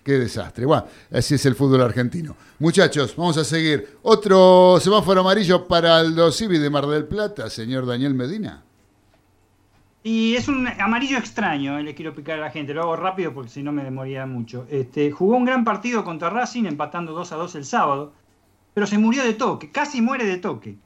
Qué 0.03 0.19
desastre. 0.19 0.67
Bueno, 0.67 0.85
así 1.11 1.33
es 1.33 1.43
el 1.47 1.55
fútbol 1.55 1.81
argentino. 1.81 2.37
Muchachos, 2.59 3.15
vamos 3.17 3.37
a 3.37 3.43
seguir. 3.43 3.97
Otro 4.03 4.77
semáforo 4.79 5.21
amarillo 5.21 5.67
para 5.67 6.03
los 6.03 6.37
Civis 6.37 6.61
de 6.61 6.69
Mar 6.69 6.85
del 6.85 7.05
Plata, 7.05 7.49
señor 7.49 7.87
Daniel 7.87 8.13
Medina. 8.13 8.65
Y 10.03 10.35
es 10.35 10.47
un 10.47 10.67
amarillo 10.67 11.17
extraño, 11.17 11.77
eh, 11.77 11.83
le 11.83 11.93
quiero 11.93 12.15
picar 12.15 12.39
a 12.39 12.41
la 12.41 12.49
gente, 12.49 12.73
lo 12.73 12.81
hago 12.81 12.95
rápido 12.95 13.33
porque 13.33 13.51
si 13.51 13.61
no 13.61 13.71
me 13.71 13.83
demoría 13.83 14.25
mucho. 14.25 14.65
Este, 14.69 15.11
jugó 15.11 15.37
un 15.37 15.45
gran 15.45 15.63
partido 15.63 16.03
contra 16.03 16.31
Racing, 16.31 16.65
empatando 16.65 17.13
2 17.13 17.31
a 17.31 17.35
2 17.35 17.55
el 17.55 17.65
sábado, 17.65 18.13
pero 18.73 18.87
se 18.87 18.97
murió 18.97 19.23
de 19.23 19.33
toque, 19.33 19.69
casi 19.69 20.01
muere 20.01 20.25
de 20.25 20.37
toque. 20.37 20.77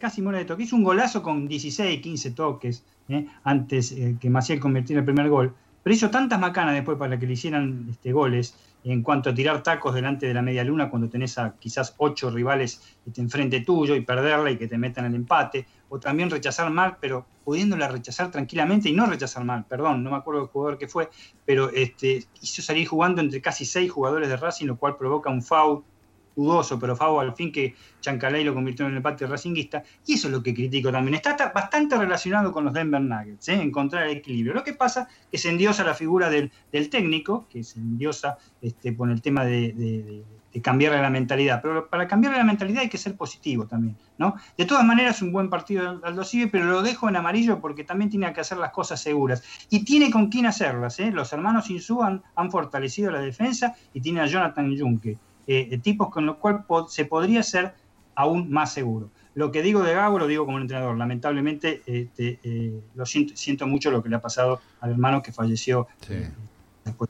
Casi 0.00 0.22
muere 0.22 0.38
de 0.38 0.44
toque. 0.46 0.62
Hizo 0.62 0.76
un 0.76 0.82
golazo 0.82 1.22
con 1.22 1.46
16, 1.46 2.00
15 2.00 2.30
toques 2.30 2.84
¿eh? 3.08 3.26
antes 3.44 3.92
eh, 3.92 4.16
que 4.18 4.30
Maciel 4.30 4.60
convirtiera 4.60 5.00
el 5.00 5.04
primer 5.04 5.28
gol. 5.28 5.54
Pero 5.82 5.94
hizo 5.94 6.10
tantas 6.10 6.40
macanas 6.40 6.74
después 6.74 6.98
para 6.98 7.18
que 7.18 7.26
le 7.26 7.34
hicieran 7.34 7.86
este, 7.90 8.12
goles 8.12 8.54
en 8.84 9.02
cuanto 9.02 9.30
a 9.30 9.34
tirar 9.34 9.62
tacos 9.62 9.94
delante 9.94 10.26
de 10.26 10.34
la 10.34 10.42
media 10.42 10.64
luna 10.64 10.88
cuando 10.88 11.08
tenés 11.08 11.36
a 11.38 11.54
quizás 11.58 11.94
ocho 11.98 12.30
rivales 12.30 12.96
y 13.04 13.10
te 13.10 13.20
enfrente 13.20 13.60
tuyo 13.60 13.94
y 13.94 14.00
perderla 14.00 14.50
y 14.50 14.56
que 14.56 14.68
te 14.68 14.78
metan 14.78 15.04
el 15.06 15.14
empate, 15.14 15.66
o 15.88 15.98
también 15.98 16.30
rechazar 16.30 16.70
mal, 16.70 16.96
pero 17.00 17.26
pudiéndola 17.44 17.88
rechazar 17.88 18.30
tranquilamente 18.30 18.88
y 18.88 18.92
no 18.92 19.06
rechazar 19.06 19.44
mal, 19.44 19.64
perdón, 19.64 20.04
no 20.04 20.10
me 20.10 20.16
acuerdo 20.16 20.42
el 20.42 20.48
jugador 20.48 20.78
que 20.78 20.86
fue, 20.86 21.08
pero 21.44 21.70
este, 21.70 22.24
hizo 22.40 22.62
salir 22.62 22.86
jugando 22.86 23.20
entre 23.20 23.40
casi 23.40 23.64
seis 23.64 23.90
jugadores 23.90 24.28
de 24.28 24.36
Racing, 24.36 24.66
lo 24.66 24.76
cual 24.76 24.96
provoca 24.96 25.30
un 25.30 25.42
foul 25.42 25.82
dudoso, 26.38 26.78
pero 26.78 26.94
Favo 26.94 27.20
al 27.20 27.34
fin 27.34 27.50
que 27.50 27.74
Chancalay 28.00 28.44
lo 28.44 28.54
convirtió 28.54 28.86
en 28.86 28.92
el 28.92 28.98
empate 28.98 29.26
racinguista, 29.26 29.82
y 30.06 30.14
eso 30.14 30.28
es 30.28 30.32
lo 30.32 30.42
que 30.42 30.54
critico 30.54 30.92
también. 30.92 31.16
Está 31.16 31.52
bastante 31.52 31.96
relacionado 31.96 32.52
con 32.52 32.64
los 32.64 32.72
Denver 32.72 33.00
Nuggets, 33.00 33.48
¿eh? 33.48 33.54
encontrar 33.54 34.04
el 34.04 34.18
equilibrio. 34.18 34.54
Lo 34.54 34.62
que 34.62 34.74
pasa 34.74 35.08
es 35.10 35.28
que 35.32 35.38
se 35.38 35.48
endiosa 35.48 35.82
la 35.82 35.94
figura 35.94 36.30
del, 36.30 36.50
técnico, 36.70 37.46
que 37.50 37.64
se 37.64 37.80
endiosa 37.80 38.38
este, 38.62 38.96
con 38.96 39.10
el 39.10 39.20
tema 39.20 39.44
de, 39.44 40.22
cambiarle 40.62 41.00
la 41.00 41.10
mentalidad, 41.10 41.60
pero 41.62 41.88
para 41.88 42.08
cambiarle 42.08 42.38
la 42.38 42.44
mentalidad 42.44 42.82
hay 42.82 42.88
que 42.88 42.98
ser 42.98 43.16
positivo 43.16 43.66
también, 43.66 43.96
¿no? 44.16 44.34
De 44.56 44.64
todas 44.64 44.84
maneras, 44.84 45.22
un 45.22 45.30
buen 45.30 45.48
partido 45.50 46.00
Aldo 46.02 46.24
Civi, 46.24 46.46
pero 46.46 46.64
lo 46.64 46.82
dejo 46.82 47.08
en 47.08 47.14
amarillo 47.14 47.60
porque 47.60 47.84
también 47.84 48.10
tiene 48.10 48.32
que 48.32 48.40
hacer 48.40 48.58
las 48.58 48.72
cosas 48.72 49.00
seguras. 49.00 49.44
Y 49.70 49.84
tiene 49.84 50.10
con 50.10 50.28
quién 50.30 50.46
hacerlas, 50.46 50.98
¿eh? 50.98 51.12
Los 51.12 51.32
hermanos 51.32 51.70
Insú 51.70 52.02
han, 52.02 52.24
han 52.34 52.50
fortalecido 52.50 53.12
la 53.12 53.20
defensa 53.20 53.76
y 53.94 54.00
tiene 54.00 54.20
a 54.20 54.26
Jonathan 54.26 54.76
Junque 54.76 55.16
eh, 55.50 55.78
tipos 55.82 56.10
con 56.10 56.26
los 56.26 56.36
cuales 56.36 56.62
se 56.88 57.06
podría 57.06 57.42
ser 57.42 57.72
aún 58.14 58.50
más 58.50 58.74
seguro. 58.74 59.10
Lo 59.34 59.50
que 59.50 59.62
digo 59.62 59.82
de 59.82 59.94
Gago 59.94 60.18
lo 60.18 60.26
digo 60.26 60.44
como 60.44 60.58
entrenador. 60.58 60.98
Lamentablemente 60.98 61.82
este, 61.86 62.38
eh, 62.42 62.78
lo 62.94 63.06
siento, 63.06 63.34
siento, 63.34 63.66
mucho 63.66 63.90
lo 63.90 64.02
que 64.02 64.10
le 64.10 64.16
ha 64.16 64.20
pasado 64.20 64.60
al 64.80 64.90
hermano 64.90 65.22
que 65.22 65.32
falleció 65.32 65.88
sí. 66.06 66.12
Eh, 66.12 66.30
después. 66.84 67.08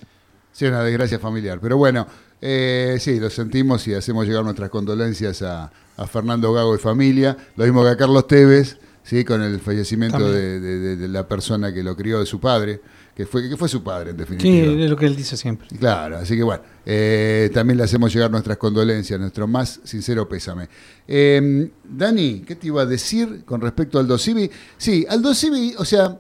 Sí, 0.53 0.67
una 0.67 0.85
desgracia 0.85 1.19
familiar. 1.19 1.59
Pero 1.61 1.77
bueno, 1.79 2.07
sí, 2.41 3.19
lo 3.19 3.29
sentimos 3.29 3.89
y 3.89 3.95
hacemos 3.95 4.25
llegar 4.25 4.45
nuestras 4.45 4.71
condolencias 4.71 5.43
a, 5.43 5.73
Fernando 6.07 6.53
Gago 6.53 6.77
y 6.77 6.79
familia. 6.79 7.37
Lo 7.57 7.65
mismo 7.65 7.83
que 7.83 7.91
a 7.91 7.97
Carlos 7.97 8.29
Tevez, 8.29 8.79
¿sí? 9.09 9.25
con 9.25 9.43
el 9.43 9.59
fallecimiento 9.61 10.31
de, 10.31 11.09
la 11.09 11.27
persona 11.27 11.73
que 11.73 11.83
lo 11.83 11.97
crió 11.97 12.21
de 12.21 12.27
su 12.27 12.39
padre 12.39 12.81
que 13.17 13.27
fue, 13.27 13.49
que 13.49 13.57
fue 13.57 13.69
su 13.69 13.83
padre, 13.83 14.11
en 14.11 14.17
definitiva. 14.17 14.73
Sí, 14.73 14.83
es 14.83 14.91
lo 14.91 14.97
que 14.97 15.07
él 15.07 15.17
dice 15.17 15.37
siempre. 15.37 15.67
Claro, 15.77 16.19
así 16.19 16.37
que 16.37 16.43
bueno, 16.45 16.63
eh, 16.87 17.51
también 17.53 17.77
le 17.77 17.83
hacemos 17.83 18.13
llegar 18.13 18.31
nuestras 18.31 18.59
condolencias, 18.59 19.19
nuestro 19.19 19.49
más 19.49 19.81
sincero 19.83 20.29
pésame. 20.29 20.69
Em, 21.07 21.69
Dani, 21.83 22.45
¿qué 22.47 22.55
te 22.55 22.69
iba 22.69 22.83
a 22.83 22.87
decir 22.87 23.45
con 23.45 23.61
respecto 23.61 23.99
al 23.99 24.07
Dosivi? 24.07 24.49
Sí, 24.77 25.05
Aldo 25.09 25.35
Civi, 25.35 25.75
o 25.79 25.85
sea, 25.85 26.17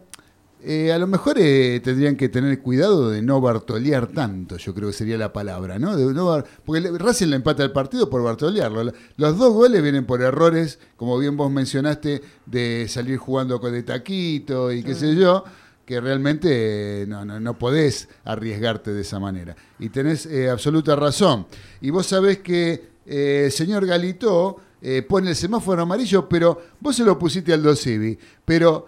eh, 0.63 0.93
a 0.93 0.99
lo 0.99 1.07
mejor 1.07 1.37
eh, 1.39 1.81
tendrían 1.83 2.17
que 2.17 2.29
tener 2.29 2.61
cuidado 2.61 3.11
de 3.11 3.23
no 3.23 3.41
bartolear 3.41 4.09
tanto, 4.09 4.57
yo 4.57 4.75
creo 4.75 4.89
que 4.89 4.95
sería 4.95 5.17
la 5.17 5.33
palabra, 5.33 5.79
¿no? 5.79 5.97
De 5.97 6.13
no 6.13 6.45
porque 6.65 6.91
Racing 6.99 7.29
le 7.29 7.37
empata 7.37 7.63
el 7.63 7.73
partido 7.73 8.11
por 8.11 8.23
bartolearlo. 8.23 8.93
Los 9.17 9.39
dos 9.39 9.53
goles 9.53 9.83
vienen 9.83 10.05
por 10.05 10.21
errores, 10.23 10.79
como 10.97 11.19
bien 11.19 11.37
vos 11.37 11.51
mencionaste, 11.51 12.23
de 12.47 12.87
salir 12.89 13.19
jugando 13.19 13.61
con 13.61 13.73
de 13.73 13.83
taquito 13.83 14.73
y 14.73 14.83
qué 14.83 14.95
sé 14.95 15.15
yo 15.15 15.45
que 15.89 16.03
realmente 16.03 17.07
no, 17.09 17.25
no, 17.25 17.41
no, 17.41 17.59
podés 17.59 18.11
arriesgarte 18.25 18.93
de 18.93 19.01
esa 19.01 19.19
manera. 19.19 19.57
Y 19.79 19.89
tenés 19.89 20.27
eh, 20.27 20.51
absoluta 20.51 20.95
razón. 20.95 21.47
Y 21.81 21.89
vos 21.89 22.05
sabés 22.05 22.41
que 22.41 22.91
eh, 23.07 23.45
el 23.47 23.53
señor 23.53 23.87
Galito 23.87 24.59
eh, 24.83 25.01
pone 25.01 25.31
el 25.31 25.37
semáforo 25.37 25.81
amarillo, 25.81 26.29
pero 26.29 26.61
vos 26.79 26.95
se 26.95 27.05
lo 27.05 27.19
pusiste 27.19 27.55
al 27.55 27.63
Dosivi. 27.63 28.19
Pero 28.45 28.85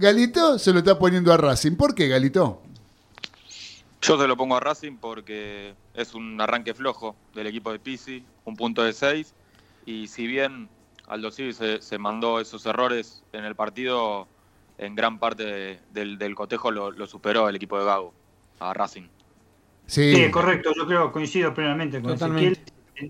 Galito 0.00 0.58
se 0.58 0.72
lo 0.72 0.78
está 0.78 0.98
poniendo 0.98 1.30
a 1.30 1.36
Racing. 1.36 1.76
¿Por 1.76 1.94
qué, 1.94 2.08
Galito? 2.08 2.62
Yo 4.00 4.18
se 4.18 4.26
lo 4.26 4.34
pongo 4.34 4.56
a 4.56 4.60
Racing 4.60 4.96
porque 4.96 5.74
es 5.92 6.14
un 6.14 6.40
arranque 6.40 6.72
flojo 6.72 7.14
del 7.34 7.48
equipo 7.48 7.70
de 7.70 7.78
Pisi, 7.78 8.24
un 8.46 8.56
punto 8.56 8.82
de 8.82 8.94
seis. 8.94 9.34
Y 9.84 10.08
si 10.08 10.26
bien 10.26 10.70
Aldo 11.06 11.30
Civi 11.30 11.52
se, 11.52 11.82
se 11.82 11.98
mandó 11.98 12.40
esos 12.40 12.64
errores 12.64 13.22
en 13.34 13.44
el 13.44 13.54
partido, 13.54 14.26
en 14.78 14.94
gran 14.94 15.18
parte 15.18 15.80
del, 15.92 16.34
cotejo 16.34 16.70
lo, 16.70 17.06
superó 17.06 17.50
el 17.50 17.56
equipo 17.56 17.78
de 17.78 17.84
Gago, 17.84 18.14
a 18.58 18.72
Racing. 18.72 19.06
Sí. 19.84 20.30
correcto, 20.30 20.72
yo 20.74 20.86
creo, 20.86 21.12
coincido 21.12 21.52
plenamente 21.52 22.00
con 22.00 22.12
Ezequiel. 22.12 22.58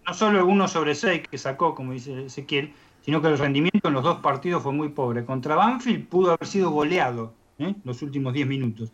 No 0.05 0.13
solo 0.13 0.45
uno 0.45 0.67
sobre 0.67 0.97
seis 0.97 1.23
que 1.31 1.39
sacó, 1.39 1.77
como 1.77 1.93
dice 1.93 2.27
Ezequiel, 2.27 2.73
sino 3.05 3.23
que 3.23 3.29
el 3.29 3.39
rendimiento 3.39 3.70
en 3.89 3.95
los 3.95 4.05
dos 4.05 4.19
partidos 4.19 4.63
fue 4.63 4.73
muy 4.73 4.91
pobre. 4.91 5.25
Contra 5.25 5.57
Banfield 5.57 6.09
pudo 6.09 6.33
haber 6.33 6.47
sido 6.47 6.71
goleado 6.71 7.35
¿eh? 7.59 7.75
los 7.85 8.03
últimos 8.03 8.33
10 8.33 8.47
minutos 8.47 8.91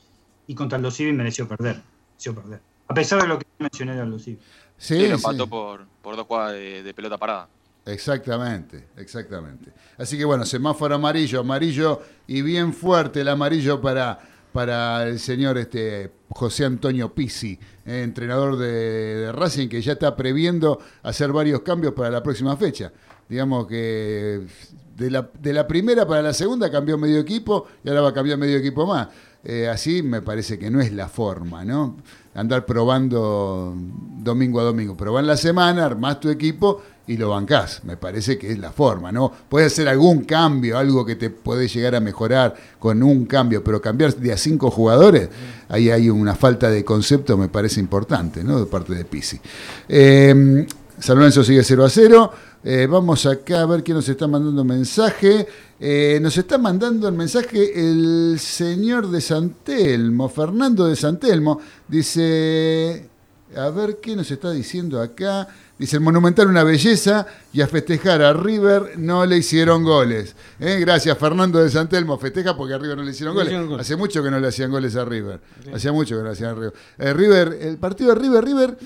y 0.47 0.55
contra 0.55 0.79
el 0.79 0.93
Civi 0.93 1.13
mereció 1.13 1.49
perder, 1.49 1.83
mereció 2.11 2.35
perder. 2.35 2.61
A 2.89 2.95
pesar 2.95 3.21
de 3.21 3.29
lo 3.29 3.39
que 3.39 3.47
mencioné 3.59 3.95
de 3.95 4.01
Aldo 4.01 4.19
Sí, 4.19 4.39
sí, 4.79 5.09
lo 5.09 5.15
empató 5.17 5.47
Por, 5.47 5.87
por 6.03 6.17
dos 6.17 6.27
jugadas 6.27 6.53
de 6.53 6.93
pelota 6.95 7.19
parada. 7.19 7.49
Exactamente, 7.87 8.89
exactamente. 8.97 9.73
Así 9.97 10.19
que 10.19 10.25
bueno, 10.25 10.45
semáforo 10.45 10.97
amarillo, 10.97 11.41
amarillo 11.41 12.03
y 12.27 12.43
bien 12.43 12.73
fuerte 12.73 13.21
el 13.21 13.29
amarillo 13.29 13.81
para, 13.81 14.19
para 14.53 15.05
el 15.05 15.21
señor 15.21 15.57
este, 15.57 16.11
José 16.29 16.65
Antonio 16.65 17.15
Pisi, 17.15 17.59
eh, 17.85 18.03
entrenador 18.03 18.57
de, 18.57 19.31
Racing, 19.33 19.69
que 19.69 19.81
ya 19.81 19.93
está 19.93 20.17
previendo 20.17 20.81
hacer 21.05 21.31
varios 21.31 21.61
cambios 21.61 21.95
para 21.95 22.11
la 22.11 22.25
próxima 22.25 22.57
fecha. 22.57 22.93
Digamos 23.29 23.67
que 23.67 24.47
de 24.97 25.11
la, 25.11 25.29
de 25.41 25.53
la 25.53 25.67
primera 25.67 26.07
para 26.07 26.23
la 26.23 26.33
segunda 26.33 26.71
cambió 26.71 26.97
medio 26.97 27.19
equipo 27.19 27.67
y 27.85 27.89
ahora 27.89 28.01
va 28.03 28.09
a 28.11 28.15
cambiar 28.15 28.39
medio 28.39 28.57
equipo 28.57 28.87
más. 28.87 29.09
Eh, 29.45 29.69
así 29.69 30.03
me 30.03 30.23
parece 30.23 30.59
que 30.59 30.71
no 30.71 30.81
es 30.81 30.93
la 30.93 31.09
forma, 31.09 31.65
¿no? 31.65 31.97
Andar 32.35 32.67
probando 32.67 33.75
domingo 33.77 34.61
a 34.61 34.65
domingo. 34.65 34.97
Pero 34.97 35.13
va 35.13 35.21
en 35.21 35.29
la 35.29 35.37
semana, 35.37 35.85
armás 35.85 36.19
tu 36.19 36.29
equipo 36.31 36.83
y 37.07 37.17
lo 37.17 37.31
bancás. 37.31 37.83
Me 37.85 37.97
parece 37.97 38.39
que 38.39 38.51
es 38.51 38.59
la 38.59 38.73
forma, 38.73 39.13
¿no? 39.13 39.31
Puede 39.49 39.67
hacer 39.67 39.89
algún 39.89 40.25
cambio, 40.25 40.77
algo 40.77 41.07
que 41.07 41.15
te 41.15 41.31
puede 41.31 41.69
llegar 41.69 41.95
a 41.95 42.01
mejorar 42.01 42.55
con 42.81 43.05
un 43.05 43.25
cambio, 43.27 43.63
pero 43.63 43.81
cambiar 43.81 44.17
de 44.17 44.33
a 44.33 44.37
cinco 44.37 44.71
jugadores, 44.71 45.29
ahí 45.69 45.91
hay 45.91 46.11
una 46.11 46.35
falta 46.35 46.69
de 46.69 46.85
concepto, 46.85 47.37
me 47.37 47.49
parece 47.49 47.79
importante, 47.79 48.43
¿no? 48.43 48.59
De 48.59 48.67
parte 48.67 48.95
de 48.95 49.05
Pisi. 49.05 49.41
Eh, 49.89 50.67
San 50.99 51.19
Lorenzo 51.19 51.45
sigue 51.45 51.63
0 51.63 51.85
a 51.85 51.91
0. 51.91 52.33
Eh, 52.69 52.89
vamos 52.89 53.25
acá 53.27 53.61
a 53.61 53.67
ver 53.67 53.85
quién 53.85 53.97
nos 53.97 54.09
está 54.09 54.27
mandando 54.27 54.65
mensaje. 54.65 55.47
Eh, 55.79 56.19
nos 56.21 56.37
está 56.37 56.59
mandando 56.59 57.07
el 57.07 57.15
mensaje 57.15 57.71
el 57.79 58.41
señor 58.41 59.09
de 59.09 59.21
Santelmo, 59.21 60.29
Fernando 60.29 60.85
de 60.89 60.97
Santelmo. 60.97 61.61
Dice, 61.87 63.09
a 63.57 63.71
ver 63.71 63.99
qué 64.03 64.17
nos 64.17 64.29
está 64.33 64.51
diciendo 64.51 65.01
acá. 65.01 65.47
Dice, 65.79 65.99
el 65.99 66.03
Monumental 66.03 66.49
una 66.49 66.65
belleza 66.65 67.25
y 67.53 67.61
a 67.61 67.69
festejar 67.69 68.21
a 68.21 68.33
River 68.33 68.99
no 68.99 69.25
le 69.27 69.37
hicieron 69.37 69.85
goles. 69.85 70.35
Eh, 70.59 70.79
gracias, 70.81 71.17
Fernando 71.19 71.63
de 71.63 71.71
Santelmo. 71.71 72.19
Festeja 72.19 72.57
porque 72.57 72.75
a 72.75 72.79
River 72.79 72.97
no 72.97 73.05
le 73.05 73.13
hicieron 73.13 73.37
goles. 73.37 73.55
Hace 73.79 73.95
mucho 73.95 74.25
que 74.25 74.31
no 74.33 74.41
le 74.41 74.49
hacían 74.49 74.73
goles 74.73 74.97
a 74.97 75.05
River. 75.05 75.41
Hacía 75.73 75.93
mucho 75.93 76.17
que 76.17 76.23
no 76.23 76.25
le 76.25 76.33
hacían 76.33 76.51
a 76.51 76.55
River. 76.55 76.73
River. 77.17 77.59
El 77.61 77.79
partido 77.79 78.13
de 78.13 78.21
River, 78.21 78.45
River 78.45 78.79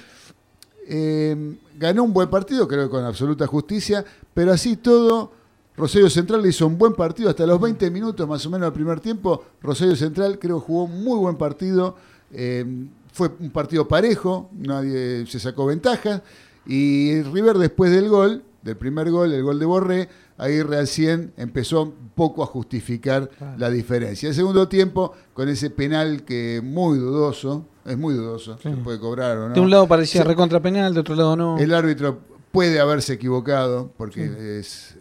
ganó 1.79 2.03
un 2.03 2.13
buen 2.13 2.29
partido, 2.29 2.67
creo 2.67 2.85
que 2.85 2.91
con 2.91 3.05
absoluta 3.05 3.47
justicia, 3.47 4.05
pero 4.35 4.53
así 4.53 4.77
todo 4.77 5.33
Rosario 5.81 6.11
Central 6.11 6.45
hizo 6.47 6.67
un 6.67 6.77
buen 6.77 6.95
partido 6.95 7.31
hasta 7.31 7.47
los 7.47 7.61
20 7.61 7.91
minutos 7.91 8.29
más 8.29 8.45
o 8.45 8.51
menos 8.51 8.67
del 8.67 8.73
primer 8.75 9.01
tiempo. 9.01 9.45
Rosario 9.63 9.97
Central 9.97 10.39
creo 10.39 10.61
jugó 10.61 10.87
muy 10.87 11.19
buen 11.19 11.37
partido. 11.37 11.97
Eh, 12.33 12.65
fue 13.13 13.31
un 13.41 13.51
partido 13.51 13.89
parejo, 13.89 14.51
nadie 14.53 15.27
se 15.27 15.41
sacó 15.41 15.67
ventaja. 15.67 16.23
Y 16.67 17.23
River 17.23 17.57
después 17.57 17.91
del 17.91 18.09
gol, 18.09 18.45
del 18.63 18.77
primer 18.77 19.11
gol, 19.11 19.33
el 19.33 19.43
gol 19.43 19.59
de 19.59 19.65
Borré, 19.67 20.09
ahí 20.37 20.63
recién 20.63 21.33
empezó 21.37 21.83
un 21.85 22.11
poco 22.15 22.43
a 22.43 22.47
justificar 22.47 23.31
la 23.57 23.71
diferencia. 23.71 24.29
El 24.29 24.35
segundo 24.35 24.69
tiempo, 24.69 25.15
con 25.33 25.49
ese 25.49 25.71
penal 25.71 26.25
que 26.25 26.61
muy 26.63 26.99
dudoso, 26.99 27.65
es 27.85 27.99
muy 27.99 28.15
dudoso, 28.15 28.59
se 28.59 28.71
puede 28.71 28.99
cobrar 28.99 29.37
o 29.37 29.49
no. 29.49 29.55
De 29.55 29.61
un 29.61 29.71
lado 29.71 29.87
parecía 29.87 30.25
recontra 30.25 30.61
penal, 30.61 30.95
de 30.95 31.01
otro 31.01 31.15
lado 31.15 31.37
no. 31.37 31.59
El 31.59 31.75
árbitro 31.75 32.21
puede 32.53 32.81
haberse 32.81 33.15
equivocado, 33.15 33.93
porque 33.97 34.59
es 34.59 34.97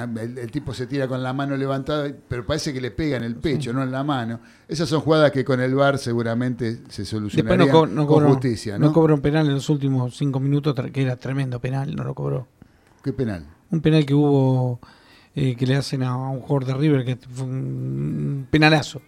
el, 0.00 0.50
tipo 0.50 0.72
se 0.72 0.86
tira 0.86 1.06
con 1.06 1.22
la 1.22 1.32
mano 1.32 1.56
levantada, 1.56 2.10
pero 2.28 2.46
parece 2.46 2.72
que 2.72 2.80
le 2.80 2.90
pega 2.90 3.16
en 3.16 3.24
el 3.24 3.36
pecho, 3.36 3.72
no 3.72 3.82
en 3.82 3.90
la 3.90 4.02
mano. 4.02 4.40
Esas 4.68 4.88
son 4.88 5.00
jugadas 5.00 5.30
que 5.32 5.44
con 5.44 5.60
el 5.60 5.74
VAR 5.74 5.98
seguramente 5.98 6.80
se 6.88 7.04
solucionarían 7.04 7.68
con 7.68 8.26
justicia. 8.28 8.78
¿no? 8.78 8.86
no 8.86 8.92
cobró 8.92 9.14
un 9.14 9.20
penal 9.20 9.46
en 9.46 9.54
los 9.54 9.68
últimos 9.68 10.16
cinco 10.16 10.40
minutos, 10.40 10.74
que 10.92 11.02
era 11.02 11.16
tremendo 11.16 11.60
penal, 11.60 11.94
no 11.94 12.04
lo 12.04 12.14
cobró. 12.14 12.46
¿Qué 13.02 13.12
penal? 13.12 13.46
Un 13.70 13.80
penal 13.80 14.06
que 14.06 14.14
hubo, 14.14 14.80
eh, 15.34 15.56
que 15.56 15.66
le 15.66 15.76
hacen 15.76 16.02
a 16.02 16.16
un 16.16 16.40
jugador 16.40 16.66
de 16.66 16.74
River, 16.74 17.04
que 17.04 17.16
fue 17.16 17.44
un 17.44 18.46
penalazo. 18.50 19.02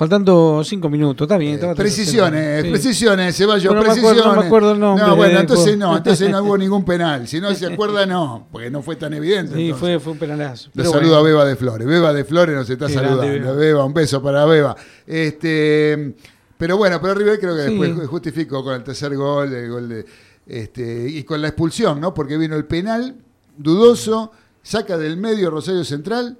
Faltando 0.00 0.62
cinco 0.64 0.88
minutos, 0.88 1.26
está 1.26 1.36
bien. 1.36 1.60
Eh, 1.62 1.74
precisiones, 1.76 2.64
precisiones, 2.64 3.36
Ceballos, 3.36 3.74
no 3.74 3.82
precisiones. 3.82 4.24
no 4.24 4.34
me 4.34 4.46
acuerdo 4.46 4.72
el 4.72 4.80
nombre. 4.80 5.04
No, 5.06 5.14
bueno, 5.14 5.40
entonces 5.40 5.76
no, 5.76 5.94
entonces 5.94 6.30
no 6.30 6.42
hubo 6.42 6.56
ningún 6.64 6.86
penal. 6.86 7.28
Si 7.28 7.38
no 7.38 7.54
se 7.54 7.66
acuerda, 7.66 8.06
no, 8.06 8.48
porque 8.50 8.70
no 8.70 8.80
fue 8.80 8.96
tan 8.96 9.12
evidente. 9.12 9.54
Sí, 9.54 9.74
fue, 9.74 10.00
fue, 10.00 10.14
un 10.14 10.18
penalazo. 10.18 10.70
Le 10.72 10.86
saludo 10.86 11.18
a 11.18 11.22
Beba 11.22 11.44
de 11.44 11.54
Flores. 11.54 11.86
Beba 11.86 12.14
de 12.14 12.24
Flores 12.24 12.56
nos 12.56 12.70
está 12.70 12.88
saludando. 12.88 13.54
Beba. 13.54 13.84
un 13.84 13.92
beso 13.92 14.22
para 14.22 14.46
Beba. 14.46 14.74
Este, 15.06 16.14
Pero 16.56 16.78
bueno, 16.78 16.98
pero 16.98 17.12
River 17.12 17.38
creo 17.38 17.54
que 17.54 17.66
Sí. 17.66 17.78
después 17.78 18.08
justificó 18.08 18.64
con 18.64 18.76
el 18.76 18.82
tercer 18.82 19.14
gol, 19.14 19.52
el 19.52 19.68
gol 19.70 19.86
de, 19.86 20.06
este, 20.46 21.10
y 21.10 21.24
con 21.24 21.42
la 21.42 21.48
expulsión, 21.48 22.00
¿no? 22.00 22.14
Porque 22.14 22.38
vino 22.38 22.56
el 22.56 22.64
penal 22.64 23.16
dudoso, 23.54 24.32
saca 24.62 24.96
del 24.96 25.18
medio 25.18 25.50
Rosario 25.50 25.84
Central, 25.84 26.38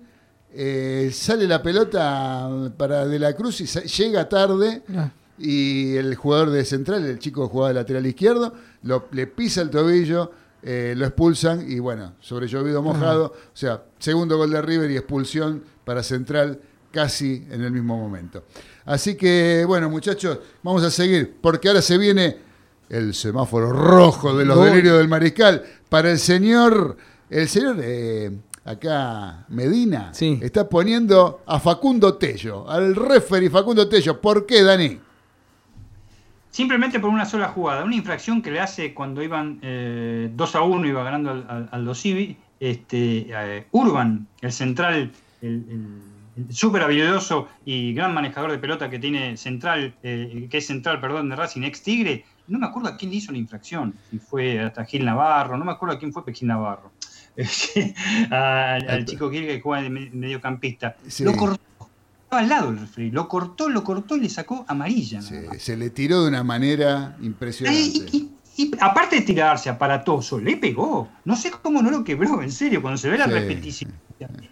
eh, 0.52 1.10
sale 1.12 1.46
la 1.46 1.62
pelota 1.62 2.48
para 2.76 3.06
De 3.06 3.18
la 3.18 3.34
Cruz 3.34 3.60
y 3.60 3.66
llega 3.66 4.28
tarde. 4.28 4.82
Ah, 4.94 5.10
Y 5.38 5.96
el 5.96 6.14
jugador 6.16 6.50
de 6.50 6.64
central, 6.64 7.04
el 7.06 7.18
chico 7.18 7.46
que 7.46 7.52
jugaba 7.52 7.68
de 7.68 7.74
lateral 7.74 8.06
izquierdo, 8.06 8.52
lo, 8.82 9.06
le 9.12 9.26
pisa 9.26 9.62
el 9.62 9.70
tobillo, 9.70 10.30
eh, 10.62 10.92
lo 10.96 11.06
expulsan 11.06 11.64
y 11.70 11.78
bueno, 11.78 12.12
sobre 12.20 12.46
llovido 12.46 12.82
mojado. 12.82 13.26
O 13.26 13.56
sea, 13.56 13.82
segundo 13.98 14.36
gol 14.36 14.50
de 14.50 14.60
River 14.60 14.90
y 14.90 14.96
expulsión 14.98 15.62
para 15.84 16.02
central 16.02 16.60
casi 16.92 17.46
en 17.50 17.62
el 17.62 17.70
mismo 17.72 17.96
momento. 17.96 18.44
Así 18.84 19.14
que 19.14 19.64
bueno, 19.66 19.88
muchachos, 19.88 20.38
vamos 20.62 20.82
a 20.82 20.90
seguir 20.90 21.36
porque 21.40 21.68
ahora 21.68 21.80
se 21.80 21.96
viene 21.96 22.36
el 22.90 23.14
semáforo 23.14 23.72
rojo 23.72 24.36
de 24.36 24.44
los 24.44 24.62
delirios 24.64 24.98
del 24.98 25.08
mariscal 25.08 25.62
para 25.88 26.10
el 26.10 26.18
señor, 26.18 26.96
el 27.30 27.48
señor 27.48 27.76
eh, 27.80 28.30
acá 28.64 29.44
Medina 29.48 30.12
Sí. 30.12 30.38
está 30.42 30.68
poniendo 30.68 31.42
a 31.46 31.58
Facundo 31.60 32.14
Tello, 32.18 32.68
al 32.68 32.94
referee 32.94 33.50
Facundo 33.50 33.88
Tello. 33.88 34.20
¿Por 34.20 34.46
qué, 34.46 34.62
Dani? 34.62 34.98
Simplemente 36.50 36.98
por 36.98 37.10
una 37.10 37.26
sola 37.26 37.48
jugada, 37.48 37.84
una 37.84 37.94
infracción 37.94 38.42
que 38.42 38.50
le 38.50 38.60
hace 38.60 38.92
cuando 38.92 39.22
iban 39.22 39.60
eh, 39.62 40.30
2 40.34 40.54
a 40.56 40.62
1, 40.62 40.86
iba 40.88 41.04
ganando 41.04 41.30
al, 41.30 41.46
al, 41.48 41.68
al 41.70 41.84
Dosivi, 41.84 42.36
este, 42.58 43.26
eh, 43.30 43.66
Urban, 43.70 44.26
el 44.40 44.52
central, 44.52 45.12
el, 45.40 45.48
el- 45.48 46.10
el 46.36 46.54
súper 46.54 46.82
habilidoso 46.82 47.48
y 47.66 47.92
gran 47.92 48.14
manejador 48.14 48.50
de 48.52 48.58
pelota 48.58 48.88
que 48.88 48.98
tiene 48.98 49.36
central, 49.36 49.94
eh, 50.02 50.46
que 50.50 50.58
es 50.58 50.66
central, 50.66 51.00
perdón, 51.00 51.28
de 51.28 51.36
Racing, 51.36 51.62
ex 51.62 51.82
Tigre, 51.82 52.24
no 52.48 52.58
me 52.58 52.66
acuerdo 52.66 52.88
a 52.88 52.96
quién 52.96 53.10
le 53.10 53.16
hizo 53.18 53.32
la 53.32 53.38
infracción, 53.38 53.94
si 54.10 54.18
fue 54.18 54.58
hasta 54.60 54.84
Gil 54.84 55.04
Navarro, 55.04 55.56
no 55.56 55.64
me 55.64 55.72
acuerdo 55.72 55.96
a 55.96 55.98
quién 55.98 56.12
fue 56.12 56.22
Gil 56.32 56.48
Navarro, 56.48 56.92
al, 58.30 58.88
al 58.88 59.04
chico 59.04 59.30
Gil 59.30 59.46
que 59.46 59.60
juega 59.60 59.82
de 59.82 59.90
me- 59.90 60.10
mediocampista, 60.10 60.96
Sí. 61.06 61.24
lo 61.24 61.32
cortó, 61.36 61.60
al 62.30 62.48
lado 62.48 62.70
del 62.70 62.80
referee, 62.80 63.10
lo 63.10 63.28
cortó, 63.28 63.68
lo 63.68 63.82
cortó 63.82 64.16
y 64.16 64.20
le 64.20 64.28
sacó 64.28 64.64
amarilla. 64.68 65.20
Se, 65.22 65.76
le 65.76 65.90
tiró 65.90 66.22
de 66.22 66.28
una 66.28 66.44
manera 66.44 67.16
impresionante. 67.20 67.80
Y, 67.80 68.16
y- 68.16 68.30
y 68.56 68.70
aparte 68.80 69.16
de 69.16 69.22
tirarse 69.22 69.70
aparatoso, 69.70 70.38
le 70.38 70.56
pegó. 70.56 71.08
No 71.24 71.34
sé 71.34 71.50
cómo 71.62 71.80
no 71.82 71.90
lo 71.90 72.04
quebró, 72.04 72.42
en 72.42 72.52
serio, 72.52 72.82
cuando 72.82 72.98
se 72.98 73.08
ve 73.08 73.16
la 73.16 73.24
Sí, 73.24 73.30
repetición. 73.30 73.92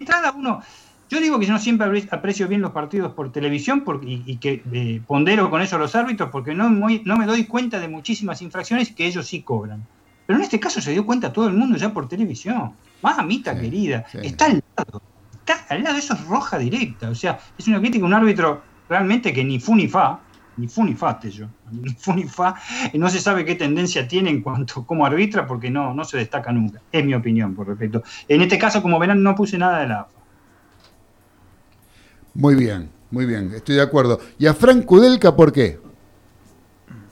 Entrada 0.01 0.33
uno, 0.33 0.63
yo 1.11 1.21
digo 1.21 1.39
que 1.39 1.45
yo 1.47 1.53
no 1.53 1.59
siempre 1.59 1.87
apre- 1.87 2.09
aprecio 2.11 2.49
bien 2.49 2.63
los 2.63 2.71
partidos 2.73 3.13
por 3.13 3.31
televisión 3.33 3.83
porque, 3.85 4.07
y, 4.07 4.23
y 4.27 4.37
que 4.39 4.63
eh, 4.73 5.03
pondero 5.07 5.51
con 5.51 5.61
eso 5.61 5.77
a 5.77 5.79
los 5.79 5.95
árbitros 5.95 6.31
porque 6.31 6.55
no, 6.55 6.71
muy- 6.71 7.03
no 7.05 7.17
me 7.19 7.27
doy 7.27 7.45
cuenta 7.45 7.79
de 7.81 7.89
muchísimas 7.89 8.41
infracciones 8.41 8.93
que 8.93 9.07
ellos 9.07 9.27
sí 9.27 9.43
cobran. 9.43 9.87
Pero 10.29 10.41
en 10.41 10.45
este 10.45 10.61
caso 10.61 10.83
se 10.83 10.91
dio 10.91 11.07
cuenta 11.07 11.33
todo 11.33 11.49
el 11.49 11.55
mundo 11.55 11.79
ya 11.79 11.91
por 11.91 12.07
televisión. 12.07 12.73
Mamita 13.01 13.55
Sí, 13.55 13.61
querida, 13.63 14.05
sí. 14.13 14.19
está 14.25 14.45
al 14.45 14.63
lado. 14.77 15.03
Está 15.33 15.65
al 15.71 15.83
lado, 15.83 15.97
eso 15.97 16.13
es 16.13 16.23
roja 16.27 16.59
directa. 16.59 17.09
O 17.09 17.15
sea, 17.15 17.39
es 17.57 17.67
una 17.67 17.81
crítica 17.81 18.05
un 18.05 18.13
árbitro 18.13 18.61
realmente 18.91 19.33
que 19.33 19.43
ni 19.43 19.59
fu 19.59 19.75
ni 19.75 19.89
fa, 19.89 20.21
ni 20.59 20.69
fu 20.69 20.85
ni 20.85 20.93
fa, 20.93 21.19
yo, 21.23 21.47
ni 21.73 21.95
fu 21.95 22.13
ni 22.13 22.25
fa, 22.25 22.57
y 22.93 22.99
no 22.99 23.09
se 23.09 23.21
sabe 23.21 23.43
qué 23.47 23.55
tendencia 23.55 24.07
tiene 24.07 24.29
en 24.29 24.43
cuanto 24.43 24.81
a 24.81 24.87
cómo 24.87 25.07
arbitra 25.07 25.47
porque 25.47 25.71
no, 25.71 25.95
no 25.95 26.05
se 26.05 26.19
destaca 26.19 26.53
nunca. 26.53 26.83
Es 26.93 27.03
mi 27.07 27.15
opinión, 27.15 27.55
por 27.55 27.67
respecto. 27.67 28.03
En 28.29 28.43
este 28.43 28.59
caso, 28.59 28.83
como 28.83 28.99
verán, 28.99 29.23
no 29.23 29.35
puse 29.35 29.57
nada 29.57 29.81
de 29.81 29.89
la 29.89 30.01
AFA. 30.01 30.19
Muy 32.35 32.55
bien, 32.55 32.91
muy 33.11 33.25
bien, 33.25 33.55
estoy 33.55 33.77
de 33.77 33.83
acuerdo. 33.83 34.21
¿Y 34.39 34.45
a 34.47 34.53
Frank 34.53 34.85
Kudelka 34.85 35.35
por 35.35 35.55
qué? 35.55 35.79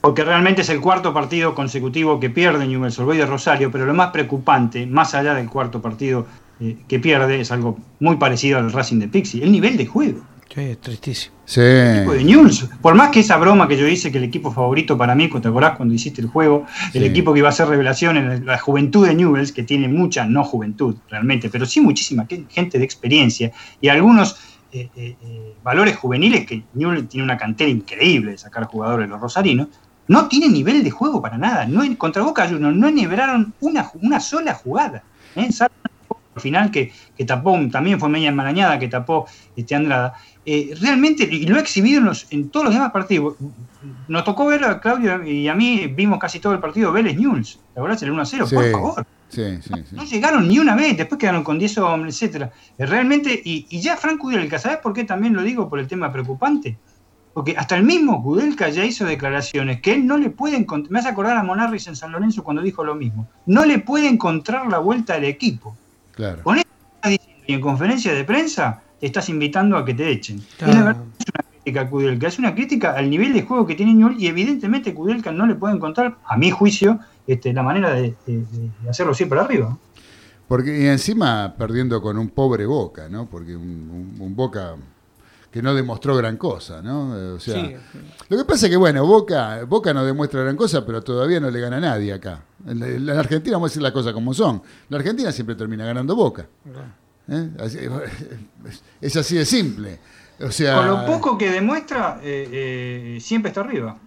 Porque 0.01 0.23
realmente 0.23 0.61
es 0.61 0.69
el 0.69 0.79
cuarto 0.79 1.13
partido 1.13 1.53
consecutivo 1.55 2.19
que 2.19 2.29
pierde 2.29 2.67
Newell's 2.67 2.97
Old 2.99 3.07
Boys 3.07 3.19
de 3.19 3.25
Rosario, 3.25 3.71
pero 3.71 3.85
lo 3.85 3.93
más 3.93 4.11
preocupante, 4.11 4.85
más 4.85 5.13
allá 5.15 5.33
del 5.33 5.49
cuarto 5.49 5.81
partido 5.81 6.25
eh, 6.59 6.77
que 6.87 6.99
pierde, 6.99 7.41
es 7.41 7.51
algo 7.51 7.77
muy 7.99 8.15
parecido 8.17 8.59
al 8.59 8.71
Racing 8.71 8.99
de 8.99 9.07
Pixie, 9.07 9.43
el 9.43 9.51
nivel 9.51 9.75
de 9.77 9.85
juego. 9.85 10.21
sí, 10.53 10.61
es 10.61 10.79
tristísimo. 10.81 11.35
Sí. 11.45 11.61
equipo 11.61 12.11
de 12.13 12.23
Newell's. 12.25 12.67
Por 12.81 12.95
más 12.95 13.09
que 13.09 13.21
esa 13.21 13.37
broma 13.37 13.67
que 13.69 13.77
yo 13.77 13.87
hice, 13.87 14.11
que 14.11 14.17
el 14.17 14.25
equipo 14.25 14.51
favorito 14.51 14.97
para 14.97 15.15
mí, 15.15 15.29
¿te 15.29 15.47
acordás 15.47 15.77
cuando 15.77 15.93
hiciste 15.95 16.19
el 16.21 16.27
juego? 16.27 16.65
El 16.93 17.03
Sí. 17.03 17.07
equipo 17.07 17.31
que 17.31 17.39
iba 17.39 17.47
a 17.47 17.51
hacer 17.51 17.67
revelación 17.69 18.17
en 18.17 18.45
la 18.45 18.57
juventud 18.57 19.07
de 19.07 19.15
Newell's, 19.15 19.51
que 19.53 19.63
tiene 19.63 19.87
mucha, 19.87 20.25
no 20.25 20.43
juventud 20.43 20.95
realmente, 21.09 21.49
pero 21.49 21.65
sí 21.65 21.79
muchísima 21.79 22.27
que- 22.27 22.43
gente 22.49 22.77
de 22.79 22.83
experiencia 22.85 23.51
y 23.81 23.87
algunos 23.87 24.35
eh, 24.73 24.89
eh, 24.97 25.15
eh, 25.23 25.53
valores 25.63 25.95
juveniles, 25.95 26.45
que 26.45 26.63
Newell's 26.73 27.07
tiene 27.07 27.23
una 27.23 27.37
cantera 27.37 27.69
increíble 27.69 28.31
de 28.31 28.37
sacar 28.37 28.65
jugadores 28.65 29.07
los 29.07 29.21
rosarinos, 29.21 29.69
no 30.07 30.27
tiene 30.27 30.49
nivel 30.49 30.83
de 30.83 30.91
juego 30.91 31.21
para 31.21 31.37
nada. 31.37 31.65
No, 31.65 31.81
contra 31.97 32.21
Boca 32.23 32.47
Juniors 32.47 32.75
no 32.75 32.87
enhebraron 32.87 33.53
una, 33.61 34.19
sola 34.19 34.53
jugada. 34.53 35.03
¿eh? 35.35 35.51
Salvo 35.51 35.73
al 36.35 36.41
final 36.41 36.69
que, 36.69 36.91
que 37.17 37.25
tapó, 37.25 37.57
también 37.71 37.99
fue 37.99 38.09
media 38.09 38.29
enmarañada 38.29 38.77
que 38.77 38.87
tapó 38.87 39.25
este 39.55 39.73
Andrada. 39.75 40.13
Eh, 40.45 40.75
realmente, 40.79 41.23
y 41.29 41.45
lo 41.47 41.57
ha 41.57 41.59
exhibido 41.59 41.99
en, 41.99 42.05
los- 42.05 42.27
en 42.31 42.49
todos 42.49 42.65
los 42.65 42.73
demás 42.73 42.91
partidos. 42.91 43.35
Nos 44.07 44.23
tocó 44.23 44.45
ver 44.45 44.63
a 44.63 44.79
Claudio 44.79 45.23
y 45.25 45.47
a 45.47 45.55
mí, 45.55 45.87
vimos 45.87 46.19
casi 46.19 46.39
todo 46.39 46.53
el 46.53 46.59
partido 46.59 46.91
Vélez 46.91 47.17
Newell's. 47.17 47.59
¿Te 47.73 47.79
acordás? 47.79 48.01
El 48.03 48.11
1 48.11 48.21
a 48.21 48.25
0, 48.25 48.47
Sí. 48.47 48.55
por 48.55 48.71
favor. 48.71 49.05
Sí, 49.29 49.41
sí. 49.61 49.71
No 49.91 50.05
llegaron 50.05 50.47
ni 50.47 50.57
una 50.59 50.73
vez, 50.75 50.95
después 50.95 51.19
quedaron 51.19 51.43
con 51.43 51.59
10 51.59 51.77
hombres, 51.79 52.15
etcétera. 52.15 52.51
Eh, 52.77 52.85
Realmente, 52.85 53.41
y, 53.43 53.65
y 53.69 53.81
ya 53.81 53.97
Frank 53.97 54.19
Kudelka, 54.19 54.57
¿sabes 54.57 54.77
por 54.77 54.93
qué 54.93 55.03
también 55.03 55.33
lo 55.33 55.41
digo 55.41 55.67
por 55.67 55.79
el 55.79 55.87
tema 55.87 56.11
preocupante? 56.13 56.77
Porque 57.37 57.55
hasta 57.55 57.77
el 57.77 57.83
mismo 57.83 58.23
Kudelka 58.23 58.67
ya 58.69 58.83
hizo 58.83 59.05
declaraciones 59.05 59.79
que 59.79 59.93
él 59.93 60.07
no 60.07 60.17
le 60.17 60.31
puede 60.31 60.57
encontrar. 60.57 60.91
Me 60.91 60.97
hace 60.97 61.09
acordar 61.09 61.37
a 61.37 61.43
Monarris 61.43 61.85
en 61.85 61.95
San 61.95 62.11
Lorenzo 62.11 62.43
cuando 62.43 62.63
dijo 62.63 62.83
lo 62.83 62.95
mismo. 62.95 63.27
No 63.45 63.63
le 63.63 63.77
puede 63.77 64.07
encontrar 64.07 64.65
la 64.65 64.79
vuelta 64.79 65.13
al 65.13 65.23
equipo. 65.23 65.75
Claro. 66.15 66.41
Con 66.41 66.55
que 66.55 66.61
estás 66.61 67.11
diciendo 67.11 67.43
y 67.45 67.53
en 67.53 67.61
conferencia 67.61 68.11
de 68.15 68.23
prensa 68.23 68.81
te 68.99 69.05
estás 69.05 69.29
invitando 69.29 69.77
a 69.77 69.85
que 69.85 69.93
te 69.93 70.09
echen. 70.09 70.41
Claro. 70.57 70.73
Y 70.73 70.75
la 70.77 70.83
verdad 70.83 71.03
es 71.19 71.25
una 71.29 71.43
crítica 71.51 71.81
a 71.81 71.89
Kudelka, 71.91 72.27
es 72.27 72.39
una 72.39 72.55
crítica 72.55 72.91
al 72.93 73.07
nivel 73.07 73.33
de 73.33 73.43
juego 73.43 73.67
que 73.67 73.75
tiene 73.75 73.93
Newell 73.93 74.15
y 74.19 74.25
evidentemente 74.25 74.95
Kudelka 74.95 75.31
no 75.31 75.45
le 75.45 75.53
puede 75.53 75.75
encontrar, 75.75 76.15
a 76.25 76.37
mi 76.37 76.49
juicio, 76.49 76.99
este, 77.27 77.53
la 77.53 77.61
manera 77.61 77.91
de, 77.91 78.15
de- 78.25 78.37
de 78.81 78.89
hacerlo 78.89 79.13
siempre 79.13 79.39
arriba. 79.39 79.77
Porque 80.47 80.75
y 80.75 80.87
encima 80.87 81.53
perdiendo 81.55 82.01
con 82.01 82.17
un 82.17 82.29
pobre 82.29 82.65
Boca, 82.65 83.07
¿no? 83.09 83.27
Porque 83.27 83.55
un, 83.55 83.61
un- 83.61 84.15
un 84.21 84.35
Boca 84.35 84.73
que 85.51 85.61
no 85.61 85.73
demostró 85.73 86.15
gran 86.15 86.37
cosa, 86.37 86.81
¿no? 86.81 87.17
Eh, 87.17 87.31
O 87.33 87.39
sea, 87.39 87.55
Sí. 87.55 87.75
lo 88.29 88.37
que 88.37 88.45
pasa 88.45 88.65
es 88.67 88.69
que, 88.71 88.77
bueno, 88.77 89.05
Boca, 89.05 89.63
Boca 89.65 89.93
no 89.93 90.03
demuestra 90.05 90.41
gran 90.43 90.55
cosa, 90.57 90.85
pero 90.85 91.01
todavía 91.01 91.39
no 91.39 91.49
le 91.49 91.59
gana 91.59 91.77
a 91.77 91.81
nadie 91.81 92.13
acá. 92.13 92.43
En 92.65 92.79
la, 92.79 92.87
en 92.87 93.05
la 93.05 93.19
Argentina 93.19 93.55
vamos 93.57 93.69
a 93.69 93.71
decir 93.71 93.81
las 93.81 93.91
cosas 93.93 94.13
como 94.13 94.33
son. 94.33 94.61
La 94.89 94.97
Argentina 94.97 95.31
siempre 95.31 95.55
termina 95.55 95.85
ganando 95.85 96.15
Boca. 96.15 96.47
¿eh? 97.29 97.49
Es 99.01 99.15
así 99.15 99.35
de 99.35 99.45
simple. 99.45 99.99
O 100.39 100.51
sea, 100.51 100.75
Con 100.77 100.87
lo 100.87 101.05
poco 101.05 101.37
que 101.37 101.49
demuestra, 101.49 102.19
eh, 102.23 103.15
eh, 103.15 103.17
siempre 103.21 103.49
está 103.49 103.61
arriba. 103.61 103.97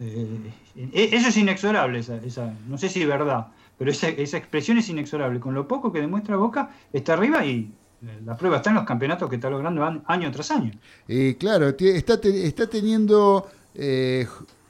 Eh, 0.00 0.52
eh, 0.76 1.08
eso 1.12 1.28
es 1.28 1.36
inexorable, 1.36 1.98
esa, 2.00 2.16
esa- 2.16 2.52
no 2.68 2.76
sé 2.78 2.88
si 2.88 3.02
es 3.02 3.08
verdad, 3.08 3.48
pero 3.78 3.90
esa, 3.90 4.08
esa 4.08 4.36
expresión 4.36 4.78
es 4.78 4.88
inexorable. 4.88 5.40
Con 5.40 5.54
lo 5.54 5.66
poco 5.66 5.90
que 5.92 6.00
demuestra 6.00 6.36
Boca, 6.36 6.70
está 6.92 7.14
arriba 7.14 7.44
y 7.46 7.72
la 8.24 8.36
prueba 8.36 8.58
está 8.58 8.70
en 8.70 8.76
los 8.76 8.84
campeonatos 8.84 9.28
que 9.28 9.36
está 9.36 9.50
logrando 9.50 9.84
an- 9.84 10.02
año 10.06 10.30
tras 10.30 10.50
año. 10.50 10.72
Y 11.06 11.34
claro, 11.34 11.68
está, 11.68 12.14
está 12.22 12.66
teniendo 12.68 13.48
eh, 13.74 14.26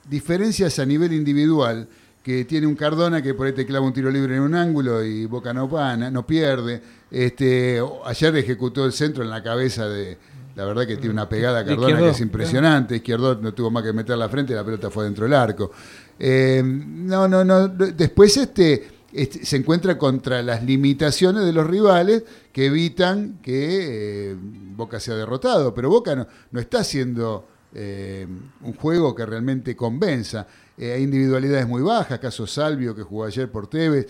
diferencias 0.08 0.78
a 0.78 0.86
nivel 0.86 1.12
individual, 1.12 1.86
que 2.22 2.44
tiene 2.44 2.66
un 2.66 2.74
Cardona 2.74 3.22
que 3.22 3.34
por 3.34 3.46
ahí 3.46 3.52
te 3.52 3.64
clava 3.66 3.86
un 3.86 3.92
tiro 3.92 4.10
libre 4.10 4.36
en 4.36 4.42
un 4.42 4.54
ángulo 4.54 5.04
y 5.04 5.26
Boca 5.26 5.52
no 5.52 5.68
gana, 5.68 6.10
no 6.10 6.26
pierde. 6.26 6.82
Este, 7.10 7.80
ayer 8.04 8.36
ejecutó 8.36 8.84
el 8.84 8.92
centro 8.92 9.22
en 9.22 9.30
la 9.30 9.42
cabeza 9.42 9.88
de... 9.88 10.18
La 10.56 10.64
verdad 10.64 10.88
que 10.88 10.96
tiene 10.96 11.10
una 11.12 11.28
pegada 11.28 11.64
Cardona 11.64 11.98
que 11.98 12.08
es 12.08 12.20
impresionante. 12.20 12.96
Izquierdo 12.96 13.36
no 13.36 13.54
tuvo 13.54 13.70
más 13.70 13.84
que 13.84 13.92
meter 13.92 14.18
la 14.18 14.28
frente, 14.28 14.54
la 14.54 14.64
pelota 14.64 14.90
fue 14.90 15.04
dentro 15.04 15.24
del 15.24 15.34
arco. 15.34 15.70
Eh, 16.18 16.60
no, 16.64 17.28
no, 17.28 17.44
no. 17.44 17.68
Después 17.68 18.36
este, 18.36 18.88
se 19.12 19.56
encuentra 19.56 19.96
contra 19.98 20.42
las 20.42 20.62
limitaciones 20.62 21.44
de 21.44 21.52
los 21.52 21.66
rivales 21.66 22.24
que 22.52 22.66
evitan 22.66 23.38
que 23.42 24.30
eh, 24.32 24.36
Boca 24.40 25.00
sea 25.00 25.14
derrotado. 25.14 25.74
Pero 25.74 25.88
Boca 25.90 26.14
no, 26.14 26.26
no 26.50 26.60
está 26.60 26.80
haciendo 26.80 27.46
eh, 27.74 28.26
un 28.62 28.72
juego 28.74 29.14
que 29.14 29.24
realmente 29.24 29.74
convenza. 29.74 30.46
Eh, 30.76 30.92
hay 30.92 31.02
individualidades 31.02 31.66
muy 31.66 31.82
bajas, 31.82 32.18
caso 32.18 32.46
Salvio 32.46 32.94
que 32.94 33.02
jugó 33.02 33.24
ayer 33.24 33.50
por 33.50 33.66
Tevez, 33.68 34.06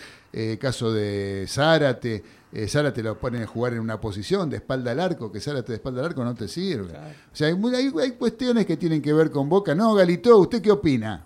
caso 0.61 0.93
de 0.93 1.45
Zárate. 1.49 2.23
Zárate 2.67 3.03
lo 3.03 3.19
ponen 3.19 3.43
a 3.43 3.47
jugar 3.47 3.75
en 3.75 3.81
una 3.81 4.01
posición 4.01 4.49
de 4.49 4.57
espalda 4.57 4.93
al 4.93 5.01
arco, 5.01 5.31
que 5.31 5.39
Zárate 5.41 5.73
de 5.73 5.77
espalda 5.77 6.01
al 6.01 6.07
arco 6.07 6.25
no 6.25 6.35
te 6.35 6.49
sirve. 6.49 6.93
O 7.33 7.37
sea, 7.37 7.49
hay, 7.49 7.55
hay- 7.75 7.93
hay 8.01 8.11
cuestiones 8.13 8.65
que 8.67 8.77
tienen 8.77 9.01
que 9.03 9.13
ver 9.13 9.31
con 9.31 9.49
Boca. 9.49 9.75
No, 9.75 9.95
Galito, 9.95 10.37
¿usted 10.39 10.61
qué 10.63 10.71
opina? 10.71 11.25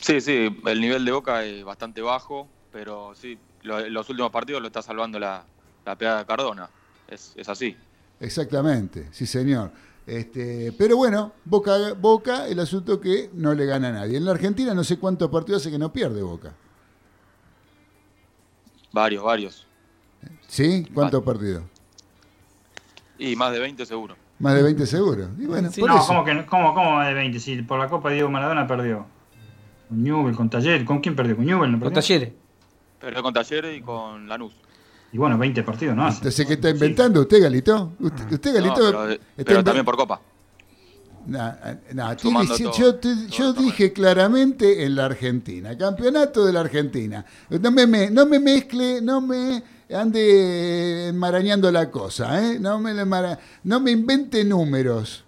Sí, 0.00 0.20
sí, 0.20 0.48
el 0.66 0.80
nivel 0.80 1.04
de 1.04 1.12
Boca 1.12 1.44
es 1.44 1.62
bastante 1.64 2.00
bajo, 2.00 2.48
pero 2.72 3.12
sí, 3.14 3.38
lo- 3.62 3.86
los 3.88 4.08
últimos 4.08 4.30
partidos 4.32 4.60
lo 4.62 4.66
está 4.68 4.82
salvando 4.82 5.18
la, 5.18 5.44
la 5.84 5.96
pegada 5.96 6.20
de 6.20 6.26
Cardona. 6.26 6.68
Es, 7.08 7.32
es 7.36 7.48
así. 7.48 7.76
Exactamente, 8.20 9.08
sí 9.12 9.26
señor. 9.26 9.70
Este, 10.06 10.72
pero 10.76 10.96
bueno, 10.96 11.32
Boca, 11.44 11.92
Boca, 11.98 12.46
el 12.48 12.58
asunto 12.60 13.00
que 13.00 13.30
no 13.34 13.54
le 13.54 13.66
gana 13.66 13.88
a 13.88 13.92
nadie. 13.92 14.16
En 14.16 14.24
la 14.24 14.32
Argentina 14.32 14.74
no 14.74 14.82
sé 14.84 14.98
cuántos 14.98 15.30
partidos 15.30 15.62
hace 15.62 15.70
que 15.70 15.78
no 15.78 15.92
pierde 15.92 16.22
Boca. 16.22 16.54
Varios, 18.92 19.22
varios. 19.22 19.66
¿Sí? 20.48 20.86
¿Cuántos 20.92 21.22
partidos? 21.22 21.62
Y 23.18 23.36
más 23.36 23.52
de 23.52 23.60
20 23.60 23.86
seguro. 23.86 24.16
Más 24.38 24.54
de 24.54 24.62
20 24.62 24.86
seguro. 24.86 25.28
Y 25.38 25.46
bueno, 25.46 25.70
Sí. 25.70 25.80
por 25.80 25.90
No, 25.90 25.96
eso. 25.98 26.06
¿cómo, 26.06 26.24
que, 26.24 26.34
no? 26.34 26.46
¿cómo, 26.46 26.74
¿cómo 26.74 26.92
más 26.96 27.06
de 27.08 27.14
20? 27.14 27.38
Si 27.38 27.62
por 27.62 27.78
la 27.78 27.88
Copa 27.88 28.10
Diego 28.10 28.30
Maradona 28.30 28.66
perdió. 28.66 29.06
Con 29.90 30.02
Newell, 30.02 30.34
con 30.34 30.48
Taller. 30.48 30.84
¿Con 30.86 31.00
quién 31.00 31.14
perdió? 31.14 31.36
Con 31.36 31.44
Newell, 31.44 31.70
¿no 31.72 31.78
Con 31.80 31.92
talleres. 31.92 32.30
Perdió 32.98 33.22
con 33.22 33.34
Talleres 33.34 33.76
y 33.76 33.80
con 33.82 34.26
Lanús. 34.28 34.52
Y 35.12 35.18
bueno, 35.18 35.36
20 35.36 35.62
partidos, 35.64 35.96
¿no? 35.96 36.06
hace. 36.06 36.18
Entonces, 36.18 36.46
¿qué 36.46 36.52
está 36.54 36.70
inventando 36.70 37.20
usted, 37.22 37.42
Galito? 37.42 37.92
¿Usted, 37.98 38.32
usted, 38.32 38.50
No, 38.50 38.56
Galito? 38.60 38.74
pero, 38.76 39.10
está 39.10 39.24
pero 39.36 39.60
inven- 39.60 39.64
también 39.64 39.84
por 39.84 39.96
Copa. 39.96 40.20
Nah, 41.26 42.14
todo, 42.16 42.72
yo 42.72 42.94
te- 42.96 43.14
todo 43.14 43.26
yo 43.28 43.48
el 43.48 43.54
torneo. 43.54 43.62
dije 43.62 43.92
claramente 43.92 44.84
en 44.84 44.94
la 44.96 45.04
Argentina, 45.06 45.76
campeonato 45.76 46.46
de 46.46 46.52
la 46.52 46.60
Argentina. 46.60 47.24
No 47.50 47.70
me, 47.70 47.86
me- 47.86 48.10
no 48.10 48.24
me 48.26 48.38
mezcle, 48.40 49.00
no 49.02 49.20
me 49.20 49.62
ande 49.92 51.08
enmarañando 51.08 51.70
la 51.72 51.90
cosa, 51.90 52.40
¿eh? 52.52 52.58
no, 52.58 52.78
me, 52.78 52.92
no 53.64 53.80
me 53.80 53.90
invente 53.90 54.44
números. 54.44 55.24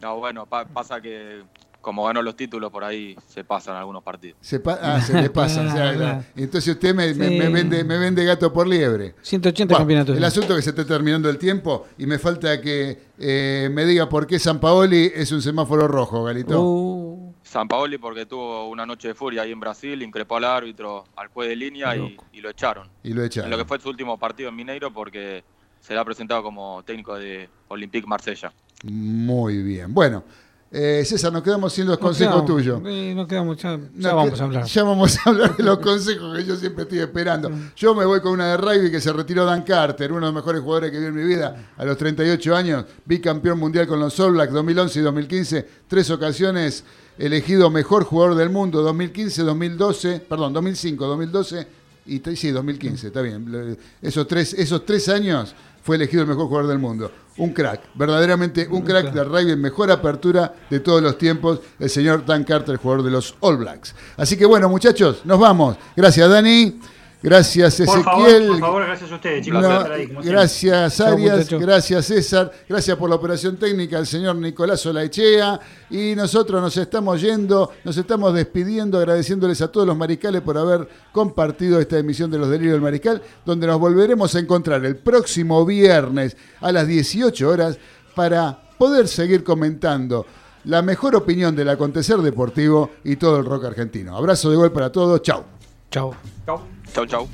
No, 0.00 0.18
bueno, 0.18 0.46
pa- 0.46 0.66
pasa 0.66 1.00
que 1.00 1.42
como 1.80 2.04
ganó 2.04 2.20
los 2.22 2.36
títulos, 2.36 2.70
por 2.70 2.84
ahí 2.84 3.16
se 3.26 3.42
pasan 3.44 3.76
algunos 3.76 4.02
partidos. 4.02 4.36
Se 4.40 4.60
pa- 4.60 4.78
ah, 4.82 5.00
se 5.00 5.20
le 5.20 5.30
pasa. 5.30 5.62
o 5.66 5.70
sea, 5.70 6.24
entonces 6.36 6.74
usted 6.74 6.94
me, 6.94 7.14
me- 7.14 7.28
Sí. 7.28 7.38
me 7.38 7.48
vende, 7.48 7.84
me 7.84 7.98
vende 7.98 8.24
gato 8.24 8.52
por 8.52 8.66
liebre. 8.68 9.14
180 9.22 9.72
Bueno, 9.74 9.78
campeonatos. 9.80 10.16
el 10.16 10.24
asunto 10.24 10.52
es 10.52 10.56
que 10.58 10.62
se 10.62 10.70
está 10.70 10.84
terminando 10.86 11.28
el 11.30 11.38
tiempo 11.38 11.86
y 11.98 12.06
me 12.06 12.18
falta 12.18 12.60
que 12.60 12.98
eh, 13.18 13.68
me 13.72 13.84
diga 13.86 14.08
por 14.08 14.26
qué 14.26 14.38
San 14.38 14.60
Paoli 14.60 15.10
es 15.14 15.32
un 15.32 15.40
semáforo 15.42 15.88
rojo, 15.88 16.24
Galito. 16.24 16.60
Uh, 16.62 17.34
San 17.42 17.66
Paoli 17.66 17.98
porque 17.98 18.26
tuvo 18.26 18.68
una 18.68 18.84
noche 18.86 19.08
de 19.08 19.14
furia 19.14 19.42
ahí 19.42 19.52
en 19.52 19.60
Brasil, 19.60 20.00
increpó 20.02 20.36
al 20.36 20.44
árbitro, 20.44 21.04
al 21.16 21.28
juez 21.28 21.48
de 21.48 21.56
línea 21.56 21.96
y, 21.96 22.16
y 22.32 22.40
lo 22.40 22.50
echaron. 22.50 22.88
y 23.02 23.12
lo 23.12 23.22
En 23.22 23.26
echaron. 23.26 23.50
lo 23.50 23.56
que 23.58 23.64
fue 23.64 23.80
su 23.80 23.88
último 23.88 24.18
partido 24.18 24.50
en 24.50 24.56
Mineiro 24.56 24.92
porque 24.92 25.42
se 25.80 25.94
le 25.94 25.98
ha 26.00 26.04
presentado 26.04 26.42
como 26.42 26.82
técnico 26.84 27.16
de 27.18 27.48
Olympique 27.68 28.06
Marsella. 28.06 28.52
Muy 28.84 29.62
bien. 29.62 29.92
Bueno, 29.92 30.24
eh, 30.72 31.02
César, 31.04 31.32
nos 31.32 31.42
quedamos 31.42 31.72
sin 31.72 31.84
los 31.86 31.98
nos 31.98 32.06
consejos 32.06 32.42
quedamos, 32.44 32.46
tuyos. 32.50 32.80
eh, 32.86 33.12
nos 33.14 33.26
quedamos, 33.26 33.56
ya, 33.56 33.78
ya 33.96 34.14
vamos 34.14 34.34
que- 34.34 34.40
a 34.40 34.44
hablar. 34.44 34.64
Ya 34.66 34.84
vamos 34.84 35.16
a 35.18 35.30
hablar 35.30 35.56
de 35.56 35.64
los 35.64 35.78
consejos 35.80 36.36
que 36.36 36.44
yo 36.44 36.54
siempre 36.56 36.82
estoy 36.84 36.98
esperando. 37.00 37.50
Yo 37.76 37.94
me 37.94 38.04
voy 38.04 38.20
con 38.20 38.32
una 38.32 38.46
de 38.52 38.56
rugby 38.56 38.90
que 38.90 39.00
se 39.00 39.12
retiró 39.12 39.44
Dan 39.44 39.62
Carter, 39.62 40.12
uno 40.12 40.20
de 40.26 40.32
los 40.32 40.34
mejores 40.34 40.60
jugadores 40.62 40.92
que 40.92 40.98
vi 41.00 41.06
en 41.06 41.14
mi 41.14 41.24
vida, 41.24 41.70
a 41.76 41.84
los 41.84 41.96
38 41.98 42.54
años, 42.54 42.84
bicampeón 43.04 43.58
mundial 43.58 43.86
con 43.88 43.98
los 43.98 44.18
All 44.20 44.32
Blacks 44.32 44.52
2011 44.52 44.98
y 45.00 45.02
2015, 45.02 45.68
tres 45.88 46.08
ocasiones 46.10 46.84
elegido 47.18 47.68
mejor 47.68 48.04
jugador 48.04 48.36
del 48.36 48.50
mundo, 48.50 48.80
2015, 48.82 49.42
2012, 49.42 50.20
perdón, 50.20 50.52
2005, 50.52 51.06
2012 51.06 51.66
y 52.06 52.20
sí, 52.34 52.50
2015, 52.50 53.08
está 53.08 53.20
bien. 53.20 53.76
Esos 54.00 54.26
tres, 54.26 54.54
esos 54.54 54.86
tres 54.86 55.08
años 55.10 55.54
fue 55.82 55.96
elegido 55.96 56.22
el 56.22 56.28
mejor 56.28 56.46
jugador 56.46 56.68
del 56.68 56.78
mundo. 56.78 57.10
Un 57.38 57.52
crack, 57.52 57.80
verdaderamente 57.94 58.68
un 58.70 58.82
crack 58.82 59.12
de 59.12 59.24
rugby, 59.24 59.56
mejor 59.56 59.90
apertura 59.90 60.54
de 60.68 60.80
todos 60.80 61.02
los 61.02 61.16
tiempos, 61.16 61.60
el 61.78 61.88
señor 61.88 62.24
Dan 62.26 62.44
Carter, 62.44 62.76
jugador 62.76 63.04
de 63.04 63.10
los 63.10 63.34
All 63.40 63.56
Blacks. 63.56 63.94
Así 64.16 64.36
que 64.36 64.44
bueno, 64.44 64.68
muchachos, 64.68 65.22
nos 65.24 65.38
vamos. 65.38 65.76
Gracias, 65.96 66.28
Dani. 66.28 66.78
Gracias, 67.22 67.82
Por 67.84 68.02
favor, 68.02 68.28
Ezequiel. 68.28 68.48
por 68.48 68.60
favor, 68.60 68.86
gracias 68.86 69.12
a 69.12 69.14
ustedes, 69.14 69.44
chicos. 69.44 69.62
No, 69.62 69.80
ahí, 69.92 70.08
gracias 70.22 70.96
Chau, 70.96 71.12
Arias, 71.12 71.50
gracias 71.50 72.06
César, 72.06 72.50
gracias 72.66 72.96
por 72.96 73.10
la 73.10 73.16
operación 73.16 73.58
técnica 73.58 73.98
al 73.98 74.06
señor 74.06 74.36
Nicolás 74.36 74.84
Olaechea 74.86 75.60
y 75.90 76.14
nosotros 76.14 76.62
nos 76.62 76.74
estamos 76.78 77.20
yendo, 77.20 77.72
nos 77.84 77.96
estamos 77.98 78.32
despidiendo, 78.32 78.96
agradeciéndoles 78.96 79.60
a 79.60 79.68
todos 79.68 79.86
los 79.86 79.96
mariscales 79.96 80.40
por 80.40 80.56
haber 80.56 80.88
compartido 81.12 81.78
esta 81.78 81.98
emisión 81.98 82.30
de 82.30 82.38
los 82.38 82.48
Delirios 82.48 82.72
del 82.74 82.82
Mariscal, 82.82 83.20
donde 83.44 83.66
nos 83.66 83.78
volveremos 83.78 84.34
a 84.34 84.38
encontrar 84.38 84.82
el 84.86 84.96
próximo 84.96 85.66
viernes 85.66 86.38
a 86.62 86.72
las 86.72 86.86
18 86.86 87.48
horas 87.48 87.78
para 88.14 88.58
poder 88.78 89.08
seguir 89.08 89.44
comentando 89.44 90.24
la 90.64 90.80
mejor 90.80 91.16
opinión 91.16 91.54
del 91.54 91.68
acontecer 91.68 92.16
deportivo 92.18 92.90
y 93.04 93.16
todo 93.16 93.38
el 93.38 93.44
rock 93.44 93.66
argentino. 93.66 94.16
Abrazo 94.16 94.50
de 94.50 94.56
gol 94.56 94.72
para 94.72 94.90
todos, 94.90 95.20
chau. 95.22 95.44
Chao. 95.90 96.14
Chau. 96.46 96.79
Chau, 96.92 97.06
chau. 97.06 97.28